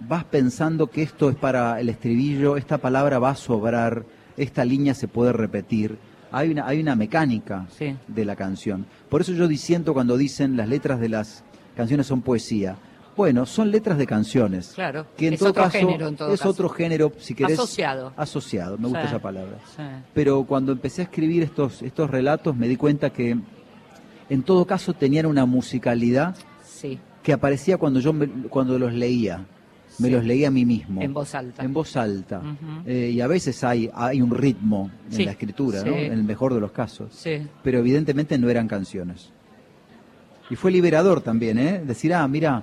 vas 0.00 0.24
pensando 0.24 0.88
que 0.88 1.02
esto 1.02 1.30
es 1.30 1.36
para 1.36 1.80
el 1.80 1.88
estribillo, 1.88 2.56
esta 2.56 2.78
palabra 2.78 3.18
va 3.18 3.30
a 3.30 3.36
sobrar, 3.36 4.04
esta 4.36 4.64
línea 4.64 4.94
se 4.94 5.08
puede 5.08 5.32
repetir. 5.32 5.98
Hay 6.32 6.50
una, 6.50 6.66
hay 6.66 6.80
una 6.80 6.96
mecánica 6.96 7.66
Sí. 7.70 7.94
de 8.08 8.24
la 8.24 8.34
canción. 8.36 8.86
Por 9.08 9.20
eso 9.20 9.32
yo 9.32 9.46
disiento 9.46 9.92
cuando 9.92 10.16
dicen 10.16 10.56
las 10.56 10.68
letras 10.68 10.98
de 10.98 11.10
las 11.10 11.44
canciones 11.76 12.06
son 12.06 12.22
poesía. 12.22 12.76
Bueno, 13.14 13.44
son 13.44 13.70
letras 13.70 13.98
de 13.98 14.06
canciones. 14.06 14.72
Claro. 14.74 15.06
Que 15.18 15.26
en 15.28 15.34
es 15.34 15.38
todo 15.40 15.50
otro 15.50 15.64
caso 15.64 15.78
género 15.78 16.08
en 16.08 16.16
todo 16.16 16.32
es 16.32 16.40
caso. 16.40 16.50
otro 16.50 16.70
género, 16.70 17.12
si 17.18 17.34
querés. 17.34 17.58
Asociado. 17.58 18.12
Asociado, 18.16 18.78
me 18.78 18.84
gusta 18.88 19.02
Sí. 19.02 19.08
esa 19.08 19.18
palabra. 19.18 19.58
Sí. 19.76 19.82
Pero 20.14 20.44
cuando 20.44 20.72
empecé 20.72 21.02
a 21.02 21.04
escribir 21.04 21.42
estos, 21.42 21.82
estos 21.82 22.10
relatos 22.10 22.56
me 22.56 22.66
di 22.66 22.76
cuenta 22.76 23.10
que 23.10 23.36
en 24.30 24.42
todo 24.42 24.64
caso 24.66 24.92
tenían 24.94 25.26
una 25.26 25.46
musicalidad 25.46 26.34
Sí. 26.64 26.98
que 27.22 27.32
aparecía 27.32 27.76
cuando 27.78 28.00
yo 28.00 28.12
me- 28.12 28.28
cuando 28.48 28.78
los 28.78 28.92
leía. 28.92 29.44
Me 29.98 30.08
Sí. 30.08 30.14
los 30.14 30.24
leía 30.24 30.48
a 30.48 30.50
mí 30.50 30.64
mismo. 30.64 31.02
En 31.02 31.12
voz 31.12 31.34
alta. 31.34 31.62
En 31.62 31.72
voz 31.74 31.96
alta. 31.96 32.40
Eh, 32.86 33.10
y 33.14 33.20
a 33.20 33.26
veces 33.26 33.62
hay, 33.62 33.90
hay 33.94 34.22
un 34.22 34.30
ritmo 34.34 34.90
en 35.10 35.16
Sí, 35.16 35.24
la 35.24 35.32
escritura. 35.32 35.80
En 35.80 36.12
el 36.12 36.24
mejor 36.24 36.54
de 36.54 36.60
los 36.60 36.72
casos. 36.72 37.22
Pero 37.62 37.78
evidentemente 37.78 38.38
no 38.38 38.48
eran 38.48 38.66
canciones. 38.68 39.30
Y 40.50 40.56
fue 40.56 40.70
liberador 40.70 41.20
también, 41.20 41.58
¿eh? 41.58 41.82
Decir, 41.86 42.14
ah, 42.14 42.26
mira, 42.26 42.62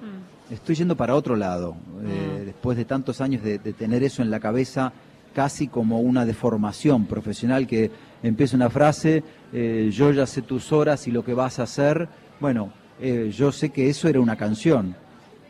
estoy 0.51 0.75
yendo 0.75 0.95
para 0.97 1.15
otro 1.15 1.35
lado. 1.35 1.75
Eh, 2.03 2.25
Mm. 2.41 2.45
Después 2.49 2.77
de 2.77 2.85
tantos 2.85 3.21
años 3.21 3.43
de, 3.43 3.59
de 3.59 3.73
tener 3.73 4.01
eso 4.03 4.21
en 4.23 4.31
la 4.31 4.39
cabeza, 4.39 4.91
casi 5.35 5.67
como 5.67 5.99
una 6.01 6.25
deformación 6.25 7.05
profesional 7.05 7.67
que 7.67 7.91
empieza 8.23 8.55
una 8.55 8.69
frase, 8.71 9.23
eh, 9.53 9.89
yo 9.91 10.11
ya 10.11 10.25
sé 10.25 10.41
tus 10.41 10.71
horas 10.71 11.07
y 11.07 11.11
lo 11.11 11.23
que 11.23 11.33
vas 11.33 11.59
a 11.59 11.63
hacer. 11.63 12.07
Bueno, 12.39 12.71
eh, 13.01 13.31
yo 13.35 13.51
sé 13.51 13.69
que 13.69 13.89
eso 13.89 14.07
era 14.07 14.19
una 14.19 14.35
canción. 14.35 14.95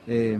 Eh, 0.07 0.37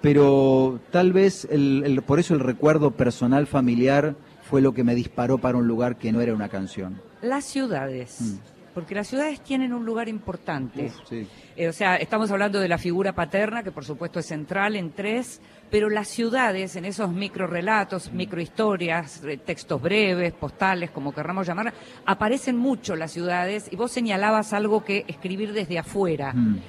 pero 0.00 0.80
tal 0.90 1.12
vez, 1.12 1.46
el- 1.50 1.82
el- 1.84 2.02
por 2.02 2.18
eso 2.20 2.34
el 2.34 2.40
recuerdo 2.40 2.92
personal 2.92 3.46
familiar 3.46 4.14
fue 4.48 4.60
lo 4.62 4.72
que 4.72 4.84
me 4.84 4.94
disparó 4.94 5.38
para 5.38 5.58
un 5.58 5.66
lugar 5.66 5.96
que 5.98 6.12
no 6.12 6.20
era 6.20 6.34
una 6.34 6.48
canción. 6.48 7.00
Las 7.20 7.44
ciudades. 7.44 8.18
Mm. 8.20 8.57
Porque 8.78 8.94
las 8.94 9.08
ciudades 9.08 9.40
tienen 9.40 9.72
un 9.72 9.84
lugar 9.84 10.08
importante. 10.08 10.84
Uf, 10.84 10.94
sí. 11.08 11.26
Eh, 11.56 11.66
o 11.66 11.72
sea, 11.72 11.96
estamos 11.96 12.30
hablando 12.30 12.60
de 12.60 12.68
la 12.68 12.78
figura 12.78 13.12
paterna, 13.12 13.64
que 13.64 13.72
por 13.72 13.84
supuesto 13.84 14.20
es 14.20 14.26
central 14.26 14.76
en 14.76 14.92
tres, 14.92 15.40
pero 15.68 15.90
las 15.90 16.06
ciudades, 16.06 16.76
en 16.76 16.84
esos 16.84 17.10
microrelatos, 17.12 18.12
microhistorias, 18.12 19.24
eh, 19.24 19.36
textos 19.38 19.82
breves, 19.82 20.32
postales, 20.32 20.92
como 20.92 21.12
querramos 21.12 21.44
llamar, 21.44 21.74
aparecen 22.06 22.56
mucho 22.56 22.94
las 22.94 23.10
ciudades 23.10 23.66
y 23.68 23.74
vos 23.74 23.90
señalabas 23.90 24.52
algo 24.52 24.84
que 24.84 25.04
escribir 25.08 25.52
desde 25.52 25.80
afuera. 25.80 26.32
Mm. 26.32 26.60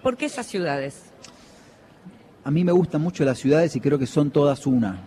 ¿Por 0.00 0.16
qué 0.16 0.26
esas 0.26 0.46
ciudades? 0.46 1.12
A 2.44 2.52
mí 2.52 2.62
me 2.62 2.70
gustan 2.70 3.02
mucho 3.02 3.24
las 3.24 3.38
ciudades 3.38 3.74
y 3.74 3.80
creo 3.80 3.98
que 3.98 4.06
son 4.06 4.30
todas 4.30 4.64
una. 4.64 5.00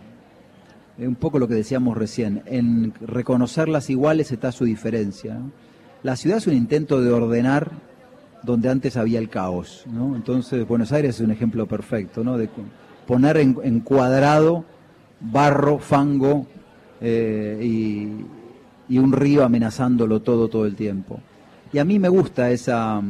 Es 0.97 1.07
un 1.07 1.15
poco 1.15 1.39
lo 1.39 1.47
que 1.47 1.53
decíamos 1.53 1.95
recién. 1.97 2.43
En 2.45 2.93
reconocerlas 2.99 3.89
iguales 3.89 4.33
está 4.33 4.51
su 4.51 4.65
diferencia. 4.65 5.35
¿no? 5.35 5.70
La 6.03 6.15
ciudad 6.15 6.37
es 6.37 6.47
un 6.47 6.53
intento 6.53 6.99
de 6.99 7.11
ordenar 7.11 7.71
donde 8.43 8.69
antes 8.69 8.97
había 8.97 9.19
el 9.19 9.29
caos. 9.29 9.85
¿no? 9.91 10.15
Entonces, 10.15 10.67
Buenos 10.67 10.91
Aires 10.91 11.15
es 11.15 11.21
un 11.21 11.31
ejemplo 11.31 11.67
perfecto, 11.67 12.23
¿no? 12.23 12.37
de 12.37 12.49
poner 13.05 13.37
en, 13.37 13.57
en 13.63 13.81
cuadrado 13.81 14.65
barro, 15.19 15.77
fango 15.77 16.47
eh, 16.99 17.59
y, 17.61 18.93
y 18.93 18.97
un 18.97 19.11
río 19.11 19.43
amenazándolo 19.43 20.21
todo 20.21 20.47
todo 20.47 20.65
el 20.65 20.75
tiempo. 20.75 21.19
Y 21.71 21.77
a 21.77 21.85
mí 21.85 21.99
me 21.99 22.09
gusta 22.09 22.51
esa, 22.51 23.01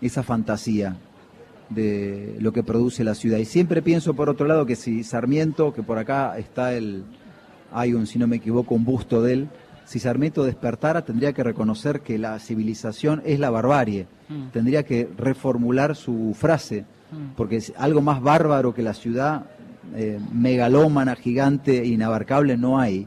esa 0.00 0.22
fantasía 0.22 0.96
de 1.70 2.36
lo 2.40 2.52
que 2.52 2.62
produce 2.62 3.04
la 3.04 3.14
ciudad. 3.14 3.38
Y 3.38 3.44
siempre 3.44 3.82
pienso, 3.82 4.14
por 4.14 4.28
otro 4.28 4.46
lado, 4.46 4.66
que 4.66 4.76
si 4.76 5.04
Sarmiento, 5.04 5.72
que 5.72 5.82
por 5.82 5.98
acá 5.98 6.36
está 6.38 6.74
el, 6.74 7.04
hay 7.72 7.94
un, 7.94 8.06
si 8.06 8.18
no 8.18 8.26
me 8.26 8.36
equivoco, 8.36 8.74
un 8.74 8.84
busto 8.84 9.22
de 9.22 9.32
él, 9.32 9.48
si 9.84 9.98
Sarmiento 9.98 10.44
despertara 10.44 11.02
tendría 11.04 11.32
que 11.32 11.42
reconocer 11.42 12.00
que 12.00 12.18
la 12.18 12.38
civilización 12.38 13.22
es 13.24 13.38
la 13.40 13.50
barbarie, 13.50 14.06
Mm. 14.28 14.48
tendría 14.52 14.82
que 14.84 15.08
reformular 15.16 15.94
su 15.96 16.34
frase, 16.38 16.84
Mm. 17.10 17.34
porque 17.36 17.56
es 17.56 17.72
algo 17.76 18.00
más 18.00 18.22
bárbaro 18.22 18.72
que 18.74 18.82
la 18.82 18.94
ciudad, 18.94 19.44
eh, 19.94 20.18
megalómana, 20.32 21.16
gigante, 21.16 21.84
inabarcable, 21.84 22.56
no 22.56 22.78
hay. 22.78 23.06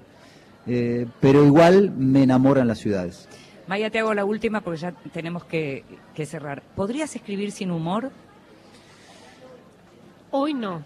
Eh, 0.68 1.06
pero 1.22 1.46
igual 1.46 1.92
me 1.92 2.24
enamoran 2.24 2.68
las 2.68 2.80
ciudades. 2.80 3.28
Maya, 3.68 3.90
te 3.90 3.98
hago 4.00 4.14
la 4.14 4.26
última 4.26 4.62
porque 4.62 4.80
ya 4.80 4.92
tenemos 5.14 5.44
que, 5.46 5.84
que 6.14 6.26
cerrar. 6.26 6.62
¿Podrías 6.76 7.16
escribir 7.16 7.52
sin 7.52 7.72
humor? 7.72 8.12
Hoy 10.32 10.54
no. 10.54 10.82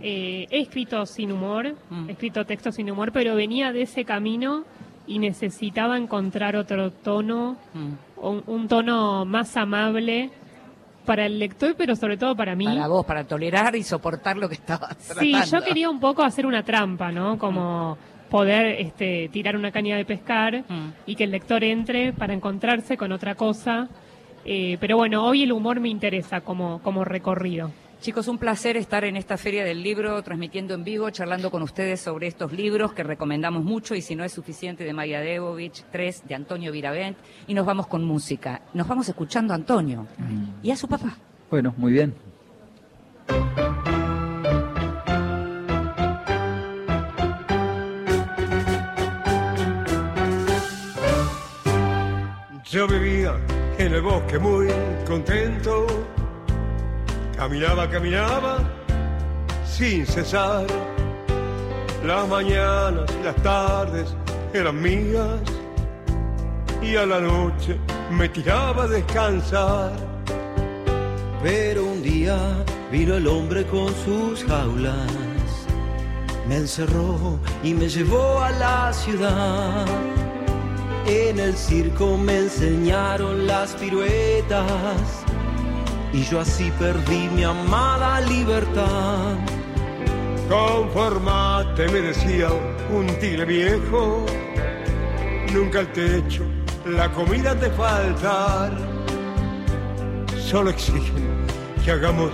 Eh, 0.00 0.46
he 0.50 0.60
escrito 0.60 1.04
sin 1.06 1.32
humor, 1.32 1.74
Mm. 1.90 2.08
he 2.08 2.12
escrito 2.12 2.44
textos 2.44 2.74
sin 2.76 2.90
humor, 2.90 3.10
pero 3.12 3.34
venía 3.34 3.72
de 3.72 3.82
ese 3.82 4.04
camino 4.04 4.64
y 5.08 5.18
necesitaba 5.18 5.96
encontrar 5.96 6.54
otro 6.56 6.90
tono, 6.92 7.56
Mm. 7.74 7.88
un, 8.24 8.42
un 8.46 8.68
tono 8.68 9.24
más 9.24 9.56
amable 9.56 10.30
para 11.04 11.24
el 11.26 11.38
lector, 11.38 11.74
pero 11.76 11.96
sobre 11.96 12.16
todo 12.18 12.36
para 12.36 12.54
mí. 12.54 12.66
Para 12.66 12.86
vos, 12.86 13.04
para 13.06 13.24
tolerar 13.24 13.74
y 13.74 13.82
soportar 13.82 14.36
lo 14.36 14.48
que 14.48 14.54
estabas 14.56 14.96
Sí, 14.98 15.32
tratando. 15.32 15.58
yo 15.58 15.64
quería 15.64 15.88
un 15.90 15.98
poco 16.00 16.22
hacer 16.22 16.44
una 16.46 16.62
trampa, 16.62 17.10
¿no? 17.10 17.38
Como 17.38 17.96
poder 18.30 18.78
este, 18.80 19.30
tirar 19.32 19.56
una 19.56 19.72
caña 19.72 19.96
de 19.96 20.04
pescar 20.04 20.64
Mm. 20.68 20.88
y 21.06 21.14
que 21.14 21.24
el 21.24 21.30
lector 21.30 21.64
entre 21.64 22.12
para 22.12 22.34
encontrarse 22.34 22.96
con 22.98 23.10
otra 23.12 23.34
cosa. 23.34 23.88
Eh, 24.44 24.76
pero 24.80 24.96
bueno, 24.98 25.24
hoy 25.24 25.42
el 25.44 25.52
humor 25.52 25.80
me 25.80 25.88
interesa 25.88 26.42
como, 26.42 26.80
como 26.82 27.04
recorrido. 27.04 27.70
Chicos, 28.00 28.28
un 28.28 28.38
placer 28.38 28.76
estar 28.76 29.02
en 29.04 29.16
esta 29.16 29.36
Feria 29.36 29.64
del 29.64 29.82
Libro, 29.82 30.22
transmitiendo 30.22 30.72
en 30.74 30.84
vivo, 30.84 31.10
charlando 31.10 31.50
con 31.50 31.62
ustedes 31.62 32.00
sobre 32.00 32.28
estos 32.28 32.52
libros 32.52 32.92
que 32.92 33.02
recomendamos 33.02 33.64
mucho 33.64 33.96
y 33.96 34.02
si 34.02 34.14
no 34.14 34.22
es 34.22 34.32
suficiente 34.32 34.84
de 34.84 34.92
Maya 34.92 35.20
Debovich, 35.20 35.84
tres 35.90 36.22
de 36.26 36.36
Antonio 36.36 36.70
Viravent 36.70 37.18
y 37.48 37.54
nos 37.54 37.66
vamos 37.66 37.88
con 37.88 38.04
música. 38.04 38.62
Nos 38.72 38.86
vamos 38.86 39.08
escuchando 39.08 39.52
a 39.52 39.56
Antonio 39.56 40.06
y 40.62 40.70
a 40.70 40.76
su 40.76 40.86
papá. 40.86 41.18
Bueno, 41.50 41.74
muy 41.76 41.92
bien. 41.92 42.14
Yo 52.70 52.86
vivía 52.86 53.32
en 53.78 53.92
el 53.92 54.02
bosque 54.02 54.38
muy 54.38 54.68
contento, 55.06 55.86
caminaba, 57.38 57.88
caminaba 57.88 58.58
sin 59.64 60.04
cesar. 60.04 60.66
Las 62.04 62.26
mañanas 62.28 63.08
y 63.20 63.24
las 63.24 63.36
tardes 63.36 64.14
eran 64.52 64.80
mías 64.82 65.40
y 66.82 66.96
a 66.96 67.06
la 67.06 67.20
noche 67.20 67.78
me 68.10 68.28
tiraba 68.28 68.84
a 68.84 68.88
descansar. 68.88 69.92
Pero 71.42 71.84
un 71.84 72.02
día 72.02 72.38
vino 72.90 73.14
el 73.14 73.28
hombre 73.28 73.64
con 73.66 73.94
sus 74.04 74.44
jaulas, 74.44 75.12
me 76.48 76.56
encerró 76.56 77.38
y 77.62 77.72
me 77.72 77.88
llevó 77.88 78.40
a 78.40 78.50
la 78.50 78.92
ciudad. 78.92 79.86
En 81.06 81.38
el 81.38 81.54
circo 81.56 82.16
me 82.18 82.38
enseñaron 82.38 83.46
las 83.46 83.74
piruetas 83.74 85.27
y 86.12 86.24
yo 86.24 86.40
así 86.40 86.70
perdí 86.78 87.28
mi 87.34 87.44
amada 87.44 88.20
libertad. 88.20 89.36
Conformate, 90.48 91.88
me 91.88 92.00
decía 92.00 92.48
un 92.90 93.06
tigre 93.18 93.44
viejo, 93.44 94.24
nunca 95.52 95.80
al 95.80 95.92
techo 95.92 96.44
la 96.86 97.10
comida 97.12 97.54
te 97.54 97.70
faltar. 97.70 98.72
Solo 100.38 100.70
exigen 100.70 101.46
que 101.84 101.90
hagamos 101.90 102.30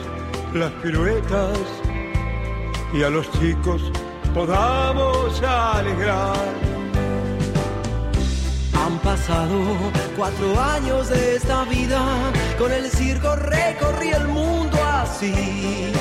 las 0.55 0.71
piruetas 0.83 1.59
y 2.93 3.03
a 3.03 3.11
los 3.11 3.31
chicos 3.33 3.83
podamos 4.33 5.43
alegrar. 5.43 6.74
Han 8.85 8.99
pasado 8.99 9.61
cuatro 10.17 10.61
años 10.61 11.09
de 11.09 11.37
esta 11.37 11.65
vida, 11.65 12.03
con 12.59 12.71
el 12.71 12.91
circo 12.91 13.35
recorrí 13.35 14.11
el 14.11 14.29
mundo 14.29 14.79
así, 14.85 15.93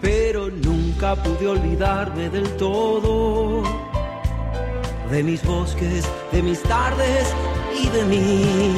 pero 0.00 0.50
nunca 0.50 1.16
pude 1.16 1.48
olvidarme 1.48 2.28
del 2.30 2.48
todo 2.56 3.64
de 5.10 5.22
mis 5.22 5.44
bosques, 5.44 6.04
de 6.32 6.42
mis 6.42 6.62
tardes 6.62 7.32
y 7.78 7.88
de 7.88 8.04
mí. 8.04 8.76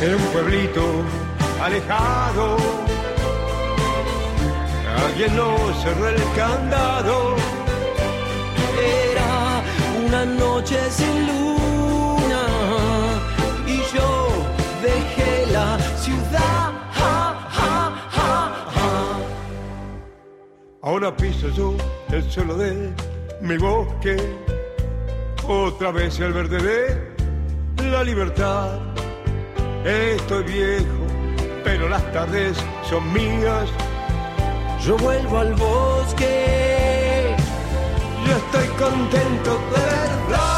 En 0.00 0.14
un 0.14 0.22
pueblito 0.32 0.82
alejado, 1.62 2.56
alguien 5.06 5.36
no 5.36 5.56
cerró 5.82 6.08
el 6.08 6.22
candado. 6.36 7.57
Una 10.20 10.34
noche 10.34 10.76
sin 10.90 11.28
luna 11.28 12.42
y 13.68 13.76
yo 13.94 14.28
dejé 14.82 15.46
la 15.52 15.78
ciudad. 15.96 16.72
Ja, 16.92 17.36
ja, 17.52 17.92
ja, 18.10 18.52
ja. 18.74 19.16
Ahora 20.82 21.16
piso 21.16 21.48
yo 21.50 21.74
el 22.10 22.28
suelo 22.28 22.56
de 22.56 22.92
mi 23.42 23.58
bosque, 23.58 24.16
otra 25.46 25.92
vez 25.92 26.18
el 26.18 26.32
verde 26.32 27.14
de 27.76 27.84
la 27.84 28.02
libertad. 28.02 28.80
Estoy 29.84 30.42
viejo, 30.42 31.06
pero 31.62 31.88
las 31.88 32.02
tardes 32.10 32.58
son 32.90 33.12
mías. 33.12 33.68
Yo 34.84 34.96
vuelvo 34.96 35.38
al 35.38 35.54
bosque. 35.54 36.87
Yo 38.28 38.36
estoy 38.36 38.68
contento 38.76 39.58
de 39.70 39.80
verdad. 39.80 40.57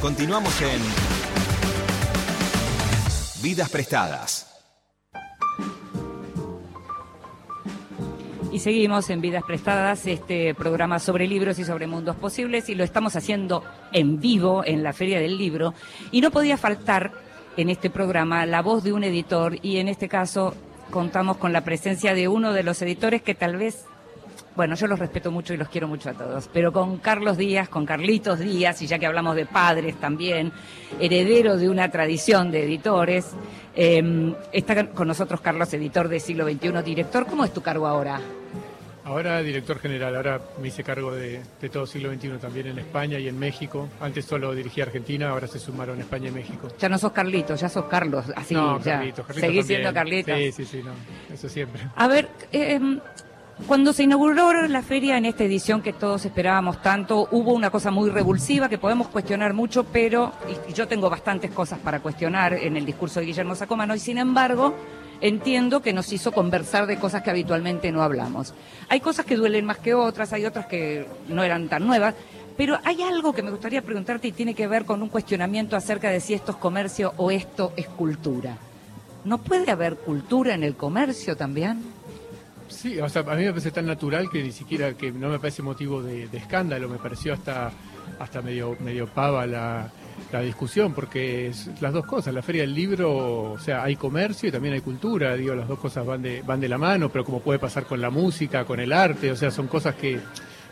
Continuamos 0.00 0.58
en 0.62 0.80
Vidas 3.42 3.68
Prestadas. 3.68 4.46
Y 8.50 8.60
seguimos 8.60 9.10
en 9.10 9.20
Vidas 9.20 9.44
Prestadas, 9.46 10.06
este 10.06 10.54
programa 10.54 11.00
sobre 11.00 11.28
libros 11.28 11.58
y 11.58 11.64
sobre 11.64 11.86
mundos 11.86 12.16
posibles, 12.16 12.70
y 12.70 12.74
lo 12.74 12.82
estamos 12.82 13.14
haciendo 13.14 13.62
en 13.92 14.18
vivo 14.20 14.64
en 14.64 14.82
la 14.82 14.94
Feria 14.94 15.20
del 15.20 15.36
Libro. 15.36 15.74
Y 16.10 16.22
no 16.22 16.30
podía 16.30 16.56
faltar 16.56 17.12
en 17.58 17.68
este 17.68 17.90
programa 17.90 18.46
la 18.46 18.62
voz 18.62 18.82
de 18.82 18.94
un 18.94 19.04
editor, 19.04 19.58
y 19.60 19.76
en 19.76 19.88
este 19.88 20.08
caso 20.08 20.54
contamos 20.90 21.36
con 21.36 21.52
la 21.52 21.60
presencia 21.60 22.14
de 22.14 22.26
uno 22.26 22.54
de 22.54 22.62
los 22.62 22.80
editores 22.80 23.20
que 23.20 23.34
tal 23.34 23.58
vez, 23.58 23.84
bueno, 24.60 24.74
yo 24.74 24.86
los 24.88 24.98
respeto 24.98 25.30
mucho 25.30 25.54
y 25.54 25.56
los 25.56 25.70
quiero 25.70 25.88
mucho 25.88 26.10
a 26.10 26.12
todos, 26.12 26.50
pero 26.52 26.70
con 26.70 26.98
Carlos 26.98 27.38
Díaz, 27.38 27.70
con 27.70 27.86
Carlitos 27.86 28.40
Díaz, 28.40 28.82
y 28.82 28.86
ya 28.86 28.98
que 28.98 29.06
hablamos 29.06 29.34
de 29.34 29.46
padres 29.46 29.98
también, 29.98 30.52
heredero 31.00 31.56
de 31.56 31.70
una 31.70 31.90
tradición 31.90 32.50
de 32.50 32.64
editores, 32.64 33.30
eh, 33.74 34.34
está 34.52 34.88
con 34.88 35.08
nosotros 35.08 35.40
Carlos, 35.40 35.72
editor 35.72 36.08
de 36.08 36.20
Siglo 36.20 36.44
XXI, 36.46 36.82
director. 36.84 37.24
¿Cómo 37.24 37.46
es 37.46 37.54
tu 37.54 37.62
cargo 37.62 37.86
ahora? 37.86 38.20
Ahora 39.02 39.40
director 39.40 39.78
general, 39.78 40.14
ahora 40.14 40.38
me 40.60 40.68
hice 40.68 40.84
cargo 40.84 41.10
de, 41.12 41.40
de 41.58 41.68
todo 41.70 41.86
siglo 41.86 42.12
XXI 42.12 42.32
también 42.38 42.66
en 42.66 42.78
España 42.80 43.18
y 43.18 43.28
en 43.28 43.38
México. 43.38 43.88
Antes 43.98 44.26
solo 44.26 44.54
dirigía 44.54 44.84
Argentina, 44.84 45.30
ahora 45.30 45.46
se 45.46 45.58
sumaron 45.58 45.98
España 46.00 46.28
y 46.28 46.32
México. 46.32 46.68
Ya 46.78 46.90
no 46.90 46.98
sos 46.98 47.12
Carlitos, 47.12 47.58
ya 47.58 47.70
sos 47.70 47.86
Carlos, 47.86 48.26
así 48.36 48.52
no, 48.52 48.78
ya. 48.80 48.98
Carlitos, 48.98 49.24
Carlitos 49.26 49.40
Seguís 49.40 49.60
también. 49.62 49.66
siendo 49.66 49.94
Carlitos. 49.94 50.36
Sí, 50.36 50.52
sí, 50.52 50.64
sí, 50.66 50.82
no, 50.84 50.92
eso 51.34 51.48
siempre. 51.48 51.80
A 51.96 52.08
ver, 52.08 52.28
eh, 52.52 52.78
cuando 53.66 53.92
se 53.92 54.04
inauguró 54.04 54.66
la 54.68 54.82
feria 54.82 55.16
en 55.16 55.24
esta 55.24 55.44
edición 55.44 55.82
que 55.82 55.92
todos 55.92 56.24
esperábamos 56.24 56.82
tanto, 56.82 57.28
hubo 57.30 57.52
una 57.52 57.70
cosa 57.70 57.90
muy 57.90 58.10
revulsiva 58.10 58.68
que 58.68 58.78
podemos 58.78 59.08
cuestionar 59.08 59.54
mucho, 59.54 59.84
pero 59.84 60.32
y 60.68 60.72
yo 60.72 60.88
tengo 60.88 61.08
bastantes 61.10 61.50
cosas 61.50 61.78
para 61.78 62.00
cuestionar 62.00 62.54
en 62.54 62.76
el 62.76 62.84
discurso 62.84 63.20
de 63.20 63.26
Guillermo 63.26 63.54
Sacomano 63.54 63.94
y 63.94 63.98
sin 63.98 64.18
embargo 64.18 64.74
entiendo 65.20 65.82
que 65.82 65.92
nos 65.92 66.12
hizo 66.12 66.32
conversar 66.32 66.86
de 66.86 66.98
cosas 66.98 67.22
que 67.22 67.30
habitualmente 67.30 67.92
no 67.92 68.02
hablamos. 68.02 68.54
Hay 68.88 69.00
cosas 69.00 69.26
que 69.26 69.36
duelen 69.36 69.64
más 69.64 69.78
que 69.78 69.94
otras, 69.94 70.32
hay 70.32 70.46
otras 70.46 70.66
que 70.66 71.06
no 71.28 71.42
eran 71.42 71.68
tan 71.68 71.86
nuevas, 71.86 72.14
pero 72.56 72.78
hay 72.84 73.02
algo 73.02 73.32
que 73.32 73.42
me 73.42 73.50
gustaría 73.50 73.82
preguntarte 73.82 74.28
y 74.28 74.32
tiene 74.32 74.54
que 74.54 74.66
ver 74.66 74.84
con 74.84 75.02
un 75.02 75.08
cuestionamiento 75.08 75.76
acerca 75.76 76.10
de 76.10 76.20
si 76.20 76.34
esto 76.34 76.52
es 76.52 76.58
comercio 76.58 77.12
o 77.16 77.30
esto 77.30 77.72
es 77.76 77.86
cultura. 77.86 78.56
¿No 79.24 79.38
puede 79.38 79.70
haber 79.70 79.96
cultura 79.96 80.54
en 80.54 80.62
el 80.62 80.74
comercio 80.74 81.36
también? 81.36 81.99
Sí, 82.70 82.98
o 83.00 83.08
sea, 83.08 83.22
a 83.22 83.34
mí 83.34 83.44
me 83.44 83.50
parece 83.50 83.70
tan 83.72 83.86
natural 83.86 84.30
que 84.30 84.42
ni 84.42 84.52
siquiera, 84.52 84.94
que 84.94 85.10
no 85.12 85.28
me 85.28 85.38
parece 85.38 85.62
motivo 85.62 86.02
de, 86.02 86.28
escándalo, 86.32 86.88
me 86.88 86.98
pareció 86.98 87.32
hasta, 87.34 87.70
hasta 88.18 88.40
medio, 88.42 88.76
medio 88.80 89.06
pava 89.06 89.44
la, 89.46 89.90
la 90.32 90.40
discusión, 90.40 90.94
porque 90.94 91.50
las 91.80 91.92
dos 91.92 92.06
cosas, 92.06 92.32
la 92.32 92.42
feria 92.42 92.62
del 92.62 92.74
libro, 92.74 93.52
o 93.52 93.58
sea, 93.58 93.82
hay 93.82 93.96
comercio 93.96 94.48
y 94.48 94.52
también 94.52 94.74
hay 94.74 94.80
cultura, 94.80 95.34
digo, 95.36 95.54
las 95.54 95.68
dos 95.68 95.78
cosas 95.78 96.06
van 96.06 96.22
de, 96.22 96.42
van 96.42 96.60
de 96.60 96.68
la 96.68 96.78
mano, 96.78 97.08
pero 97.10 97.24
como 97.24 97.40
puede 97.40 97.58
pasar 97.58 97.84
con 97.84 98.00
la 98.00 98.08
música, 98.10 98.64
con 98.64 98.78
el 98.80 98.92
arte, 98.92 99.30
o 99.32 99.36
sea, 99.36 99.50
son 99.50 99.66
cosas 99.66 99.96
que, 99.96 100.20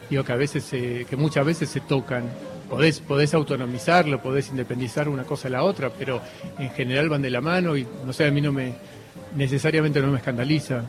digo, 0.08 0.22
que 0.24 0.32
a 0.32 0.36
veces, 0.36 0.64
se- 0.64 1.04
que 1.04 1.16
muchas 1.16 1.44
veces 1.44 1.68
se 1.68 1.80
tocan. 1.80 2.24
Podés, 2.70 3.00
podés 3.00 3.32
autonomizarlo, 3.32 4.22
podés 4.22 4.50
independizar 4.50 5.08
una 5.08 5.24
cosa 5.24 5.48
de 5.48 5.52
la 5.52 5.62
otra, 5.64 5.90
pero 5.90 6.20
en 6.58 6.68
general 6.70 7.08
van 7.08 7.22
de 7.22 7.30
la 7.30 7.40
mano 7.40 7.76
y, 7.76 7.86
no 8.04 8.12
sé, 8.12 8.26
a 8.26 8.30
mí 8.30 8.42
no 8.42 8.52
me, 8.52 8.74
necesariamente 9.36 10.00
no 10.00 10.08
me 10.08 10.18
escandaliza. 10.18 10.82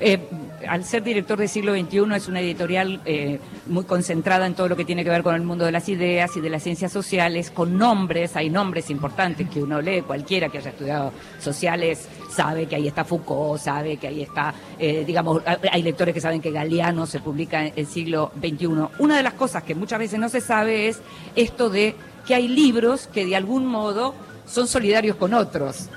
Eh, 0.00 0.18
al 0.66 0.82
ser 0.84 1.02
director 1.04 1.38
de 1.38 1.46
siglo 1.46 1.74
XXI 1.74 2.04
es 2.16 2.26
una 2.26 2.40
editorial 2.40 3.00
eh, 3.04 3.38
muy 3.66 3.84
concentrada 3.84 4.46
en 4.46 4.54
todo 4.54 4.68
lo 4.68 4.76
que 4.76 4.84
tiene 4.84 5.04
que 5.04 5.10
ver 5.10 5.22
con 5.22 5.34
el 5.34 5.42
mundo 5.42 5.64
de 5.66 5.72
las 5.72 5.88
ideas 5.90 6.34
y 6.36 6.40
de 6.40 6.48
las 6.50 6.62
ciencias 6.62 6.90
sociales, 6.90 7.50
con 7.50 7.76
nombres, 7.76 8.34
hay 8.34 8.48
nombres 8.50 8.88
importantes 8.90 9.48
que 9.50 9.62
uno 9.62 9.80
lee, 9.82 10.00
cualquiera 10.02 10.48
que 10.48 10.58
haya 10.58 10.70
estudiado 10.70 11.12
sociales 11.38 12.08
sabe 12.30 12.66
que 12.66 12.76
ahí 12.76 12.88
está 12.88 13.04
Foucault, 13.04 13.60
sabe 13.60 13.98
que 13.98 14.08
ahí 14.08 14.22
está, 14.22 14.54
eh, 14.78 15.04
digamos, 15.06 15.42
hay- 15.46 15.56
hay 15.70 15.82
lectores 15.82 16.14
que 16.14 16.20
saben 16.20 16.40
que 16.40 16.50
Galeano 16.50 17.06
se 17.06 17.20
publica 17.20 17.64
en 17.66 17.72
el 17.76 17.86
siglo 17.86 18.32
XXI. 18.40 18.88
Una 18.98 19.16
de 19.18 19.22
las 19.22 19.34
cosas 19.34 19.62
que 19.62 19.74
muchas 19.74 19.98
veces 19.98 20.18
no 20.18 20.28
se 20.28 20.40
sabe 20.40 20.88
es 20.88 21.00
esto 21.36 21.68
de 21.70 21.94
que 22.26 22.34
hay 22.34 22.48
libros 22.48 23.06
que 23.06 23.24
de 23.26 23.36
algún 23.36 23.66
modo 23.66 24.14
son 24.46 24.66
solidarios 24.66 25.16
con 25.16 25.34
otros. 25.34 25.88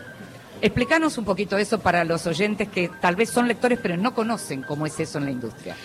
Explícanos 0.62 1.18
un 1.18 1.26
poquito 1.26 1.58
eso 1.58 1.80
para 1.80 2.04
los 2.04 2.26
oyentes 2.28 2.68
que 2.68 2.90
tal 3.02 3.16
vez 3.16 3.30
son 3.30 3.48
lectores 3.48 3.80
pero 3.82 3.96
no 3.98 4.14
conocen 4.14 4.62
cómo 4.64 4.86
es 4.86 5.00
eso 5.00 5.18
en 5.18 5.26
la 5.26 5.32
industria. 5.32 5.76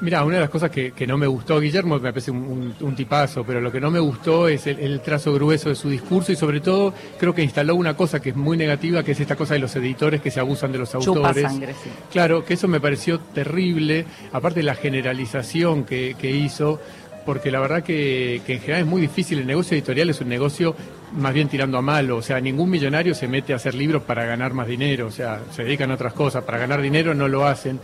Mira, 0.00 0.24
una 0.24 0.34
de 0.34 0.40
las 0.40 0.50
cosas 0.50 0.70
que, 0.72 0.90
que 0.90 1.06
no 1.06 1.16
me 1.16 1.26
gustó, 1.28 1.60
Guillermo, 1.60 1.94
me 2.00 2.10
parece 2.10 2.32
un, 2.32 2.38
un- 2.38 2.74
un 2.80 2.96
tipazo, 2.96 3.44
pero 3.44 3.60
lo 3.60 3.70
que 3.70 3.80
no 3.80 3.92
me 3.92 4.00
gustó 4.00 4.48
es 4.48 4.66
el, 4.66 4.80
el 4.80 5.00
trazo 5.00 5.32
grueso 5.32 5.68
de 5.68 5.76
su 5.76 5.88
discurso 5.88 6.32
y 6.32 6.36
sobre 6.36 6.60
todo 6.60 6.92
creo 7.16 7.32
que 7.32 7.44
instaló 7.44 7.76
una 7.76 7.96
cosa 7.96 8.20
que 8.20 8.30
es 8.30 8.36
muy 8.36 8.56
negativa, 8.56 9.04
que 9.04 9.12
es 9.12 9.20
esta 9.20 9.36
cosa 9.36 9.54
de 9.54 9.60
los 9.60 9.74
editores 9.76 10.20
que 10.20 10.32
se 10.32 10.40
abusan 10.40 10.72
de 10.72 10.78
los 10.78 10.90
Chupa 10.90 11.28
autores. 11.28 11.44
sangre, 11.44 11.74
sí. 11.74 11.90
Claro, 12.10 12.44
que 12.44 12.54
eso 12.54 12.66
me 12.66 12.80
pareció 12.80 13.20
terrible, 13.20 14.04
aparte 14.32 14.60
de 14.60 14.64
la 14.64 14.74
generalización 14.74 15.84
que, 15.84 16.16
que 16.18 16.28
hizo, 16.28 16.80
porque 17.24 17.50
la 17.50 17.60
verdad 17.60 17.82
que, 17.82 18.42
que 18.46 18.54
en 18.54 18.60
general 18.60 18.82
es 18.82 18.86
muy 18.86 19.00
difícil, 19.00 19.38
el 19.38 19.46
negocio 19.46 19.74
editorial 19.76 20.10
es 20.10 20.20
un 20.20 20.28
negocio 20.28 20.74
más 21.12 21.32
bien 21.32 21.48
tirando 21.48 21.78
a 21.78 21.82
malo, 21.82 22.16
o 22.16 22.22
sea, 22.22 22.40
ningún 22.40 22.70
millonario 22.70 23.14
se 23.14 23.28
mete 23.28 23.52
a 23.52 23.56
hacer 23.56 23.74
libros 23.74 24.02
para 24.02 24.24
ganar 24.24 24.52
más 24.52 24.66
dinero, 24.66 25.06
o 25.06 25.10
sea, 25.10 25.40
se 25.54 25.64
dedican 25.64 25.90
a 25.90 25.94
otras 25.94 26.12
cosas, 26.12 26.44
para 26.44 26.58
ganar 26.58 26.82
dinero 26.82 27.14
no 27.14 27.28
lo 27.28 27.46
hacen. 27.46 27.78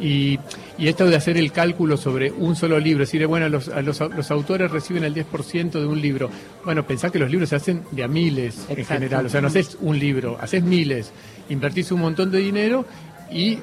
Y, 0.00 0.40
y 0.76 0.88
esto 0.88 1.06
de 1.06 1.14
hacer 1.14 1.36
el 1.36 1.52
cálculo 1.52 1.96
sobre 1.96 2.32
un 2.32 2.56
solo 2.56 2.80
libro, 2.80 3.00
decir, 3.00 3.24
bueno, 3.28 3.48
los, 3.48 3.68
a 3.68 3.80
los, 3.80 4.00
los 4.00 4.30
autores 4.32 4.68
reciben 4.70 5.04
el 5.04 5.14
10% 5.14 5.70
de 5.70 5.86
un 5.86 6.00
libro. 6.00 6.30
Bueno, 6.64 6.84
pensá 6.84 7.10
que 7.10 7.20
los 7.20 7.30
libros 7.30 7.50
se 7.50 7.56
hacen 7.56 7.84
de 7.92 8.02
a 8.02 8.08
miles 8.08 8.66
en 8.68 8.84
general, 8.84 9.26
o 9.26 9.28
sea, 9.28 9.40
no 9.40 9.46
haces 9.46 9.78
un 9.80 9.96
libro, 9.96 10.36
haces 10.40 10.64
miles, 10.64 11.12
invertís 11.48 11.92
un 11.92 12.00
montón 12.00 12.32
de 12.32 12.38
dinero 12.38 12.84
y 13.30 13.58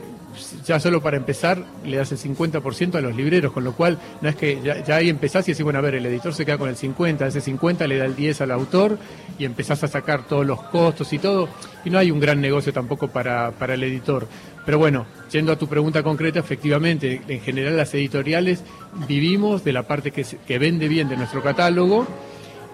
ya 0.65 0.79
solo 0.79 1.01
para 1.01 1.17
empezar 1.17 1.63
le 1.85 1.97
das 1.97 2.11
el 2.11 2.17
50% 2.17 2.95
a 2.95 3.01
los 3.01 3.15
libreros, 3.15 3.51
con 3.51 3.63
lo 3.63 3.73
cual 3.73 3.99
no 4.21 4.29
es 4.29 4.35
que 4.35 4.59
ya, 4.61 4.95
ahí 4.95 5.09
empezás 5.09 5.47
y 5.47 5.51
decís, 5.51 5.63
bueno, 5.63 5.79
a 5.79 5.81
ver, 5.81 5.95
el 5.95 6.05
editor 6.05 6.33
se 6.33 6.45
queda 6.45 6.57
con 6.57 6.69
el 6.69 6.75
50, 6.75 7.27
ese 7.27 7.41
50 7.41 7.87
le 7.87 7.97
da 7.97 8.05
el 8.05 8.15
10 8.15 8.41
al 8.41 8.51
autor 8.51 8.97
y 9.37 9.45
empezás 9.45 9.83
a 9.83 9.87
sacar 9.87 10.27
todos 10.27 10.45
los 10.45 10.61
costos 10.63 11.11
y 11.13 11.19
todo, 11.19 11.49
y 11.83 11.89
no 11.89 11.97
hay 11.97 12.11
un 12.11 12.19
gran 12.19 12.41
negocio 12.41 12.71
tampoco 12.73 13.07
para, 13.07 13.51
para 13.51 13.73
el 13.73 13.83
editor. 13.83 14.27
Pero 14.65 14.77
bueno, 14.77 15.05
yendo 15.31 15.51
a 15.51 15.57
tu 15.57 15.67
pregunta 15.67 16.03
concreta, 16.03 16.39
efectivamente, 16.39 17.21
en 17.27 17.41
general 17.41 17.77
las 17.77 17.93
editoriales 17.93 18.63
vivimos 19.07 19.63
de 19.63 19.73
la 19.73 19.83
parte 19.83 20.11
que, 20.11 20.23
que 20.23 20.59
vende 20.59 20.87
bien 20.87 21.09
de 21.09 21.17
nuestro 21.17 21.41
catálogo 21.41 22.07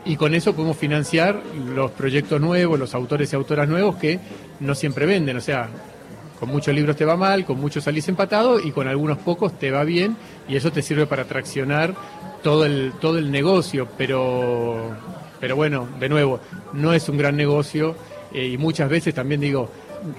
y 0.08 0.16
con 0.16 0.34
eso 0.34 0.54
podemos 0.54 0.78
financiar 0.78 1.42
los 1.76 1.92
proyectos 1.92 2.40
nuevos, 2.40 2.80
los 2.80 2.96
autores 2.96 3.32
y 3.32 3.36
autoras 3.36 3.68
nuevos 3.68 3.98
que 3.98 4.20
no 4.60 4.74
siempre 4.74 5.06
venden. 5.06 5.38
O 5.38 5.42
sea, 5.42 5.70
con 6.40 6.50
muchos 6.50 6.74
libros 6.74 6.96
te 6.96 7.06
va 7.06 7.16
mal, 7.16 7.46
con 7.46 7.60
muchos 7.60 7.84
salís 7.84 8.08
empatado 8.08 8.60
y 8.60 8.72
con 8.72 8.88
algunos 8.88 9.18
pocos 9.18 9.58
te 9.58 9.72
va 9.72 9.84
bien 9.84 10.16
y 10.48 10.56
eso 10.56 10.72
te 10.72 10.82
sirve 10.82 11.08
para 11.08 11.26
traccionar 11.26 11.96
todo 12.44 12.66
el, 12.66 12.94
todo 13.00 13.18
el 13.18 13.32
negocio. 13.32 13.88
Pero, 13.98 14.92
pero 15.40 15.56
bueno, 15.56 15.88
de 16.00 16.10
nuevo, 16.10 16.40
no 16.74 16.94
es 16.94 17.10
un 17.10 17.18
gran 17.18 17.36
negocio 17.36 17.96
eh, 18.34 18.48
y 18.48 18.58
muchas 18.58 18.90
veces 18.90 19.14
también 19.14 19.42
digo, 19.42 19.70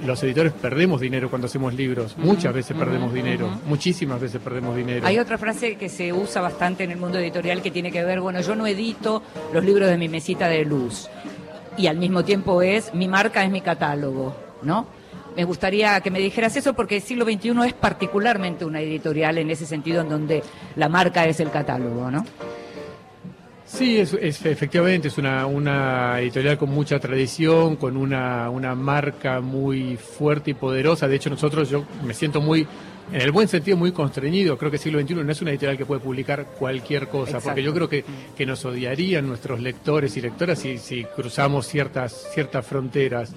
los 0.04 0.22
editores 0.22 0.52
perdemos 0.52 1.00
dinero 1.00 1.30
cuando 1.30 1.46
hacemos 1.46 1.72
libros, 1.74 2.16
muchas 2.18 2.52
veces 2.52 2.76
perdemos 2.76 3.14
dinero, 3.14 3.48
muchísimas 3.66 4.20
veces 4.20 4.40
perdemos 4.42 4.76
dinero. 4.76 5.06
Hay 5.06 5.18
otra 5.18 5.38
frase 5.38 5.76
que 5.76 5.88
se 5.88 6.12
usa 6.12 6.42
bastante 6.42 6.84
en 6.84 6.90
el 6.90 6.98
mundo 6.98 7.18
editorial 7.18 7.62
que 7.62 7.70
tiene 7.70 7.92
que 7.92 8.02
ver, 8.02 8.20
bueno, 8.20 8.40
yo 8.40 8.56
no 8.56 8.66
edito 8.66 9.22
los 9.52 9.64
libros 9.64 9.88
de 9.88 9.96
mi 9.96 10.08
mesita 10.08 10.48
de 10.48 10.64
luz 10.64 11.08
y 11.76 11.86
al 11.86 11.96
mismo 11.96 12.24
tiempo 12.24 12.60
es 12.60 12.92
mi 12.92 13.06
marca 13.06 13.44
es 13.44 13.50
mi 13.50 13.60
catálogo, 13.60 14.34
¿no? 14.62 14.97
Me 15.38 15.44
gustaría 15.44 16.00
que 16.00 16.10
me 16.10 16.18
dijeras 16.18 16.56
eso 16.56 16.74
porque 16.74 16.96
el 16.96 17.02
siglo 17.02 17.24
XXI 17.24 17.52
es 17.68 17.72
particularmente 17.72 18.64
una 18.64 18.80
editorial 18.80 19.38
en 19.38 19.50
ese 19.52 19.66
sentido 19.66 20.00
en 20.00 20.08
donde 20.08 20.42
la 20.74 20.88
marca 20.88 21.24
es 21.26 21.38
el 21.38 21.48
catálogo, 21.52 22.10
¿no? 22.10 22.26
Sí, 23.64 23.98
es, 23.98 24.14
es- 24.14 24.44
efectivamente, 24.46 25.06
es 25.06 25.16
una, 25.16 25.46
una 25.46 26.18
editorial 26.20 26.58
con 26.58 26.70
mucha 26.70 26.98
tradición, 26.98 27.76
con 27.76 27.96
una, 27.96 28.50
una 28.50 28.74
marca 28.74 29.40
muy 29.40 29.96
fuerte 29.96 30.50
y 30.50 30.54
poderosa. 30.54 31.06
De 31.06 31.14
hecho, 31.14 31.30
nosotros, 31.30 31.70
yo 31.70 31.84
me 32.04 32.14
siento 32.14 32.40
muy, 32.40 32.66
en 33.12 33.20
el 33.20 33.30
buen 33.30 33.46
sentido, 33.46 33.76
muy 33.76 33.92
constreñido. 33.92 34.58
Creo 34.58 34.72
que 34.72 34.78
siglo 34.78 34.98
XXI 35.00 35.14
no 35.22 35.30
es 35.30 35.40
una 35.40 35.52
editorial 35.52 35.78
que 35.78 35.86
puede 35.86 36.00
publicar 36.00 36.46
cualquier 36.58 37.06
cosa, 37.06 37.30
Exacto. 37.36 37.50
porque 37.50 37.62
yo 37.62 37.72
creo 37.72 37.88
que, 37.88 38.04
que 38.36 38.44
nos 38.44 38.64
odiarían 38.64 39.28
nuestros 39.28 39.60
lectores 39.60 40.16
y 40.16 40.20
lectoras 40.20 40.58
si, 40.58 40.78
si 40.78 41.04
cruzamos 41.04 41.68
ciertas, 41.68 42.26
ciertas 42.34 42.66
fronteras. 42.66 43.32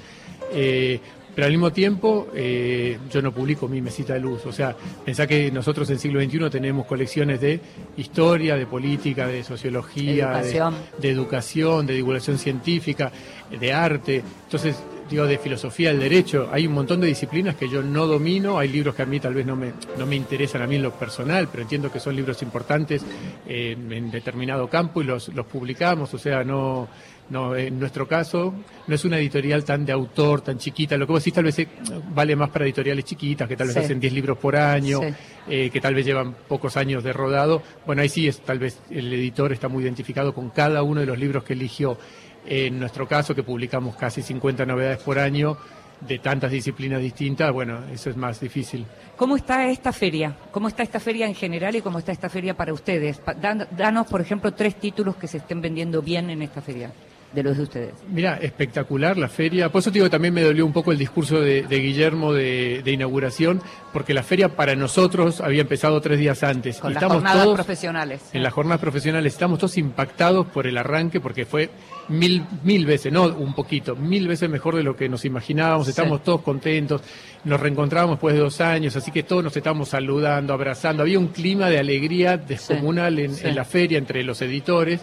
Eh, 0.54 0.99
pero 1.34 1.46
al 1.46 1.52
mismo 1.52 1.72
tiempo, 1.72 2.28
eh, 2.36 2.98
yo 3.10 3.22
no 3.22 3.32
publico 3.32 3.68
mi 3.68 3.82
mesita 3.82 4.14
de 4.14 4.20
luz. 4.20 4.46
O 4.46 4.52
sea, 4.52 4.76
pensá 5.06 5.28
que 5.28 5.52
nosotros 5.52 5.90
en 5.90 6.00
siglo 6.00 6.22
XXI 6.22 6.50
tenemos 6.50 6.86
colecciones 6.86 7.40
de 7.40 7.60
historia, 7.98 8.56
de 8.56 8.66
política, 8.66 9.28
de 9.28 9.44
sociología, 9.44 10.30
de, 10.30 10.40
Educación. 10.40 10.76
de 10.98 11.10
educación, 11.10 11.88
de 11.88 11.94
divulgación 11.94 12.38
científica, 12.38 13.12
de 13.50 13.74
arte. 13.74 14.24
Entonces, 14.46 14.76
digo, 15.12 15.26
de 15.26 15.38
filosofía 15.38 15.90
del 15.90 16.00
derecho. 16.00 16.50
Hay 16.52 16.66
un 16.66 16.74
montón 16.74 17.02
de 17.02 17.08
disciplinas 17.08 17.56
que 17.56 17.70
yo 17.70 17.84
no 17.84 18.08
domino. 18.08 18.58
Hay 18.58 18.70
libros 18.70 18.96
que 18.96 19.04
a 19.04 19.06
mí 19.06 19.20
tal 19.20 19.34
vez 19.34 19.46
no 19.46 19.56
me, 19.56 19.74
no 19.98 20.06
me 20.06 20.16
interesan 20.16 20.62
a 20.62 20.68
mí 20.68 20.76
en 20.76 20.84
lo 20.84 20.92
personal, 20.92 21.48
pero 21.52 21.64
entiendo 21.64 21.92
que 21.92 22.00
son 22.00 22.16
libros 22.16 22.42
importantes 22.42 23.04
eh, 23.48 23.78
en 23.78 24.10
determinado 24.10 24.68
campo 24.68 25.02
y 25.02 25.06
los, 25.06 25.30
los 25.30 25.46
publicamos. 25.46 26.14
O 26.14 26.18
sea, 26.18 26.44
no, 26.44 26.88
no, 27.32 27.56
en 27.56 27.80
nuestro 27.80 28.08
caso 28.08 28.54
no 28.88 28.96
es 28.96 29.04
una 29.06 29.18
editorial 29.18 29.64
tan 29.64 29.86
de 29.86 29.92
autor, 29.94 30.42
tan 30.42 30.58
chiquita. 30.58 30.98
Lo 30.98 31.08
que 31.08 31.14
vos 31.14 31.22
decís 31.24 31.34
tal 31.34 31.46
vez 31.46 31.58
eh, 31.60 31.68
vale 32.14 32.36
más 32.36 32.50
para 32.50 32.66
editoriales 32.66 33.06
chiquitas, 33.06 33.48
que 33.48 33.56
tal 33.56 33.68
vez 33.68 33.74
Sí. 33.76 33.80
hacen 33.80 34.00
10 34.00 34.14
libros 34.14 34.38
por 34.38 34.56
año, 34.56 35.00
Sí. 35.00 35.14
eh, 35.48 35.70
que 35.72 35.82
tal 35.82 35.96
vez 35.96 36.06
llevan 36.06 36.36
pocos 36.48 36.78
años 36.78 37.04
de 37.04 37.14
rodado. 37.14 37.64
Bueno, 37.86 38.02
ahí 38.02 38.10
sí 38.10 38.28
es 38.28 38.42
tal 38.42 38.60
vez 38.60 38.80
el 38.90 39.12
editor 39.14 39.52
está 39.54 39.68
muy 39.68 39.84
identificado 39.84 40.34
con 40.34 40.50
cada 40.50 40.84
uno 40.84 41.00
de 41.00 41.06
los 41.08 41.18
libros 41.18 41.44
que 41.44 41.54
eligió. 41.54 41.98
En 42.46 42.80
nuestro 42.80 43.08
caso, 43.08 43.34
que 43.36 43.44
publicamos 43.44 43.96
casi 43.96 44.22
50 44.22 44.66
novedades 44.66 44.98
por 45.00 45.18
año 45.20 45.58
de 46.02 46.18
tantas 46.18 46.50
disciplinas 46.52 47.00
distintas, 47.00 47.52
bueno, 47.54 47.82
eso 47.94 48.10
es 48.10 48.18
más 48.18 48.40
difícil. 48.40 48.84
¿Cómo 49.16 49.36
está 49.36 49.70
esta 49.70 49.94
feria? 49.94 50.36
¿Cómo 50.52 50.68
está 50.68 50.82
esta 50.82 51.00
feria 51.00 51.28
en 51.28 51.36
general 51.36 51.76
y 51.76 51.82
cómo 51.82 52.00
está 52.00 52.12
esta 52.12 52.28
feria 52.28 52.56
para 52.58 52.74
ustedes? 52.74 53.22
Dan- 53.40 53.68
danos, 53.78 54.08
por 54.08 54.20
ejemplo, 54.20 54.52
tres 54.56 54.76
títulos 54.80 55.16
que 55.18 55.28
se 55.28 55.38
estén 55.38 55.62
vendiendo 55.62 56.02
bien 56.02 56.32
en 56.32 56.42
esta 56.42 56.60
feria, 56.64 56.92
de 57.34 57.44
los 57.44 57.58
de 57.58 57.64
ustedes. 57.64 57.94
Mira, 58.10 58.38
espectacular 58.42 59.18
la 59.18 59.30
feria. 59.30 59.72
Por 59.72 59.80
eso 59.80 59.92
te 59.92 60.00
digo 60.00 60.10
también 60.10 60.34
me 60.34 60.42
dolió 60.42 60.66
un 60.66 60.74
poco 60.74 60.92
el 60.92 60.98
discurso 60.98 61.40
de, 61.40 61.64
de 61.64 61.80
Guillermo 61.80 62.34
de, 62.34 62.82
de 62.84 62.92
inauguración, 62.92 63.62
porque 63.94 64.14
la 64.14 64.24
feria 64.24 64.50
para 64.50 64.76
nosotros 64.76 65.40
había 65.42 65.62
empezado 65.62 66.02
tres 66.02 66.20
días 66.20 66.44
antes. 66.44 66.80
Con 66.80 66.92
y 66.92 66.96
las 66.96 67.04
jornadas 67.04 67.44
todos, 67.44 67.56
profesionales. 67.56 68.22
En 68.34 68.44
las 68.44 68.54
jornadas 68.54 68.82
profesionales 68.82 69.34
estamos 69.34 69.60
todos 69.60 69.78
impactados 69.78 70.48
por 70.48 70.68
el 70.68 70.78
arranque, 70.78 71.20
porque 71.22 71.46
fue 71.46 71.70
mil, 72.10 72.46
mil 72.64 72.86
veces, 72.86 73.14
no 73.14 73.26
un 73.28 73.54
poquito, 73.54 73.96
mil 73.96 74.28
veces 74.28 74.50
mejor 74.50 74.76
de 74.76 74.84
lo 74.84 74.96
que 74.96 75.08
nos 75.08 75.24
imaginábamos. 75.24 75.86
Sí. 75.86 75.92
Estamos 75.92 76.24
todos 76.24 76.42
contentos, 76.42 77.02
nos 77.46 77.60
reencontramos 77.60 78.16
después 78.16 78.36
de 78.36 78.42
dos 78.42 78.60
años, 78.62 78.96
así 78.96 79.12
que 79.12 79.24
todos 79.24 79.44
nos 79.44 79.56
estamos 79.56 79.90
saludando, 79.90 80.54
abrazando. 80.54 81.04
Había 81.04 81.20
un 81.20 81.28
clima 81.28 81.70
de 81.70 81.80
alegría 81.80 82.38
descomunal 82.38 83.20
en, 83.20 83.36
sí. 83.36 83.48
en 83.48 83.56
la 83.56 83.64
feria 83.64 83.98
entre 83.98 84.24
los 84.24 84.42
editores. 84.42 85.02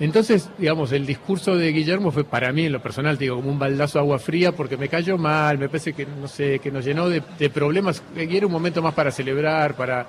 Entonces, 0.00 0.48
digamos, 0.58 0.90
el 0.92 1.06
discurso 1.06 1.56
de 1.56 1.70
Guillermo 1.70 2.10
fue 2.10 2.24
para 2.24 2.52
mí, 2.52 2.66
en 2.66 2.72
lo 2.72 2.82
personal, 2.82 3.16
digo, 3.16 3.36
como 3.36 3.50
un 3.50 3.58
baldazo 3.58 3.98
de 3.98 4.02
agua 4.02 4.18
fría, 4.18 4.52
porque 4.52 4.76
me 4.76 4.88
cayó 4.88 5.16
mal, 5.16 5.56
me 5.56 5.68
parece 5.68 5.92
que, 5.92 6.04
no 6.04 6.26
sé, 6.26 6.58
que 6.58 6.72
nos 6.72 6.84
llenó 6.84 7.08
de, 7.08 7.22
de 7.38 7.50
problemas, 7.50 8.02
y 8.16 8.36
era 8.36 8.46
un 8.46 8.52
momento 8.52 8.82
más 8.82 8.94
para 8.94 9.12
celebrar, 9.12 9.76
para, 9.76 10.06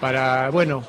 para, 0.00 0.50
bueno, 0.50 0.82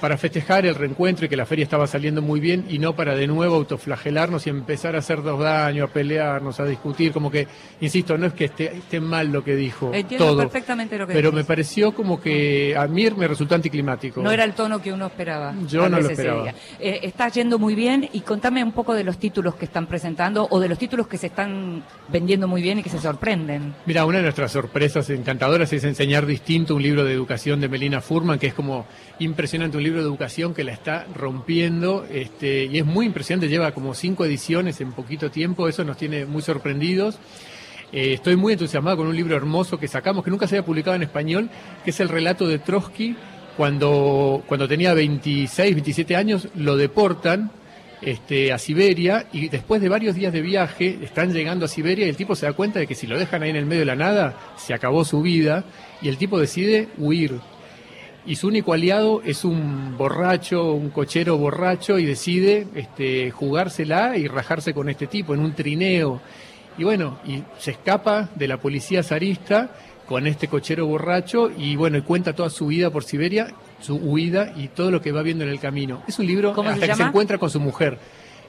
para 0.00 0.16
festejar 0.16 0.66
el 0.66 0.74
reencuentro 0.74 1.26
y 1.26 1.28
que 1.28 1.36
la 1.36 1.46
feria 1.46 1.62
estaba 1.62 1.86
saliendo 1.86 2.22
muy 2.22 2.40
bien 2.40 2.64
y 2.68 2.78
no 2.78 2.94
para 2.94 3.14
de 3.14 3.26
nuevo 3.26 3.56
autoflagelarnos 3.56 4.46
y 4.46 4.50
empezar 4.50 4.96
a 4.96 5.00
hacernos 5.00 5.38
daño, 5.38 5.84
a 5.84 5.88
pelearnos, 5.88 6.58
a 6.60 6.64
discutir, 6.64 7.12
como 7.12 7.30
que, 7.30 7.46
insisto, 7.80 8.16
no 8.16 8.26
es 8.26 8.32
que 8.32 8.46
esté, 8.46 8.76
esté 8.76 9.00
mal 9.00 9.30
lo 9.30 9.44
que 9.44 9.56
dijo 9.56 9.90
Entiendo 9.92 10.26
todo, 10.26 10.38
perfectamente 10.38 10.96
lo 10.98 11.06
que 11.06 11.12
pero 11.12 11.30
decís. 11.30 11.36
me 11.36 11.44
pareció 11.44 11.92
como 11.92 12.20
que 12.20 12.74
a 12.76 12.86
mí 12.86 13.08
me 13.10 13.28
resultó 13.28 13.54
anticlimático. 13.54 14.22
No 14.22 14.30
era 14.30 14.44
el 14.44 14.54
tono 14.54 14.80
que 14.80 14.92
uno 14.92 15.06
esperaba. 15.06 15.54
Yo 15.66 15.88
no 15.88 16.00
lo 16.00 16.08
esperaba. 16.08 16.52
Eh, 16.78 17.00
está 17.02 17.28
yendo 17.28 17.58
muy 17.58 17.74
bien 17.74 18.08
y 18.12 18.20
contame 18.20 18.62
un 18.64 18.72
poco 18.72 18.94
de 18.94 19.04
los 19.04 19.18
títulos 19.18 19.54
que 19.54 19.66
están 19.66 19.86
presentando 19.86 20.46
o 20.50 20.60
de 20.60 20.68
los 20.68 20.78
títulos 20.78 21.06
que 21.06 21.18
se 21.18 21.26
están 21.26 21.82
vendiendo 22.08 22.48
muy 22.48 22.62
bien 22.62 22.78
y 22.78 22.82
que 22.82 22.90
se 22.90 22.98
sorprenden. 22.98 23.74
Mira, 23.86 24.04
una 24.04 24.18
de 24.18 24.24
nuestras 24.24 24.52
sorpresas 24.52 25.08
encantadoras 25.10 25.72
es 25.72 25.84
enseñar 25.84 26.26
distinto 26.26 26.74
un 26.74 26.82
libro 26.82 27.04
de 27.04 27.12
educación 27.12 27.60
de 27.60 27.68
Melina 27.68 28.00
Furman, 28.00 28.38
que 28.38 28.48
es 28.48 28.54
como 28.54 28.86
impresionante, 29.18 29.76
un 29.76 29.82
libro 29.82 29.89
de 29.98 30.04
educación 30.04 30.54
que 30.54 30.64
la 30.64 30.72
está 30.72 31.06
rompiendo, 31.14 32.06
este, 32.10 32.64
y 32.64 32.78
es 32.78 32.86
muy 32.86 33.06
impresionante, 33.06 33.48
lleva 33.48 33.72
como 33.72 33.94
cinco 33.94 34.24
ediciones 34.24 34.80
en 34.80 34.92
poquito 34.92 35.30
tiempo, 35.30 35.68
eso 35.68 35.84
nos 35.84 35.96
tiene 35.96 36.24
muy 36.24 36.42
sorprendidos. 36.42 37.18
Eh, 37.92 38.12
estoy 38.14 38.36
muy 38.36 38.52
entusiasmado 38.52 38.98
con 38.98 39.08
un 39.08 39.16
libro 39.16 39.36
hermoso 39.36 39.78
que 39.78 39.88
sacamos, 39.88 40.24
que 40.24 40.30
nunca 40.30 40.46
se 40.46 40.56
había 40.56 40.66
publicado 40.66 40.96
en 40.96 41.02
español, 41.02 41.50
que 41.84 41.90
es 41.90 42.00
el 42.00 42.08
relato 42.08 42.46
de 42.46 42.58
Trotsky, 42.58 43.16
cuando, 43.56 44.42
cuando 44.46 44.68
tenía 44.68 44.94
26, 44.94 45.74
27 45.74 46.16
años, 46.16 46.48
lo 46.54 46.76
deportan 46.76 47.50
este, 48.02 48.52
a 48.52 48.58
Siberia 48.58 49.26
y 49.32 49.48
después 49.48 49.82
de 49.82 49.88
varios 49.88 50.14
días 50.14 50.32
de 50.32 50.40
viaje 50.40 50.98
están 51.02 51.32
llegando 51.32 51.66
a 51.66 51.68
Siberia 51.68 52.06
y 52.06 52.08
el 52.08 52.16
tipo 52.16 52.34
se 52.34 52.46
da 52.46 52.52
cuenta 52.52 52.78
de 52.78 52.86
que 52.86 52.94
si 52.94 53.06
lo 53.06 53.18
dejan 53.18 53.42
ahí 53.42 53.50
en 53.50 53.56
el 53.56 53.66
medio 53.66 53.80
de 53.80 53.86
la 53.86 53.96
nada, 53.96 54.38
se 54.56 54.72
acabó 54.72 55.04
su 55.04 55.20
vida 55.20 55.64
y 56.00 56.08
el 56.08 56.16
tipo 56.16 56.38
decide 56.38 56.88
huir. 56.96 57.40
Y 58.26 58.36
su 58.36 58.48
único 58.48 58.72
aliado 58.72 59.22
es 59.24 59.44
un 59.44 59.96
borracho, 59.96 60.72
un 60.72 60.90
cochero 60.90 61.38
borracho 61.38 61.98
y 61.98 62.04
decide 62.04 62.66
este, 62.74 63.30
jugársela 63.30 64.16
y 64.16 64.28
rajarse 64.28 64.74
con 64.74 64.88
este 64.88 65.06
tipo 65.06 65.34
en 65.34 65.40
un 65.40 65.54
trineo. 65.54 66.20
Y 66.78 66.84
bueno, 66.84 67.18
y 67.26 67.42
se 67.58 67.72
escapa 67.72 68.28
de 68.34 68.46
la 68.48 68.58
policía 68.58 69.02
zarista 69.02 69.70
con 70.06 70.26
este 70.26 70.48
cochero 70.48 70.86
borracho 70.86 71.50
y 71.56 71.76
bueno, 71.76 71.96
y 71.98 72.02
cuenta 72.02 72.34
toda 72.34 72.50
su 72.50 72.66
vida 72.66 72.90
por 72.90 73.04
Siberia, 73.04 73.48
su 73.80 73.96
huida 73.96 74.52
y 74.56 74.68
todo 74.68 74.90
lo 74.90 75.00
que 75.00 75.12
va 75.12 75.22
viendo 75.22 75.44
en 75.44 75.50
el 75.50 75.60
camino. 75.60 76.02
Es 76.06 76.18
un 76.18 76.26
libro 76.26 76.52
¿Cómo 76.52 76.68
se 76.70 76.74
hasta 76.74 76.88
que 76.88 76.94
se 76.96 77.02
encuentra 77.02 77.38
con 77.38 77.48
su 77.50 77.60
mujer. 77.60 77.98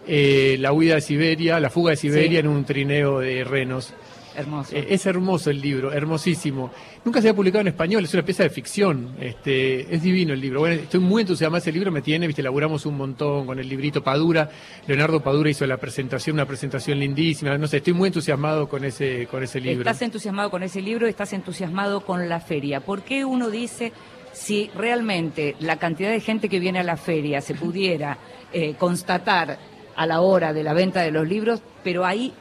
Eh, 0.07 0.57
la 0.59 0.73
huida 0.73 0.95
de 0.95 1.01
Siberia, 1.01 1.59
la 1.59 1.69
fuga 1.69 1.91
de 1.91 1.97
Siberia 1.97 2.31
Sí. 2.31 2.37
en 2.37 2.47
un 2.47 2.65
trineo 2.65 3.19
de 3.19 3.43
renos. 3.43 3.93
Hermoso. 4.35 4.75
Eh, 4.75 4.87
es 4.89 5.05
hermoso 5.05 5.49
el 5.49 5.61
libro, 5.61 5.91
hermosísimo. 5.91 6.71
Nunca 7.03 7.21
se 7.21 7.29
ha 7.29 7.33
publicado 7.33 7.61
en 7.61 7.67
español, 7.67 8.03
es 8.03 8.13
una 8.13 8.23
pieza 8.23 8.43
de 8.43 8.49
ficción. 8.49 9.15
Este, 9.19 9.93
es 9.93 10.01
divino 10.01 10.33
el 10.33 10.41
libro. 10.41 10.61
Bueno, 10.61 10.81
estoy 10.81 10.99
muy 10.99 11.21
entusiasmado, 11.21 11.59
ese 11.59 11.71
libro 11.71 11.91
me 11.91 12.01
tiene, 12.01 12.27
viste, 12.27 12.41
laburamos 12.41 12.85
un 12.85 12.97
montón 12.97 13.45
con 13.45 13.59
el 13.59 13.67
librito 13.67 14.03
Padura. 14.03 14.49
Leonardo 14.87 15.21
Padura 15.21 15.49
hizo 15.49 15.65
la 15.65 15.77
presentación, 15.77 16.35
una 16.35 16.45
presentación 16.45 16.99
lindísima. 16.99 17.57
No 17.57 17.67
sé, 17.67 17.77
estoy 17.77 17.93
muy 17.93 18.07
entusiasmado 18.07 18.69
con 18.69 18.83
ese, 18.85 19.27
con 19.27 19.43
ese 19.43 19.59
libro. 19.59 19.81
Estás 19.81 20.01
entusiasmado 20.01 20.49
con 20.49 20.63
ese 20.63 20.81
libro, 20.81 21.07
estás 21.07 21.33
entusiasmado 21.33 22.01
con 22.01 22.29
la 22.29 22.39
feria. 22.39 22.81
¿Por 22.81 23.01
qué 23.03 23.25
uno 23.25 23.49
dice 23.49 23.91
si 24.33 24.69
realmente 24.75 25.55
la 25.59 25.77
cantidad 25.77 26.09
de 26.09 26.19
gente 26.19 26.49
que 26.49 26.59
viene 26.59 26.79
a 26.79 26.83
la 26.83 26.97
feria 26.97 27.41
se 27.41 27.53
pudiera 27.53 28.17
eh, 28.53 28.75
constatar 28.77 29.57
a 29.95 30.05
la 30.05 30.21
hora 30.21 30.53
de 30.53 30.63
la 30.63 30.73
venta 30.73 31.01
de 31.01 31.11
los 31.11 31.27
libros, 31.27 31.61
pero 31.83 32.05
ahí 32.05 32.33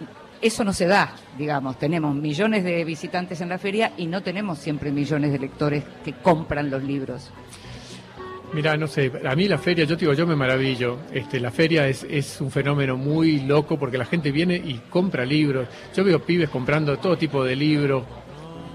eso 0.42 0.64
no 0.64 0.72
se 0.72 0.86
da, 0.86 1.14
digamos, 1.36 1.78
tenemos 1.78 2.14
millones 2.14 2.64
de 2.64 2.84
visitantes 2.84 3.40
en 3.40 3.48
la 3.48 3.58
feria 3.58 3.92
y 3.96 4.06
no 4.06 4.22
tenemos 4.22 4.58
siempre 4.58 4.90
millones 4.90 5.32
de 5.32 5.38
lectores 5.38 5.84
que 6.04 6.14
compran 6.14 6.70
los 6.70 6.82
libros. 6.82 7.30
Mira, 8.52 8.76
no 8.76 8.88
sé, 8.88 9.12
a 9.24 9.36
mí 9.36 9.46
la 9.46 9.58
feria, 9.58 9.84
yo 9.84 9.96
te 9.96 10.00
digo, 10.00 10.12
yo 10.12 10.26
me 10.26 10.34
maravillo. 10.34 10.98
Este, 11.12 11.38
la 11.38 11.52
feria 11.52 11.86
es, 11.86 12.04
es 12.08 12.40
un 12.40 12.50
fenómeno 12.50 12.96
muy 12.96 13.40
loco 13.40 13.78
porque 13.78 13.96
la 13.96 14.04
gente 14.04 14.32
viene 14.32 14.56
y 14.56 14.80
compra 14.90 15.24
libros. 15.24 15.68
Yo 15.94 16.02
veo 16.02 16.20
pibes 16.20 16.48
comprando 16.48 16.98
todo 16.98 17.16
tipo 17.16 17.44
de 17.44 17.54
libros. 17.54 18.02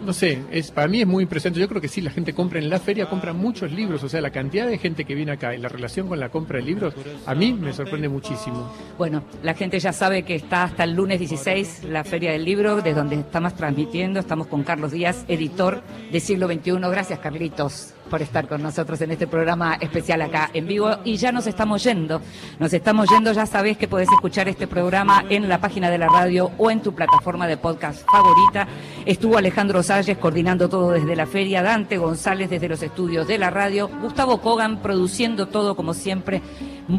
No 0.04 0.14
sé, 0.14 0.40
es, 0.52 0.72
para 0.72 0.88
mí 0.88 1.02
es 1.02 1.08
muy 1.08 1.24
impresionante. 1.24 1.60
Yo 1.60 1.68
creo 1.68 1.82
que 1.82 1.88
sí, 1.88 2.02
la 2.02 2.12
gente 2.12 2.34
compra 2.34 2.60
en 2.60 2.70
la 2.70 2.80
feria, 2.80 3.10
compra 3.10 3.34
muchos 3.34 3.72
libros. 3.72 4.04
O 4.04 4.10
sea, 4.10 4.22
la 4.22 4.30
cantidad 4.30 4.68
de 4.68 4.78
gente 4.78 5.06
que 5.06 5.16
viene 5.16 5.32
acá 5.32 5.56
y 5.56 5.58
la 5.58 5.70
relación 5.70 6.08
con 6.08 6.20
la 6.20 6.30
compra 6.30 6.60
de 6.60 6.66
libros, 6.66 6.94
a 7.26 7.34
mí 7.34 7.54
me 7.54 7.74
sorprende 7.74 8.10
muchísimo. 8.10 8.72
Bueno, 8.98 9.24
la 9.42 9.54
gente 9.54 9.80
ya 9.80 9.94
sabe 9.94 10.24
que 10.24 10.36
está 10.36 10.64
hasta 10.64 10.84
el 10.84 10.94
lunes 10.94 11.20
16 11.20 11.86
la 11.86 12.04
Feria 12.04 12.32
del 12.32 12.46
Libro, 12.46 12.76
desde 12.76 12.94
donde 12.94 13.16
estamos 13.16 13.56
transmitiendo. 13.56 14.20
Estamos 14.20 14.48
con 14.48 14.64
Carlos 14.64 14.92
Díaz, 14.92 15.26
editor 15.28 15.82
de 16.12 16.20
Siglo 16.20 16.48
XXI. 16.48 16.72
Gracias, 16.90 17.20
Carlitos, 17.20 17.95
por 18.10 18.22
estar 18.22 18.48
con 18.48 18.62
nosotros 18.62 19.00
en 19.02 19.12
este 19.12 19.28
programa 19.28 19.76
especial 19.76 20.22
acá 20.22 20.50
en 20.54 20.68
vivo. 20.68 20.90
Y 21.04 21.18
ya 21.18 21.32
nos 21.32 21.48
estamos 21.48 21.84
yendo. 21.84 22.22
Nos 22.60 22.74
estamos 22.74 23.10
yendo. 23.10 23.32
Ya 23.34 23.46
sabés 23.46 23.78
que 23.78 23.88
podés 23.88 24.10
escuchar 24.12 24.48
este 24.48 24.68
programa 24.68 25.26
en 25.30 25.50
la 25.50 25.60
página 25.60 25.90
de 25.90 25.98
la 25.98 26.08
radio 26.08 26.52
o 26.58 26.72
en 26.72 26.82
tu 26.82 26.94
plataforma 26.94 27.48
de 27.48 27.58
podcast 27.58 28.06
favorita. 28.10 28.68
Estuvo 29.06 29.38
Alejandro 29.38 29.84
Salles 29.84 30.18
coordinando 30.18 30.70
todo 30.70 30.92
desde 30.92 31.16
la 31.16 31.26
feria, 31.26 31.62
Dante 31.62 31.98
González 31.98 32.50
desde 32.50 32.70
los 32.70 32.82
estudios 32.82 33.28
de 33.28 33.38
la 33.38 33.50
radio, 33.50 33.90
Gustavo 34.02 34.42
Kogan 34.42 34.82
produciendo 34.82 35.48
todo 35.48 35.76
como 35.76 35.94
siempre 35.94 36.42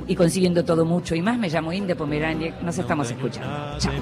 y 0.06 0.16
consiguiendo 0.16 0.64
todo 0.64 0.84
mucho 0.84 1.14
y 1.14 1.22
más. 1.22 1.38
Me 1.38 1.48
llamo 1.48 1.72
Inde 1.72 1.96
Pomeraniec. 1.96 2.60
Nos 2.62 2.78
estamos 2.78 3.10
escuchando. 3.10 3.78
Chao. 3.78 3.92